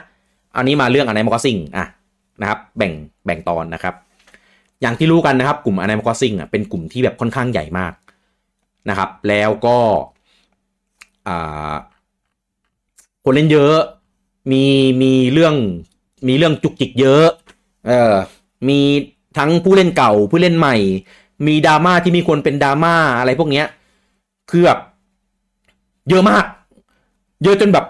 [0.57, 1.85] อันนี้มาเรื่อง Animal Crossing อะ
[2.41, 2.91] นะครับแบ่ง
[3.25, 3.95] แบ่งตอนนะครับ
[4.81, 7.93] อย่างที่รู้กันนะครับกลุ่ม Animal Crossing อะเป็นกลุ่มที่แบบค่อนข้างใหญ่มาก
[8.89, 9.77] นะครับ แล้วก็
[13.23, 13.75] คนเล่นเยอะ
[14.51, 14.63] มี
[15.01, 15.55] มีเรื่อง
[16.27, 17.25] มีเรื่องจุกจิกเยอะ
[17.88, 18.13] เออ
[18.67, 18.79] มี
[19.38, 20.75] ทั้งผู้เล่นเก่าผู้เล่นใหม่
[21.47, 23.65] มีดราม่าที่มีคนเป็นดราม่าอะไรพวกเนี้ย
[24.51, 24.79] คือแบบ
[26.09, 26.45] เยอะมาก
[27.43, 27.86] เยอะจนแบบ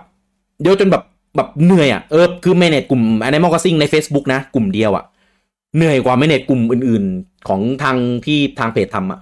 [0.64, 1.04] เยอะจนแบบ
[1.36, 5.06] แบบเหนื่อยอะเออคือเมเนจกลุ่ม Animal Crossing ใน Facebook นะ กลุ่มเดียวอะ
[5.76, 9.20] เหนื่อยกว่าเมเนจกลุ่มอื่น ๆ ของทางที่ทางเพจทำอะ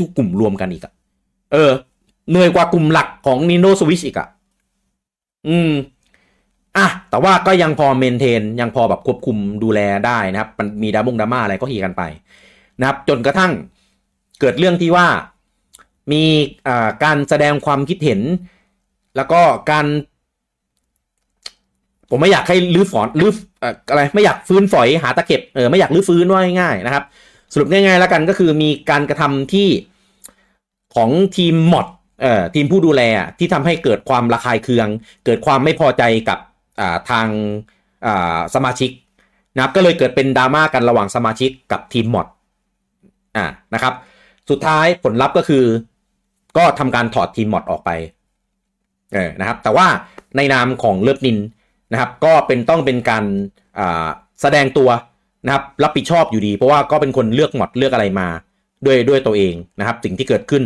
[0.00, 0.92] ทุก ๆ กลุ่มรวมกันอีกอะ
[1.52, 1.70] เออ
[2.30, 4.28] เหนื่อยกว่ากลุ่มหลักของ Nintendo Switch อีกอะ
[5.48, 5.70] อืม
[6.76, 12.02] อะแต่ว่าก็ยังพอเมนเทน ยังพอแบบควบคุมดูแลได้นะครับ มันมีดาบงดราม่าอะไรก็ฮีกันไป
[12.80, 13.52] นะครับ จนกระทั่ง
[14.40, 15.06] เกิดเรื่องที่ว่า
[16.12, 16.22] มี
[17.04, 18.20] การแสดงความคิดเห็น
[19.16, 19.86] แล้วก็การ
[22.14, 23.30] ผมไม่อยากให้ลื้อฝอนลื้อ
[23.90, 27.04] อะไรไม่อยากฟื้นฝอยหาตะเข็บเออไม่อยากลื้อฟื้นว่าง่ายๆนะครับ
[27.52, 29.68] สรุปง่ายๆแล้วกันก็คือมีการกระทำที่
[30.94, 31.86] ของทีมมอด
[32.20, 33.02] เอ่อทีมผู้ดูแล
[33.38, 34.88] ที่ทำให้เกิดความระคายเคือง
[35.24, 36.38] เกิดความไม่พอใจกับ
[37.10, 37.28] ทาง
[38.54, 38.90] สมาชิก
[39.54, 42.26] นะครับก็เลยเกิดเป็นดราม่ากันระหว่างสมาชิกกับทีมมอด
[43.36, 43.94] อ่านะครับ
[44.50, 45.64] สุดท้ายผลลัพธ์ก็คือ
[46.58, 47.90] ก็ทำการถอดทีมมอดออกไป
[49.14, 49.86] เออนะครับ แต่ว่า
[50.36, 51.38] ในนามของเลิฟนิน
[51.92, 53.24] นะครับ ก็เป็นต้องเป็นการ
[54.40, 54.90] แสดงตัว
[55.46, 58.28] นะครับรับผิดชอบอยู่ดี เพราะว่าก็เป็นคนเลือกหมดเลือกอะไรมา
[58.86, 60.64] ด้วยด้วยตัวเองนะครับ สิ่งที่เกิดขึ้น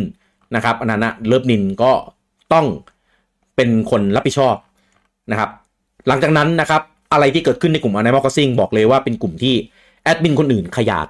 [0.55, 1.91] นะครับอันนั้นนะเลิฟนินก็
[2.53, 2.65] ต้อง
[3.55, 4.55] เป็นคนรับผิดชอบ
[5.31, 5.49] นะครับ
[6.07, 6.81] หลังจากนั้นนะครับ
[7.13, 9.55] อะไรที่เกิดขึ้นในกลุ่ม Animal Crossing บอกเลยว่าเป็นกลุ่มที่
[10.03, 11.07] แอดมินคนอื่นขยาด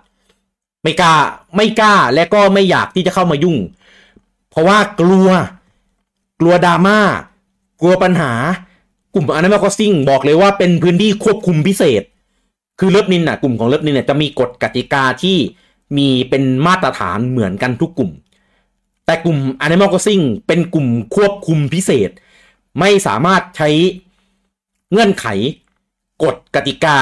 [0.83, 1.15] ไม่กล้า
[1.55, 3.57] ไม่กล้าและก็ไม่อยากที่จะเข้ามายุ่ง
[4.49, 5.29] เพราะว่ากลัว
[6.39, 6.99] กลัวดราม่า
[7.81, 8.31] กลัวปัญหา
[9.17, 12.03] กลุ่ม Animal Crossing บอกเลยว่าเป็นพื้นที่ควบคุมพิเศษ
[12.79, 15.37] คือเลิฟนินน่ะกลุ่มของเลิฟนินเนี่ยจะมีกฎกติกาที่
[15.97, 18.11] มีเป็นมาตรฐานเหมือนกันทุกกลุ่ม
[19.05, 22.09] แต่กลุ่ม Animal Crossing เป็นกลุ่มควบคุมพิเศษ
[22.79, 23.69] ไม่สามารถใช้
[24.91, 25.25] เงื่อนไข
[26.23, 26.97] กฎกติกา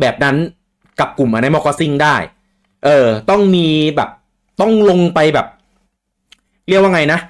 [0.00, 0.36] แบบนั้น
[0.98, 2.16] กับกลุ่ม Animal Crossing ได้
[2.84, 4.10] เออ ต้องมีแบบ
[4.60, 5.46] ต้องลงไปแบบ
[6.68, 7.20] เรียกว่าไงนะ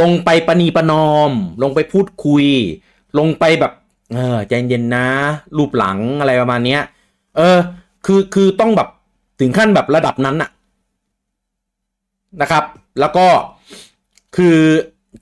[0.00, 1.30] ลงไปปณีประนอม
[1.62, 2.46] ลงไปพูดคุย
[3.18, 3.72] ลงไปแบบ
[4.14, 5.06] เออใจเย็นนะ
[5.56, 6.80] รูปหลังอะไรประมาณเนี้ย
[7.36, 7.58] เออ
[8.06, 8.88] คือคือต้องแบบ
[9.40, 10.50] ถึงขั้นแบบระดับนั้นอะ
[12.40, 12.64] นะครับ
[13.00, 13.26] แล้วก็
[14.36, 14.58] คือ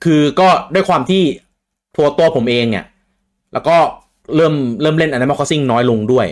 [0.03, 1.23] คือก็ด้วยความที่
[1.95, 2.85] ตัวตัวผมเองเนี่ย
[3.53, 3.77] แล้วก็
[4.35, 6.27] เริ่มเริ่มเล่น Animal Crossing น้อยลงด้วย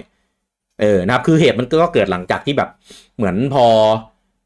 [0.81, 2.69] เออนะครับ คือเหตุมันก็เกิดหลังจากที่แบบ
[3.17, 3.65] เหมือนพอ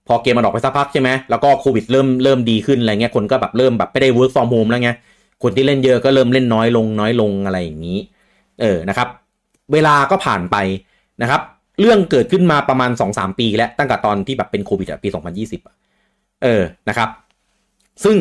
[0.07, 4.91] พอเกมมันออกไปสักพักใช่ไหมแล้วก็โควิดเริ่มเริ่มดีขึ้นอะไรเงี้ยคนก็แบบเริ่มแบบไม่ได้ work from home แล้วไง
[5.44, 7.98] คนที่เล่นเยอะก็เริ่มเล่นน้อยลงน้อยลงอะไรอย่างนี้
[8.62, 9.08] เออนะครับ
[9.74, 10.58] เวลาก็ผ่านไป
[11.22, 11.42] นะครับ
[11.80, 15.10] เรื่องเกิดขึ้นมาประมาณ 2-3 ปี แล้วตั้งแต่ตอนที่แบบเป็นโควิดอะปี
[15.76, 17.10] 2020 เออนะครับ
[18.04, 18.18] ซึ่ง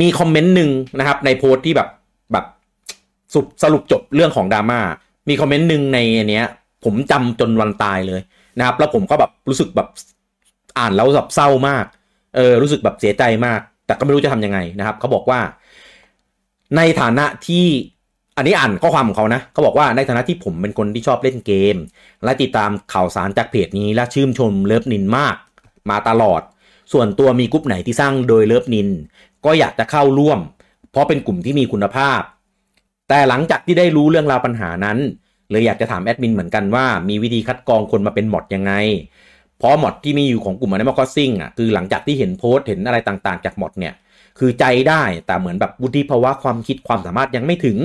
[0.00, 1.88] มีคอมเมนต์หนึ่งนะครับ ในโพสที่แบบ
[2.32, 2.44] แบบ
[3.32, 4.80] สรุปสรุปจบเรื่องของดราม่า
[5.28, 6.46] มีคอมเมนต์หนึ่งในอันเนี้ย
[6.84, 8.20] ผมจำจนวันตายเลย
[8.58, 9.88] นะครับ แล้วผมก็แบบรู้สึกแบบ
[10.78, 11.84] อ่านแล้วแบบเศร้ามาก
[12.36, 15.40] เออรู้สึกแบบเสียใจมาก แต่ก็ไม่รู้จะทํำยังไงนะครับเขาบอกว่า
[16.76, 17.66] ในฐานะที่
[18.36, 21.76] อันนี้อ่านข้อความของเขานะเขาบอกว่าในฐานะที่ผมเป็นคนที่ชอบเล่นเกม
[22.24, 25.36] และติดตามข่าวสารจากเพจนี้และชื่นชมเลิฟนินมาก
[25.90, 26.42] มาตลอด
[26.92, 28.88] ส่วนตัวมีกลุ่มไหนที่สร้างโดยเลิฟนิน
[29.44, 30.38] ก็อยากจะเข้าร่วม
[30.90, 32.20] เพราะเป็นกลุ่มที่มีคุณภาพ
[33.08, 34.98] แต่หลังจากที่ได้รู้เรื่องราวปัญหานั้น
[35.50, 38.72] เลยอยากจะถามแอดมินเหมือนกันว่ามีวิธีคัดกรองคนมาเป็นหมดยังไง
[39.58, 43.94] เพราะมอดที่มีอยู่ของกลุ่ม Animal Crossing อะคือหลังจากที่เห็นโพสต์เห็นอะไรต่างๆ จากมอดเนี่ย
[44.38, 47.78] คือใจได้แต่เหมือนแบบวุฒิภาวะความคิดความสามารถยังไม่ถึง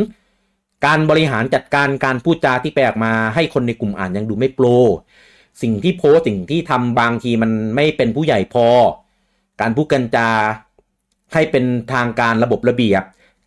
[0.86, 4.66] การบริหารจัดการการพูดจาที่แปลกมาให้คนในกลุ่มอ่านยังดูไม่โปร
[5.62, 8.68] สิ่งที่โพสสิ่งที่ทำบางทีมันไม่เป็นผู้ใหญ่พอ
[9.62, 10.30] การพูดกันจา
[11.34, 13.04] ให้เป็นทางการระบบระเบียบ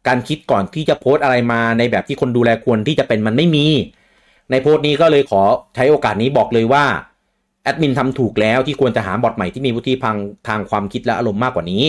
[0.07, 3.67] การคิดก่อนที่จะโพสอะไรมาในแบบที่คนดูแลควรที่จะเป็นมันไม่มี
[4.51, 5.43] ในโพสต์นี้ก็เลยขอ
[5.75, 6.85] ใช้โอกาสนี้บอกเลยว่า
[7.65, 10.17] แอดมินทำถูกแล้วที่ควรจะหาบอทใหม่ที่มีวุฒิพัง
[10.49, 11.85] ทางความคิดและอารมณ์มากกว่านี้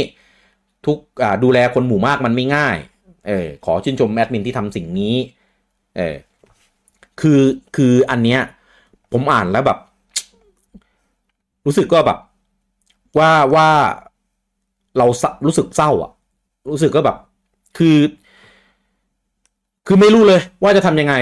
[0.86, 0.97] ทุก
[1.43, 2.78] ดูแลคนหมู่มากมันไม่ง่าย
[3.28, 5.15] เออขอชื่นชมแอดมินที่ทำสิ่งนี้
[5.97, 6.15] เออ
[7.21, 7.41] คือ
[7.76, 8.41] คืออันเนี้ย
[9.11, 9.80] ผมอ่านแล้วแบบ
[11.65, 12.19] รู้สึกก็แบบ
[13.19, 13.69] ว่าว่า
[14.97, 15.05] เรา
[15.45, 16.11] รู้สึกเศร้าอะ
[16.71, 17.17] รู้สึกก็แบบ
[17.78, 17.97] คือ
[19.88, 21.15] คือไม่รู้เลยว่าจะทำยังไง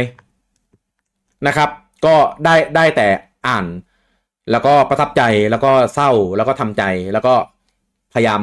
[1.48, 1.70] นะครับ
[2.06, 3.08] ก็ได้ได้แต่
[3.48, 3.66] อ่าน
[4.52, 5.22] แล้วก็ประทับใจ
[5.52, 6.84] แล้วก็เศร้าแล้วก็ทำใจ
[7.14, 7.34] แล้วก็
[8.14, 8.42] พยายาม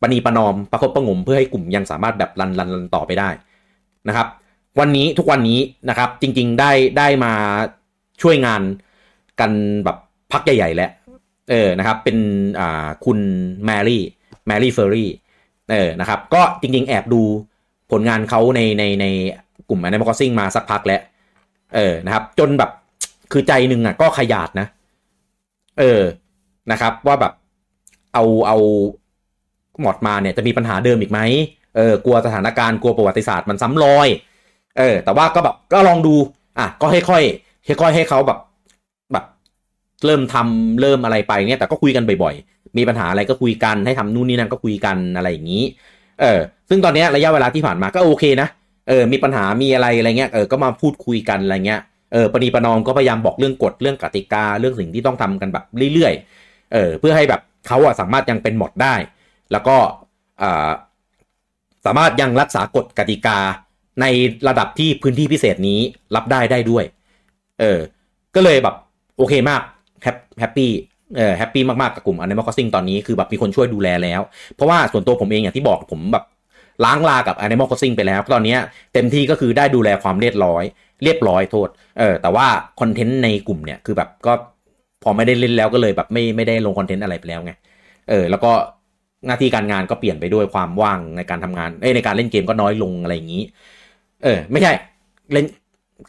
[0.00, 3.28] ปณีประนอมประคบประงมเพื่อให้กลุ่มยังสามารถแบบรันรันรันต่อไปได้
[4.08, 4.26] นะครับ
[4.80, 7.32] วันนี้ทุกวันนี้นะครับจริง ๆได้ได้มา
[8.22, 8.62] ช่วยงาน
[9.40, 9.50] กัน
[9.84, 9.96] แบบ
[10.32, 10.90] พักใหญ่ๆแล้ว
[11.50, 12.16] เออนะครับเป็น
[12.60, 13.18] อ่าคุณ
[13.64, 14.02] แมรี่
[14.46, 15.10] แมรี่เฟอร์รี่
[15.70, 17.22] เออนะครับก็จริง ๆ แอบดู
[17.90, 19.06] ผลงานเขาในในใน
[19.68, 21.00] กลุ่ม Animal Crossing มาสักพักแล้ว
[21.74, 22.70] เออนะครับจนแบบ
[23.32, 24.66] คือใจหนึ่งอะก็ขยาดนะ
[25.80, 26.02] เออ
[26.72, 27.32] นะครับ ว่าแบบ
[28.14, 28.58] เอาเอา
[29.82, 31.20] หมดมาเนี่ยจะมีปัญหาเดิมอีกไหม
[31.76, 34.08] เออกลัวสถานการณ์กลัวประวัติศาสตร์มันซ้ำรอย
[34.78, 36.14] เออ แต่ว่าก็แบบก็ลองดู
[36.58, 37.24] อะก็ค่อยค่อย
[37.80, 38.38] ค่อยให้เขาแบบ
[39.12, 39.24] แบบ
[40.04, 45.64] เริ่มทำเริ่มอะไรไปเนี่ยแต่ก็คุยกันบ่อยๆ มีปัญหาอะไรก็คุยกันให้ทำนู่นนี่นั่นก็คุยกันอะไรอย่างนี้
[46.20, 48.48] เออ ซึ่งตอนนี้ระยะเวลาที่ผ่านมาก็โอเคนะ
[48.88, 51.80] เออมีปัญหามีอะไรอะไรเงี้ยเออก็มาพูดคุยกันอะไรเงี้ย
[52.12, 58.94] เออปณีประนอมก็พยายามบอกเรื่องกฎเรื่องกติกาเรื่องสิ่งที่ต้องทำกันแบบเรื่อยๆเออเพื่อให้แบบเขาอะสามารถยังเป็นหมดได้
[59.52, 59.76] แล้วก็
[60.42, 60.70] อ่า
[61.86, 63.38] สามารถยังรักษากฎกติกา
[64.00, 64.06] ใน
[64.48, 65.80] ระดับที่พื้นที่พิเศษนี้
[66.16, 66.84] รับได้ได้ด้วย
[67.60, 67.78] เออ
[68.34, 68.74] ก็เลยแบบ
[69.16, 69.62] โอเคมาก
[70.40, 70.70] แฮปปี้
[71.16, 74.20] เออแฮปปี้มากๆกับกลุ่ม Animal Crossing ตอนนี้คือแบบมีคนช่วยดูแลแล้ว
[74.54, 76.24] เพราะว่าส่วนตัวผมเองอย่างที่บอกผมแบบ
[76.84, 78.56] ล้างลากับ Animal Crossing ไปแล้ว ตอนนี้
[78.92, 80.64] เต็มที่ก็คือได้ดูแลความเรียบร้อย
[81.04, 81.68] เรียบร้อยโทษ
[81.98, 82.46] เออ แต่ว่า
[82.80, 84.32] คอนเทนต์ในกลุ่มเนี่ยคือแบบก็
[85.02, 87.52] พอไม่ได้เล่นแล้วก็เลยแบบไม่ไม่ได้ลงคอนเทนต์อะไรไปแล้วไง
[88.08, 88.52] เออ แล้วก็
[89.26, 93.42] หน้าที่การงานก็เปลี่ยนไปด้วยความว่างในการทำงาน เอ้ในการเล่นเกมก็น้อยลงอะไรอย่างนี้
[94.24, 94.72] เออ ไม่ใช่
[95.32, 95.46] เล่น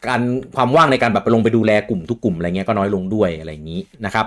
[0.08, 0.22] การ
[0.56, 4.26] ความว่างในการแบบไปลงไปดูแลกลุ่มทุกกลุ่มอะไรเงี้ยก็น้อยลงด้วยอะไรอย่างนี้นะครับ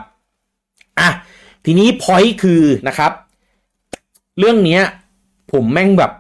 [0.99, 1.09] อะ
[1.65, 3.13] ทีนี้พอยต์คือนะครับ
[4.39, 4.83] เรื่องเนี้ย
[5.53, 6.13] ผมแม่งแบบ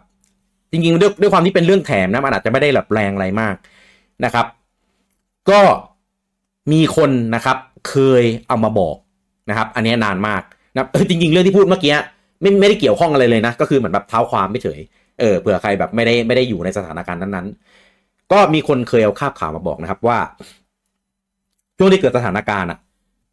[0.74, 3.54] จริงๆด้วยด้วยความที่เป็นเรื่องแถมนะมันอาจจะไม่ได้แบบแรงอะไรมาก
[4.24, 4.46] นะครับ
[5.50, 5.60] ก็
[6.72, 7.56] มีคนนะครับ
[7.88, 8.96] เคยเอามาบอก
[9.50, 10.42] นะครับ อันนี้นานมาก
[10.74, 11.94] นะจริง ๆ เรื่องที่พูดเมื่อกี้
[12.40, 14.80] ไม่ไม่ได้เกี่ยวข้องอะไรเลยนะ ก็คือเหมือนแบบเท้าความไม่เฉย
[15.20, 20.18] เออเผื่อใครแบบไม่ได้ไม่ได้อยู่ในสถานการณ์นั้นๆ ก็มีคนเคยเอาคาบข่าวมาบอกนะครับว่า
[21.78, 22.78] ช่วงที่เกิดสถานการณ์อะ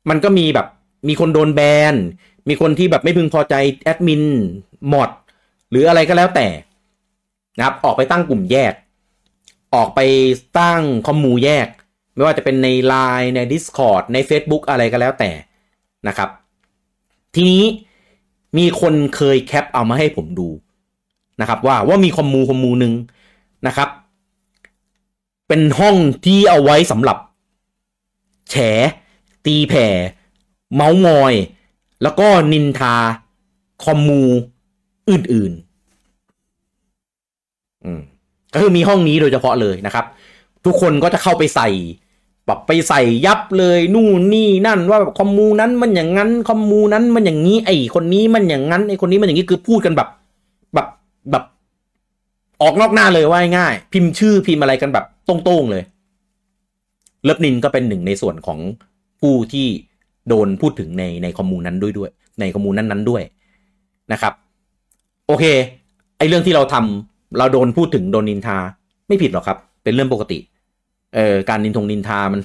[0.09, 0.67] มันก็มีแบบ
[1.07, 1.61] มีคนโดนแบ
[1.93, 1.95] น
[2.49, 4.23] มีคนที่แบบไม่พึงพอใจแอดมิน
[4.89, 5.09] หมด
[5.69, 6.47] หรืออะไรก็แล้วแต่
[7.58, 8.74] นะครับ ออกไปตั้งกลุ่มแยก
[9.76, 9.99] ออกไป
[10.60, 11.68] ตั้งคอมมูแยก
[12.14, 15.32] ไม่ว่าจะเป็นใน Line ใน Discord ใน Facebook อะไรก็แล้วแต่
[16.08, 16.30] นะครับ
[17.36, 17.64] ทีนี้
[18.58, 20.49] มีคนเคยแคปเอามาให้ผมดู
[21.41, 22.93] นะครับ ว่าว่ามีคอมมูคอมมูหนึ่ง
[23.68, 23.89] นะครับ
[25.47, 25.95] เป็นห้อง
[26.26, 27.18] ที่เอาไว้สำหรับ
[28.49, 28.56] แฉ
[29.45, 29.88] ตีแผ่
[30.74, 31.34] เมาส์มอย
[32.04, 32.95] แล้วก็นินทา
[33.84, 34.24] คอมมู
[35.10, 35.70] อื่นๆ
[37.86, 38.01] อืม
[38.53, 40.05] ก็คือมีห้องนี้โดยเฉพาะเลยนะครับ
[40.65, 41.69] ทุกคนก็จะเข้าไปใส่
[42.47, 50.09] แบบไปใส่ยับเลยนู่นนี่นั่นว่าแบบคอมมูนั้นมันอย่างนั้นคอมมูนั้นมันอย่างนี้ไอ้คนนี้มันอย่างนั้นไอ้คนนี้มันอย่างนี้คือพูดกันแบบ
[50.73, 50.88] แบบ
[51.32, 51.43] แบบ
[52.61, 55.84] ออกนอกหน้าเลยว่าง่ายพิมพ์ชื่อพิมพ์อะไรกันแบบตรงๆเลย
[57.23, 58.59] เลิฟนินก็เป็นหนึ่งในส่วนของ
[59.21, 59.67] ผู้ที่
[60.27, 62.09] โดนพูดถึงในในคอมมูนั้นด้วยด้วย
[62.39, 63.23] ในคอมมูนั้นนั้นด้วย
[64.11, 64.34] นะครับ
[65.27, 65.45] โอเค
[66.17, 68.57] ไอเรื่องที่เราทำ เราโดนพูดถึงโดนนินทา
[69.07, 70.39] ไม่ผิดหรอกครับ เป็นเรื่องปกติ
[71.15, 72.41] เอ่อการนินทงนินทามัน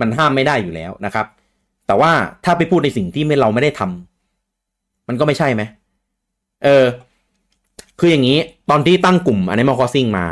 [0.00, 1.26] มันห้ามไม่ได้อยู่แล้วนะครับ
[1.86, 2.12] แต่ว่า
[2.44, 5.62] ถ้าไปพูดในสิ่งที่ไม่เราไม่ได้ทำมันก็ไม่ใช่ไหม
[6.64, 6.84] เออ
[7.98, 8.38] คืออย่างนี้
[8.70, 10.26] ตอนที่ตั้งกลุ่ม Animal Crossing มา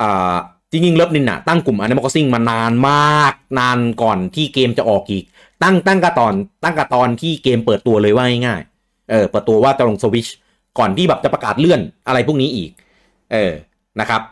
[0.00, 0.34] อ่า
[0.70, 5.24] จริงๆเลิฟนินอะตั้งกลุ่ม Animal Crossing มานานมาก นานก่อนที่เกมจะออกอีก
[5.62, 6.34] ตั้งตั้งกระตอน
[6.64, 10.26] ตั้งกระตอนที่เกมเปิดตัวเลยว่าง่ายๆเออเปิดตัวว่าจะลงสวิช
[10.78, 12.70] ก่อนที่แบบจะประกาศเลื่อนอะไรพวกนี้อีก
[13.32, 13.52] เออ
[14.00, 14.22] นะครับ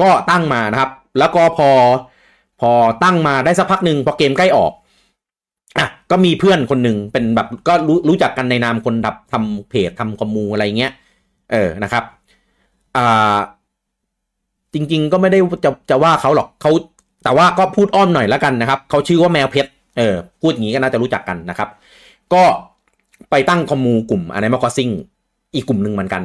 [0.00, 1.70] ก็ตั้งมานะครับ แล้วก็พอ
[2.60, 2.70] พอ
[3.04, 4.72] ตั้งมาได้สักพักหนึ่งพอเกมใกล้ออก
[5.78, 10.92] อะก็มีเพื่อนคนหนึ่งเป็นแบบก็รู้รู้จักกันในนามคนดับทำเพจทำคอมมูอะไรเงี้ย
[11.52, 12.04] เออนะครับ
[12.96, 13.36] อ่า
[14.74, 16.70] จริง ๆ ก็ไม่ได้จะจะว่าเขาหรอกเขา
[17.24, 21.68] แต่ว่าก็พูดอ้อมหน่อยแล้วกันนะครับเขาชื่อว่าแมวเพชรเออพูดอย่างนี้ก็น่าจะรู้จักกันนะครับ
[22.32, 22.42] ก็
[23.30, 24.88] ไปตั้งคอมมูกลุ่มอันนี้มาคอซิง
[25.54, 26.22] อีกกลุ่มหนึ่งเหมือนกัน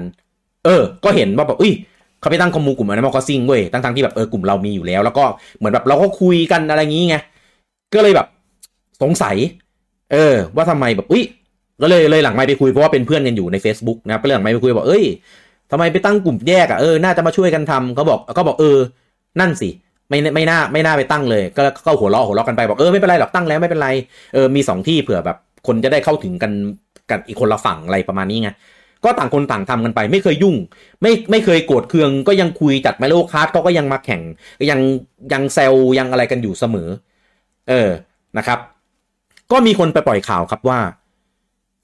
[0.65, 1.73] เออ ก็เห็นว่าแบบอุ้ย
[2.19, 5.23] เขาไปตั้งคอมมูกลุ่มอันนี้มาคอซิงเว้ยทั้งๆที่แบบเออกลุ่มเรามีอยู่แล้ว แล้วก็
[5.57, 7.15] เหมือนแบบเราก็คุยกันอะไรอย่างนี้ไง
[7.93, 8.27] ก็เลยแบบ
[9.01, 9.35] สงสัย
[10.13, 11.23] เออ ว่าทำไมแบบอุ้ย
[11.81, 15.03] ก็เลยเลยหลังไมค์ไปคุยเพราะว่าเป็นเพื่อนกันอยู่ใน Facebook นะครับก็เลยหลังไมค์ไปคุยบอกเอ้ย
[15.71, 18.77] ทำไมไปตั้งกลุ่มแยกอะเออน่าจะมาช่วยกันทำเขาบอกก็บอกเออ
[19.39, 19.69] นั่นสิ
[20.09, 23.89] ไม่ไม่น่าไม่น่าไปตั้งเลย ก็ก็หัวเราะหัวเราะกันไปบอกเออไม่เป็นไรหรอกตั้งแล้วไม่เป็นไร
[24.33, 26.51] เออมีสองที่เผื่อแบบคนจะได้เข้าถึงกัน
[27.09, 28.49] กันอีกคนละฝั่งอะไรประมาณนี้ไง
[29.03, 30.55] ก็ต่างคนต่างทำกันไปไม่เคยยุ่ง
[31.01, 34.21] ไม่ไม่เคยโกรธเคืองก็ยังคุยจัด Mario Kart เขาก็ยังมาแข่ง
[34.69, 34.79] ยัง
[35.33, 36.89] ยังแซวยังอะไรกันอยู่เสมอ
[37.69, 37.89] เออ
[38.37, 38.59] นะครับ
[39.51, 40.79] ก็มีคนไปปล่อยข่าวครับว่า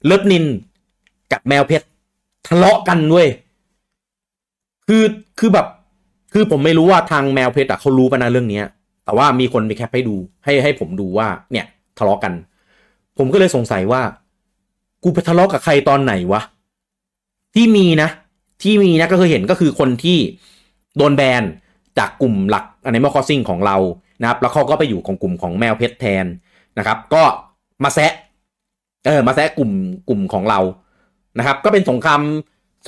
[0.04, 0.44] เลิฟนิน
[1.32, 1.86] กับแมวเพชร
[2.48, 3.26] ทะเลาะกันด้วย
[4.86, 5.04] คือ
[5.38, 5.66] คือแบบ
[6.32, 8.66] คือผมไม่รู้ว่าทางแมวเพชรอะเขารู้ปะนะเรื่องเนี้ย
[9.04, 11.66] แต่ว่ามีคนไปแคปให้ดู ให้ให้ผมดูว่า เนี่ย
[11.98, 12.32] ทะเลาะกัน
[13.18, 14.02] ผมก็เลยสงสัยว่า
[15.02, 16.42] กูไปทะเลาะกับใครตอนไหนวะ
[17.56, 18.10] ที่มีนะ
[18.62, 20.18] ที่มีนะก็คือเห็นก็คือคนที่
[20.96, 21.42] โดนแบน
[21.98, 23.76] จากกลุ่มหลัก Animal Crossing ของเรา
[24.20, 26.26] นะครับ แล้วเขาก็ไปอยู่ของกลุ่มของแมวเพชรแทน
[26.78, 27.22] นะครับ ก็
[27.84, 28.12] มาแซะ
[29.06, 29.70] เออมาแซะกลุ่ม
[30.08, 30.60] กลุ่มของเรา
[31.38, 32.22] นะครับ ก็เป็นสงคราม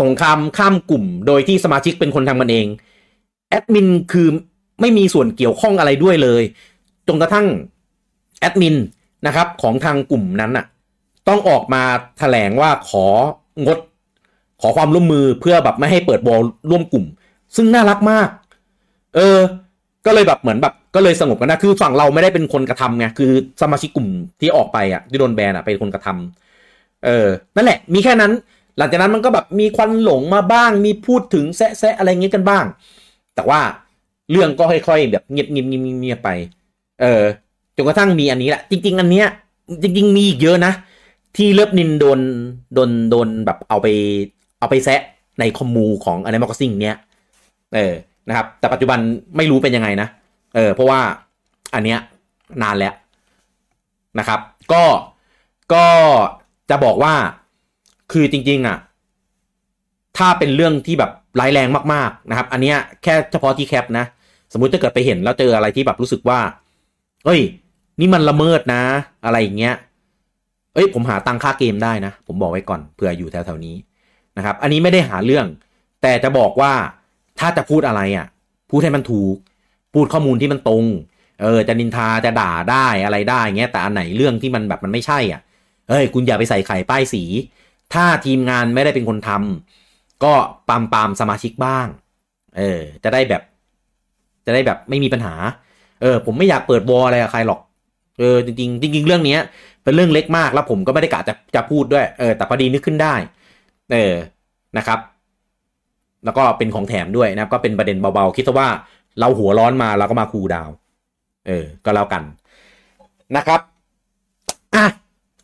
[0.00, 2.66] สงครามข้ามกลุ่ม โดยที่สมาชิกเป็นคนทำกันเอง
[3.48, 4.28] แอดมินคือ
[4.80, 6.42] ไม่มีส่วนเกี่ยวข้องอะไรด้วยเลย
[7.08, 7.46] จนกระทั่ง
[8.40, 8.76] แอดมิน
[9.26, 10.66] นะครับของทางกลุ่มนั้นน่ะ
[11.28, 11.82] ต้องออกมา
[12.18, 13.06] แถลงว่าขอ
[13.66, 13.78] งด
[14.60, 16.40] ขอความร่วมมือเพื่อแบบไม่ให้เปิดบอล
[16.70, 17.04] ร่วมกลุ่ม
[17.56, 18.28] ซึ่งน่ารักมาก
[19.16, 19.38] เออ
[20.06, 23.30] ก็เลยแบบเหมือนแบบก็เลยสงบกันนะคือฝั่งเราไม่ได้เป็นคนกระทำไงคือ
[23.60, 24.08] สมาชิกกลุ่ม
[24.40, 27.26] ที่ออกไปอะที่โดนแบนอะเป็นคนกระทำเออ
[27.56, 28.32] นั่นแหละ มีแค่นั้น
[28.78, 32.64] หลังจากนั้นมันก็แบบมีควันหลงมาบ้าง มีพูดถึงแซะแซะอะไรเงี้ยกันบ้าง
[33.34, 33.60] แต่ว่า
[34.30, 36.30] เรื่องก็ค่อยๆแบบเงียบเงียบเงียบเงียบไป
[37.00, 37.22] เออ
[37.76, 39.26] จนกระทั่งมีอันนี้แหละ จริง ๆ อันเนี้ย
[39.82, 40.72] จริง ๆ มีอีกเยอะนะ
[41.36, 42.20] ที่เลิฟนินโดน
[42.74, 43.86] โดนโดนแบบเอาไป
[44.58, 45.00] เอาไปแซะ
[45.40, 46.96] ในคอมมูของ Animal Crossing เนี้ย
[47.74, 47.94] เออ
[48.28, 48.98] นะครับ แต่ปัจจุบัน
[49.36, 50.08] ไม่รู้เป็นยังไงนะ
[50.54, 51.00] เออเพราะว่า
[51.74, 51.98] อันเนี้ย
[52.62, 52.94] นานแล้ว
[54.18, 54.40] นะครับ
[54.72, 54.84] ก็
[55.74, 55.86] ก็
[56.70, 57.14] จะบอกว่า
[58.12, 58.78] คือจริง ๆอะ
[60.18, 61.10] ถ้าเป็นเรื่องที่แบบ
[61.40, 64.04] ร้ายแรงมากๆนะครับ อันเนี้ยแค่เฉพาะที่แคปนะ
[64.52, 66.40] สมมุติถ้าเกิดไปเห็นแล้วเจออะไรที่แบบรู้สึกว่า
[67.24, 67.40] เอ้ย
[68.00, 68.82] นี่มันละเมิดนะ
[69.24, 69.74] อะไรอย่างเงี้ย
[70.74, 73.74] เอ้ย ผมหาตังค่าเกมได้นะ ผมบอกไว้ก่อนเผื่ออยู่แถวๆนี้
[74.38, 75.46] นะครับ อันนี้ไม่ได้หาเรื่อง
[76.02, 76.72] แต่จะบอกว่า
[77.38, 78.26] ถ้าจะพูดอะไรอะ
[78.70, 79.36] พูดให้มันถูก
[79.94, 80.84] พูดข้อมูลที่มันตรง
[81.42, 85.40] เออ จะนินทาจะด่าได้อะไรได้เงี้ย แต่อันไหนเรื่องที่มันแบบมันไม่ใช่อะ
[85.88, 87.22] เอ้ย คุณอย่าไปใส่ไข่ป้ายสี
[87.94, 90.34] ถ้าทีมงานไม่ได้เป็นคนทำก็
[90.68, 91.86] ปามปามสมาชิกบ้าง
[92.58, 93.42] เออ จะได้แบบ
[94.46, 95.34] จะได้แบบไม่มีปัญหา
[96.02, 97.60] เออ ผมไม่อยากเปิดวออะไรกับใครหรอก
[98.18, 99.40] เออ จริงๆจริงๆเรื่องเนี้ย
[99.84, 103.14] เป็นเรื่องเล็กมากแล้วผมก็ไม่ได้กะจะจะพูดด้วย เออ แต่พอดีนึกขึ้นได้
[103.92, 104.14] เออ
[104.78, 104.98] นะครับ
[106.24, 108.68] แล้วก็เป็นของแถมด้วยนะครับ ก็เป็นประเด็นเบาๆ คิดซะว่า
[109.20, 110.70] เราหัวร้อนมาเราก็มาคูดาว
[111.46, 112.22] เออ ก็แล้วกัน
[113.36, 113.60] นะครับ
[114.74, 114.86] อะ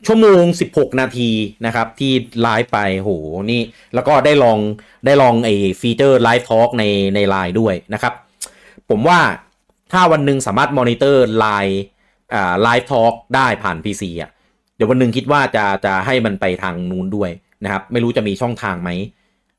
[0.07, 1.31] ชั่วโมง 16 นาที
[1.66, 2.12] นะครับ ที่
[2.43, 3.11] ไลฟ์ไปโห
[3.51, 3.61] นี่
[3.95, 4.59] แล้วก็ได้ลอง
[5.07, 6.85] ได้ลองไอ้ฟีเจอร์ Live Talk ใน
[7.15, 8.15] ในไลน์ด้วยนะครับ
[8.91, 9.21] ผมว่า
[9.93, 11.81] ถ้าวันหนึ่งสามารถ monitor LINE
[12.35, 14.31] อ่า Live Talk ได้ผ่าน PC อะ
[14.77, 17.31] เดี๋ยววันหนึ่งคิดว่าจะจะให้มันไปทางนู้นด้วย
[17.65, 18.91] นะครับไม่รู้จะมีช่องทางไหม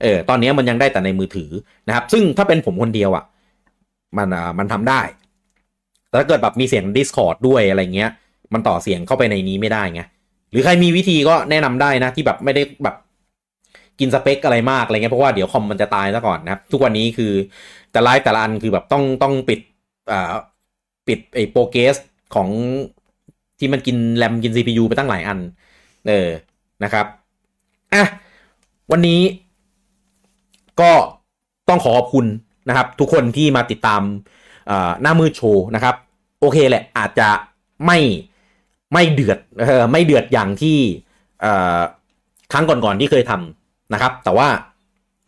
[0.01, 1.49] เออตอนนี้มันยังได้แต่ในมือถือ
[1.87, 3.23] นะครับ ซึ่งถ้าเป็นผมคนเดียวอะ
[4.17, 5.01] มันอ่ามันทำได้
[6.09, 8.11] แต่ถ้าเกิดแบบมีเสียง Discord ด้วยอะไรเงี้ย
[8.53, 10.01] มันต่อเสียงเข้าไปในนี้ไม่ได้ไง
[10.51, 12.95] หรือใครมีวิธีก็แนะนำได้นะที่แบบไม่ได้แบบ
[13.99, 17.33] กินสเปคอะไรมากอะไรเงี้ยเพราะว่าเดี๋ยวคอมมันจะตายซะก่อนนะครับ ทุกวันนี้คือ
[17.91, 19.59] แต่ไลฟ์แต่ละอันคือแบบต้องต้องปิด
[20.11, 20.33] อ่า
[21.07, 21.95] ปิดไอ้โปรเกส
[22.35, 22.49] ของ
[23.59, 25.39] ที่มันกินแรมกิน CPU ไปตั้งหลายอัน
[26.07, 26.29] เออ
[26.83, 27.05] นะครับ
[27.93, 28.05] อะ
[28.91, 29.21] วันนี้
[30.81, 30.91] ก็
[31.69, 32.25] ต้องขอขอบคุณ
[32.69, 34.01] นะครับ ทุกคนที่มาติดตาม
[35.01, 35.95] หน้ามือโชว์นะครับ
[36.39, 37.29] โอเคแหละอาจจะ
[37.85, 37.99] ไม่
[38.93, 40.77] ไม่เดือดเออไม่เดือดอย่างที่
[42.51, 44.47] ครั้งก่อนๆที่เคยทำนะครับ แต่ว่า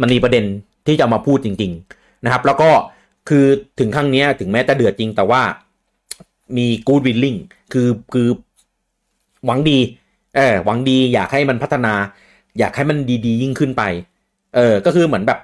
[0.01, 0.45] มันมีประเด็น
[0.87, 2.69] ที่จะมาพูดจริง ๆนะครับ แล้วก็
[3.29, 3.45] คือ
[3.79, 5.41] ถึงครั้งนี้ถึงแม้จะเดือดจริง แต่ว่า
[6.57, 7.39] มี good willing
[7.73, 8.27] คือคือ
[9.45, 9.79] หวังดี
[10.35, 11.93] เออหวังดีอยากให้มันพัฒนา
[12.59, 13.83] อยากให้มันดีๆ ยิ่งขึ้นไป
[14.55, 15.39] เออ ก็คือเหมือนแบบ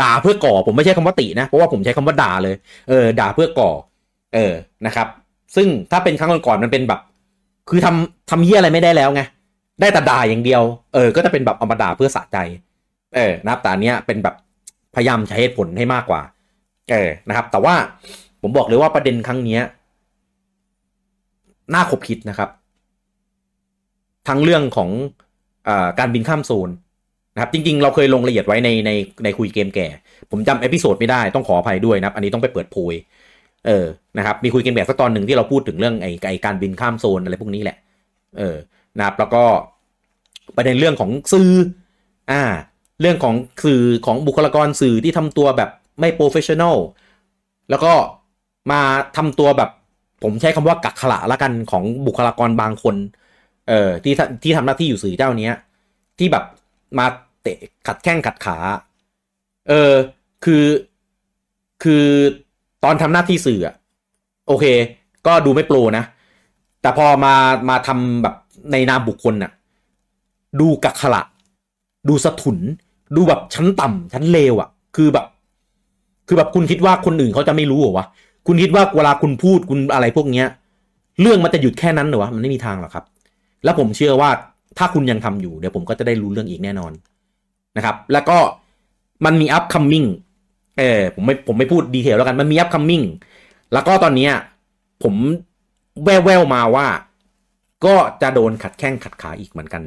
[0.00, 2.54] ด่าเพื่อก่อ ผมไม่ใช่คำว่าตินะ เพราะว่าผมใช้คำว่าด่าเลย
[2.88, 3.70] เออ ด่าเพื่อก่อ
[4.34, 4.52] เออ
[4.86, 5.06] นะครับ
[5.56, 7.00] ซึ่งถ้าเป็นครั้งก่อนๆมันเป็นแบบ
[7.70, 9.22] คือทำทำเฮี้ยอะไรไม่ได้แล้วไง
[9.80, 10.62] ได้แต่ด่าอย่างเดียว
[10.94, 12.38] เออ ก็จะเป็นแบบเอามาด่าเพื่อสะใจ
[13.16, 14.34] เออ นะครับแต่เนี้ยเป็นแบบ
[14.94, 16.20] พยายามใช้เหตุผลให้มากกว่า
[16.90, 17.74] เออ นะครับ แต่ว่า
[18.42, 19.62] ผมบอกเลยว่าประเด็นครั้งเนี้ย
[21.74, 22.50] น่าคบคิดนะครับ
[24.28, 24.90] ทั้งเรื่องของ
[25.98, 26.70] การบินข้ามโซน
[27.34, 28.90] นะครับจริงๆ เราเคยลงละเอียดไว้ในใน
[29.24, 29.88] ในคุยเกมแก่
[30.30, 32.94] ผมจำ episode ไม่ได้ต้องขออภัยด้วยนะครับ อันนี้ต้องไปเปิดโพย
[33.66, 33.86] เออ
[34.18, 37.76] นะครับมีคุยเกมแก่สักตอนหนึ่งที่เราพูดถึงเรื่องไอ้ไอ้การบินข้ามโซนอะไรพวกนี้แหละ
[38.38, 38.56] เออ
[38.98, 39.42] นะครับแล้วก็
[40.56, 41.50] ประเด็นเรื่องของสื่อ
[42.30, 42.42] อ่า
[43.00, 43.34] เรื่องของ
[43.64, 45.70] สื่อของบุคลากรสื่อที่ทำตัวแบบ
[46.00, 46.76] ไม่ professional
[47.70, 47.92] แล้วก็
[48.70, 48.80] มา
[49.16, 49.70] ทำตัวแบบ
[50.22, 52.96] ผมใช้คำว่ากักขละละกันของบุคลากรบางคน
[53.68, 55.54] เออที่ที่ทำหน้าที่อยู่สื่อเจ้าเนี้ย
[56.18, 56.44] ที่แบบ
[56.98, 57.06] มา
[57.42, 58.58] เตะขัดแข้งขัดขา
[59.68, 59.92] เออ
[60.44, 60.64] คือ
[61.82, 62.04] คือ
[62.84, 63.74] ตอนทำหน้าที่สื่ออะ
[64.48, 64.64] โอเค
[65.26, 66.04] ก็ดูไม่โปรนะ
[66.82, 67.34] แต่พอมา
[67.68, 68.34] มาทำแบบ
[68.72, 69.52] ในนามบุคคลน่ะ
[70.60, 71.22] ดูกักขละ
[72.08, 72.58] ดูสะทุน
[73.16, 75.26] ดูแบบชั้นต่ำชั้นเลวอะ่ะ คือแบบ
[76.28, 78.06] คือแบบคุณคิดว่าคนอื่นเขาจะไม่รู้เหรอวะ
[78.46, 80.46] คุณคิดว่าเวลาคุณพูดคุณอะไรพวกเนี้ย
[81.20, 83.04] เรื่องมันจะหยุดแค่นั้นเหรอวะ มันไม่มีทางหรอกครับ
[83.64, 84.30] แล้วผมเชื่อว่า
[84.78, 86.92] ถ้าคุณยังทำอยู่เดี๋ยวผมก็จะได้รู้เรื่องอีกแน่นอน
[87.76, 88.38] นะครับ แล้วก็
[89.24, 90.08] มันมี upcoming
[90.78, 93.04] เออผมไม่ผมไม่พูดดีเทลแล้วกันมันมี upcoming
[93.72, 94.28] แล้วก็ตอนนี้
[95.02, 95.14] ผม
[96.04, 96.86] แววแววมาว่า
[97.84, 99.82] ก็จะโดนขัดแข้งขัดขาอีกเหมือนกัน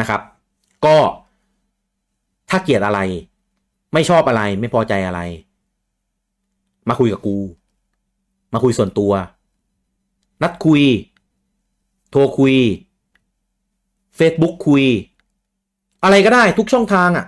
[0.00, 0.20] นะครับ
[0.84, 0.96] ก็
[2.50, 3.00] ถ้าเกลียดอะไร
[3.92, 5.20] ไม่ชอบอะไร ไม่พอใจอะไร
[6.88, 7.36] มาคุยกับกู
[8.52, 9.12] มาคุยส่วนตัว
[10.42, 10.82] นัดคุย
[12.16, 12.54] โทรคุย
[14.18, 14.84] Facebook คุย
[16.04, 17.26] อะไรก็ได้ทุกช่องทางอะ่ะ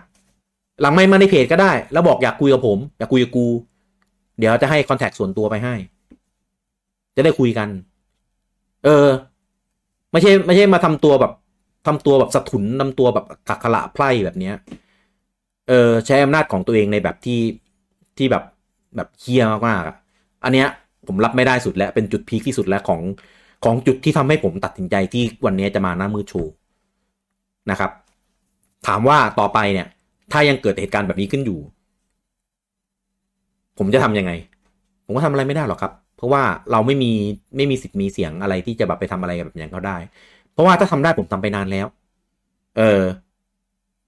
[0.80, 3.46] หลังไม่มาในเพจก็ได้ แล้วบอกอยากคุยกับผม อยากคุยกับกู
[4.38, 5.74] เดี๋ยวจะให้คอนแทคส่วนตัวไปให้
[7.16, 7.68] จะได้คุยกัน
[8.84, 9.08] เออ
[10.12, 11.32] ไม่ใช่ไม่ใช่มาทำตัวแบบ
[11.86, 14.54] ทำตัวแบบสะทุนทำตัวแบบขักขละไพร่แบบเนี้ย
[15.68, 17.40] เออ ใช้อำนาจของตัวเองในแบบที่
[18.18, 18.44] ที่แบบ
[18.96, 19.96] แบบเคียมากๆอะ
[20.44, 20.68] อันเนี้ย
[21.06, 23.00] ผมรับไม่ได้สุดแล้ว เป็นจุดพีคที่สุดแล้วของ
[23.64, 26.52] ของจุดที่ทำให้ผมตัดสินใจที่วันนี้จะมาหน้ามือโชว์
[27.70, 27.90] นะครับ
[28.86, 29.86] ถามว่าต่อไปเนี่ย
[30.32, 31.60] ถ้ายังเกิดเหตุการณ์แบบนี้ขึ้นอยู่
[33.78, 34.32] ผมจะทํำยังไง
[35.04, 37.12] ผมก็ทำอะไรไม่ได้หรอกครับ เพราะว่าเราไม่มี
[37.56, 39.96] ไม่มีสิทธิ์มีเสียงอะไรที่จะแบบไปทำอะไรแบบอย่างเขาได้
[40.52, 41.86] เพราะว่าถ้าทำได้ผมทำไปนานแล้ว
[42.76, 43.02] เออ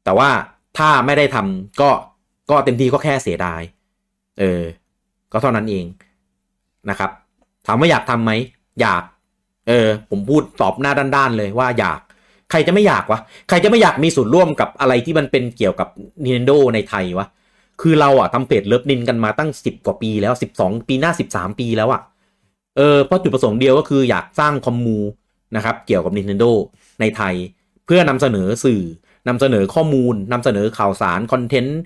[0.04, 0.30] แต่ว่า
[0.78, 1.90] ถ้าไม่ได้ทำก็
[2.50, 3.60] ก็เต็มที่ก็แค่เสียดาย
[4.38, 4.62] เออ
[5.32, 5.84] ก็เท่านั้นเอง
[6.90, 7.10] นะครับ
[7.66, 8.32] ถามว่าอยากทำไหม
[8.80, 9.02] อยาก
[9.68, 12.00] เออผมพูดตอบหน้าด้านๆเลยว่าอยาก
[12.50, 15.88] ใครจะไม่อยากวะ ใครจะไม่อยากมีส่วนร่วมกับอะไรที่มันเป็นเกี่ยวกับ
[16.24, 17.26] Nintendo ในไทยวะ
[17.80, 22.00] คือเราอะทำเพจเลิฟนินกันมาตั้งสิบกว่าปีแล้วสิบสองปีหน้าสิบสามปีแล้วอะ
[22.76, 24.98] เออเพราะจุดประสงค์เดียวก็คืออยากสร้างคอมมู
[25.56, 26.50] นะครับเกี่ยวกับ Nintendo
[27.00, 27.34] ในไทย
[27.86, 28.82] เพื่อนำเสนอสื่อ
[29.28, 31.78] นำเสนอข้อมูลนำเสนอข่าวสารคอนเทนต์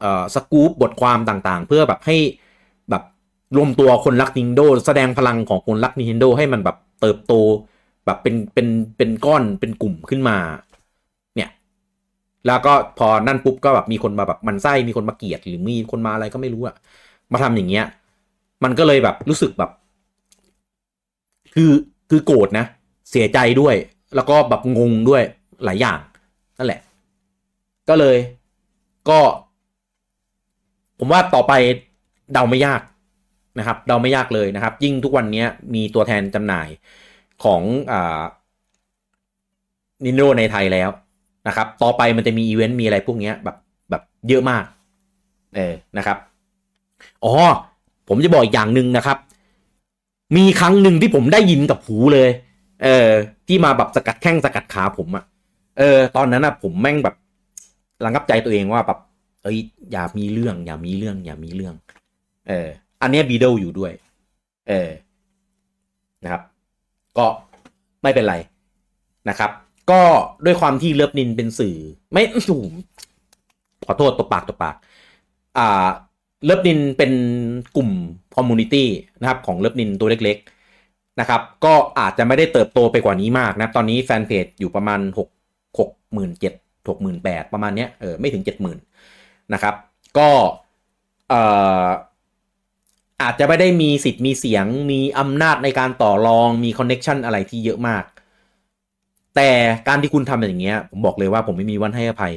[0.00, 2.16] เอ่อสกู๊ปบทความต่างๆ เพื่อแบบให้
[2.90, 3.02] แบบ
[3.56, 7.32] รวมตัวคนรัก Nintendo แสดงพลังของคนรัก Nintendo ให้มันแบบ เติบโต
[8.04, 10.36] แบบเป็นเป็นเป็นก้อนเป็นกลุ่มขึ้นมา
[11.36, 11.50] เนี่ย
[12.46, 16.76] แล้วก็พอนั่นปุ๊บก็แบบมีคนมาแบบมันไส้มีคนมาเกลียดหรือมีคนมาอะไรก็ไม่รู้อะ
[17.32, 17.84] มาทำอย่างเงี้ย
[18.64, 19.70] มันก็เลยแบบรู้สึกแบบ
[21.54, 21.72] คือ
[22.10, 22.66] คือโกรธนะ
[23.10, 23.74] เสียใจด้วย
[24.14, 25.22] แล้วก็แบบงงด้วย
[25.64, 25.98] หลายอย่าง
[26.58, 26.80] นั่นแหละ
[27.88, 28.16] ก็เลย
[29.08, 29.20] ก็
[30.98, 31.52] ผมว่าต่อไป
[32.32, 32.80] เดาไม่ยาก
[33.58, 35.44] นะครับเดาไม่ยากเลยนะครับ ยิ่งทุกวันนี้
[35.74, 36.68] มีตัวแทนจำหน่าย
[37.44, 38.22] ของอ่า
[40.04, 40.90] นิโนในไทยแล้ว
[41.48, 43.56] นะครับ ต่อไปมันจะมีอีเวนต์มีอะไรพวกนี้แบบ
[43.90, 44.64] แบบเยอะมาก
[45.56, 46.18] เออนะครับ
[47.24, 47.32] อ๋อ
[48.08, 49.18] ผมจะบอกอีกอย่างหนึ่งนะครับ
[50.36, 52.30] มีครั้งหนึ่งที่ผมได้ยินกับหูเลย
[52.84, 53.08] เออ
[53.48, 55.24] ที่มาแบบสกัดแข้งสกัดขาผมอะ
[55.78, 57.14] เออ ตอนนั้นอะผมแม่งแบบ
[58.04, 58.98] ระงับใจตัวเองว่าแบบ
[59.42, 59.58] เอ้ย
[59.92, 61.74] อย่ามีเรื่อง อย่ามีเรื่อง อย่ามีเรื่อง
[62.48, 62.68] เออ
[63.02, 63.92] อันนี้บีเดลอยู่ด้วย
[64.68, 64.90] เออ
[66.24, 66.42] นะครับ
[67.18, 67.26] ก็
[68.02, 68.36] ไม่เป็นไร
[69.28, 69.50] นะครับ
[69.90, 70.02] ก็
[70.44, 71.76] ด้วยความที่เลิฟนินเป็นสื่อ
[72.12, 72.68] ไม่ถูก
[73.86, 74.74] ขอโทษตบปากตบปาก
[75.58, 75.88] อ่า
[76.44, 77.12] เลิฟนินเป็น
[77.76, 77.90] กลุ่ม
[78.36, 78.88] community
[79.20, 80.36] นะครับ ของเลิฟนินตัวเล็ก
[80.78, 85.28] ๆนะครับ ก็อาจจะไม่ได้เติบโตไปกว่านี้มากนะตอนนี้แฟนเพจอยู่ประมาณหก
[85.78, 86.54] หกหมื่นเจ็ด
[86.88, 88.78] หกหมื่นแปดประมาณเนี้ยเออไม่ถึงเจ็ดหมื่น
[89.54, 89.74] นะครับ
[90.18, 90.28] ก็
[91.28, 91.40] เอ่
[91.84, 91.86] อ
[93.22, 98.04] อาจจะไม่ได้มีสิทธิ์มีเสียง มีอำนาจในการต่อรองมี connection อะไรที่เยอะมาก
[99.36, 99.50] แต่
[99.88, 102.34] การที่คุณทำอย่างเงี้ย ผมบอกเลยว่าผมไม่มีวันให้อภัย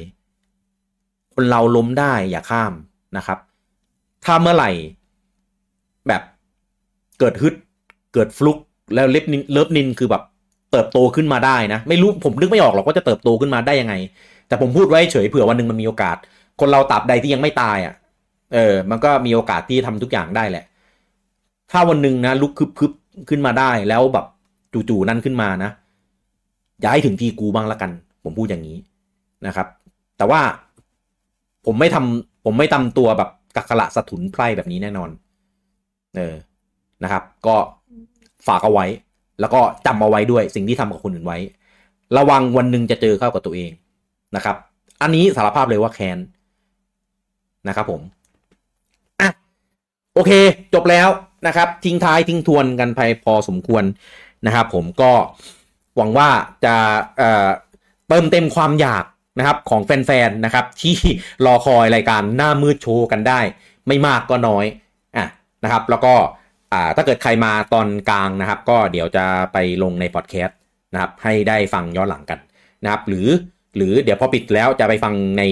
[1.34, 2.72] คนเราล้มได้อย่าข้าม
[3.16, 3.38] นะครับ
[4.24, 4.70] ถ้าเมื่อไหร่
[6.08, 6.22] แบบ
[7.18, 7.54] เกิดฮึด
[8.14, 8.58] เกิดฟลุก
[8.94, 10.22] แล้วเล็บนินเลิฟนินคือแบบ
[10.72, 13.94] เติบโตขึ้นมาได้นะ ไม่รู้ผมนึกไม่ออกหรอกว่าจะเติบโตขึ้นมาได้ยังไง
[14.48, 16.16] แต่ผมพูดไว้เฉยเผื่อวันหนึ่งมันมีโอกาส
[16.60, 17.94] คนเราตราบใดที่ยังไม่ตายอะ่ะ
[18.54, 20.64] เออ มันก็มีโอกาสที่ทำทุกอย่างได้แหละ
[21.72, 22.92] ถ้าวันหนึ่งนะลุกคึบคึบ
[23.28, 24.26] ขึ้นมาได้แล้วแบบ
[24.88, 25.70] จู่ๆนั่นขึ้นมานะ
[26.84, 27.90] ย้ายถึงทีกูบ้างละกัน
[28.24, 28.76] ผมพูดอย่างนี้
[29.46, 29.66] นะครับ
[30.18, 30.40] แต่ว่า
[31.66, 35.10] ผมไม่ทำผมไม่ทำตัวแบบกักขละสะทุนไพร่แบบนี้แน่นอน
[36.16, 36.34] เออ
[37.02, 37.56] นะครับ ก็
[38.46, 38.86] ฝากเอาไว้
[39.40, 41.38] แล้วก็จำเอาไว้ด้วยสิ่งที่ทำกับคนอื่นไว้
[42.16, 43.70] ระวังวันหนึ่งจะเจอเข้ากับตัวเอง
[44.36, 44.56] นะครับ
[45.02, 46.18] อันนี้สารภาพเลยว่าแคน
[47.68, 48.00] นะครับผม
[50.14, 50.32] โอเค
[50.74, 51.08] จบแล้ว
[51.46, 53.84] นะครับ ทิ้งท้ายทิ้งทวนกันไปพอสมควร
[54.46, 55.12] นะครับ ผมก็
[55.96, 56.28] หวังว่า
[56.64, 56.74] จะ
[57.18, 57.48] เอ่อ
[58.08, 59.04] เติมเต็มความอยาก
[59.38, 60.96] นะครับของแฟนๆนะครับ ที่
[61.46, 63.40] รอคอยรายการหน้ามืดโชว์กันได้
[63.86, 64.64] ไม่มากก็น้อย
[65.16, 65.26] อะ
[65.64, 66.14] นะครับ แล้วก็
[66.72, 70.58] อ่าถ้าเกิดใครมาตอนกลางนะครับ ก็เดี๋ยวจะไปลงในพอดแคสต์
[70.92, 72.38] นะครับ ให้ได้ฟังย้อนหลังกัน
[72.84, 73.28] นะครับ หรือ
[73.76, 75.42] หรือเดี๋ยวพอปิดแล้วจะไปฟังใน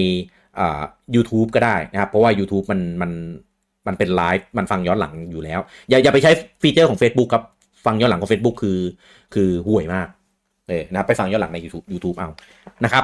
[0.59, 0.81] อ่า
[1.15, 3.11] YouTube ก็ได้นะครับ เพราะว่า YouTube มันมัน
[3.87, 5.59] มันเป็นไลฟ์มันฟังย้อนหลังอยู่แล้ว
[5.89, 6.31] อย่าอย่าไปใช้
[6.61, 7.43] ฟีเจอร์ของ Facebook ครับ
[7.85, 8.79] ฟังย้อนหลังของ Facebook คือ
[9.33, 10.07] คือห่วยมาก
[10.67, 12.29] เออนะไปฟังย้อนหลังใน YouTube YouTube เอา
[12.83, 13.03] นะครับ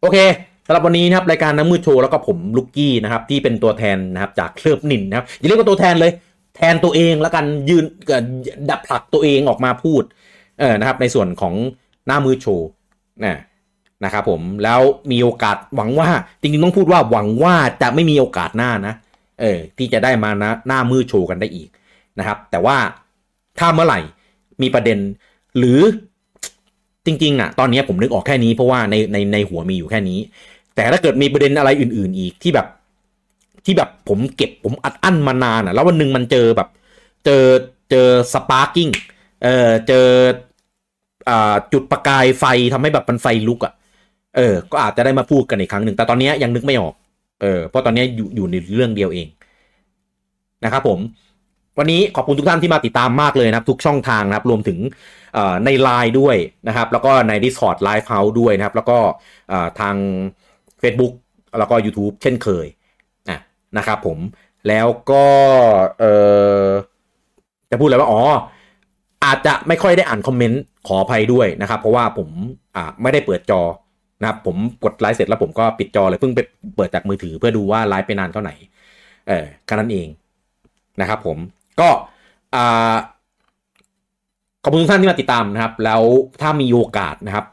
[0.00, 0.18] โอเค
[0.66, 6.12] สำหรับวันนี้นะครับรายการน้ำมืดโชว์แล้วก็ผมลุกกี้นะครับที่เป็นตัวแทนนะครับจากเคลือบนินนะครับอย่าเรียกว่าตัวแทนเลย
[6.56, 7.84] แทนตัวเองแล้วกันยืน
[8.70, 10.02] ดับผลักตัวเองออกมาพูด
[10.58, 11.54] เออนะครับในส่วนของ
[12.06, 12.68] หน้ามืดโชว์
[13.24, 13.38] นะ
[14.04, 14.80] นะครับผมแล้ว
[15.12, 16.08] มีโอกาสหวังว่า
[16.40, 18.94] จริงๆต้องพูดว่าหวังว่าจะไม่มีโอกาสหน้านะ
[19.40, 21.68] เออที่จะได้มานะหน้ามืดโชว์กันได้อีก
[22.18, 22.76] นะครับ แต่ว่า
[23.58, 24.00] ถ้าเมื่อไหร่
[24.62, 24.98] มีประเด็น
[25.58, 25.80] หรือ
[27.06, 30.18] จริงๆอะตอนนี้ผมนึกออกแค่นี้เพราะว่าในในในหัวมีอยู่แค่นี้
[30.74, 32.66] แต่ถ้าเกิดมีประเด็นอะไรอื่น ๆ อีกที่แบบ
[33.64, 36.68] ที่แบบผมเก็บผมอัดอั้นมานานอะ แล้ววันหนึ่งมันเจอแบบ
[37.24, 37.44] เจอ
[37.90, 38.88] เจอ sparking
[39.44, 40.06] เออเจอ
[41.28, 43.72] อ่าจุดประกายไฟทำให้แบบมันไฟลุกอะ
[44.36, 46.94] เออ ก็อาจจะได้มาพูดกันอีกครั้งหนึ่งแต่ตอนนี้ยังนึกไม่ออก
[47.40, 49.28] เออเพราะตอนนี้อยู่อยู่ในเรื่องเดียวเอง
[50.64, 50.98] นะครับผม
[51.78, 54.78] วันนี้ขอบคุณทุกท่านที่มาติดตามมากเลยนะครับ ทุกช่องทางนะครับ รวมถึง
[55.64, 56.36] ใน Line ด้วย
[56.68, 58.98] นะครับ แล้วก็ใน Discord Live House ด้วยนะครับ แล้วก็
[59.80, 59.96] ทาง
[60.82, 61.12] Facebook
[61.58, 63.38] แล้วก็ YouTube เช่นเคยะ
[63.78, 64.18] นะครับผม
[64.68, 65.26] แล้วก็
[65.98, 66.04] เอ
[66.64, 66.66] อ
[67.70, 68.22] จะพูดอะไรว่าอ๋อ
[69.24, 72.28] อาจจะไม่ค่อยได้อ่านคอมเมนต์ขออภัยด้วยนะครับ เพราะว่าผม
[72.76, 73.62] อ่าไม่ได้เปิดจอ
[74.20, 76.40] นะครับผมกดไลฟ์เสร็จแล้วผมก็ปิดจอเลยเพิ่งไป
[76.76, 78.54] เปิดจากมือถือเพื่อดูว่าไลฟ์ไปนานเท่าไหร่
[79.28, 80.08] เออแค่นั้นเอง
[81.00, 81.38] นะครับผม
[81.80, 81.88] ก็
[82.54, 82.96] อ่า
[84.62, 86.02] ขอบคุณทุกท่านที่มาติดตามนะครับ แล้ว
[86.40, 87.44] ถ้ามีโอกาสนะครับ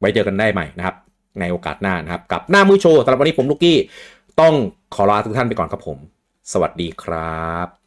[0.00, 0.96] ไว้เจอกันได้ใหม่นะครับ
[1.40, 3.76] ในโอกาสหน้านะครับ กับหน้ามือโชว์สำหรับวันนี้ผมลูกกี้
[4.40, 4.54] ต้อง
[4.94, 5.98] ขอลาทุกท่านไปก่อนครับผม
[6.52, 7.79] สวัสดีครับ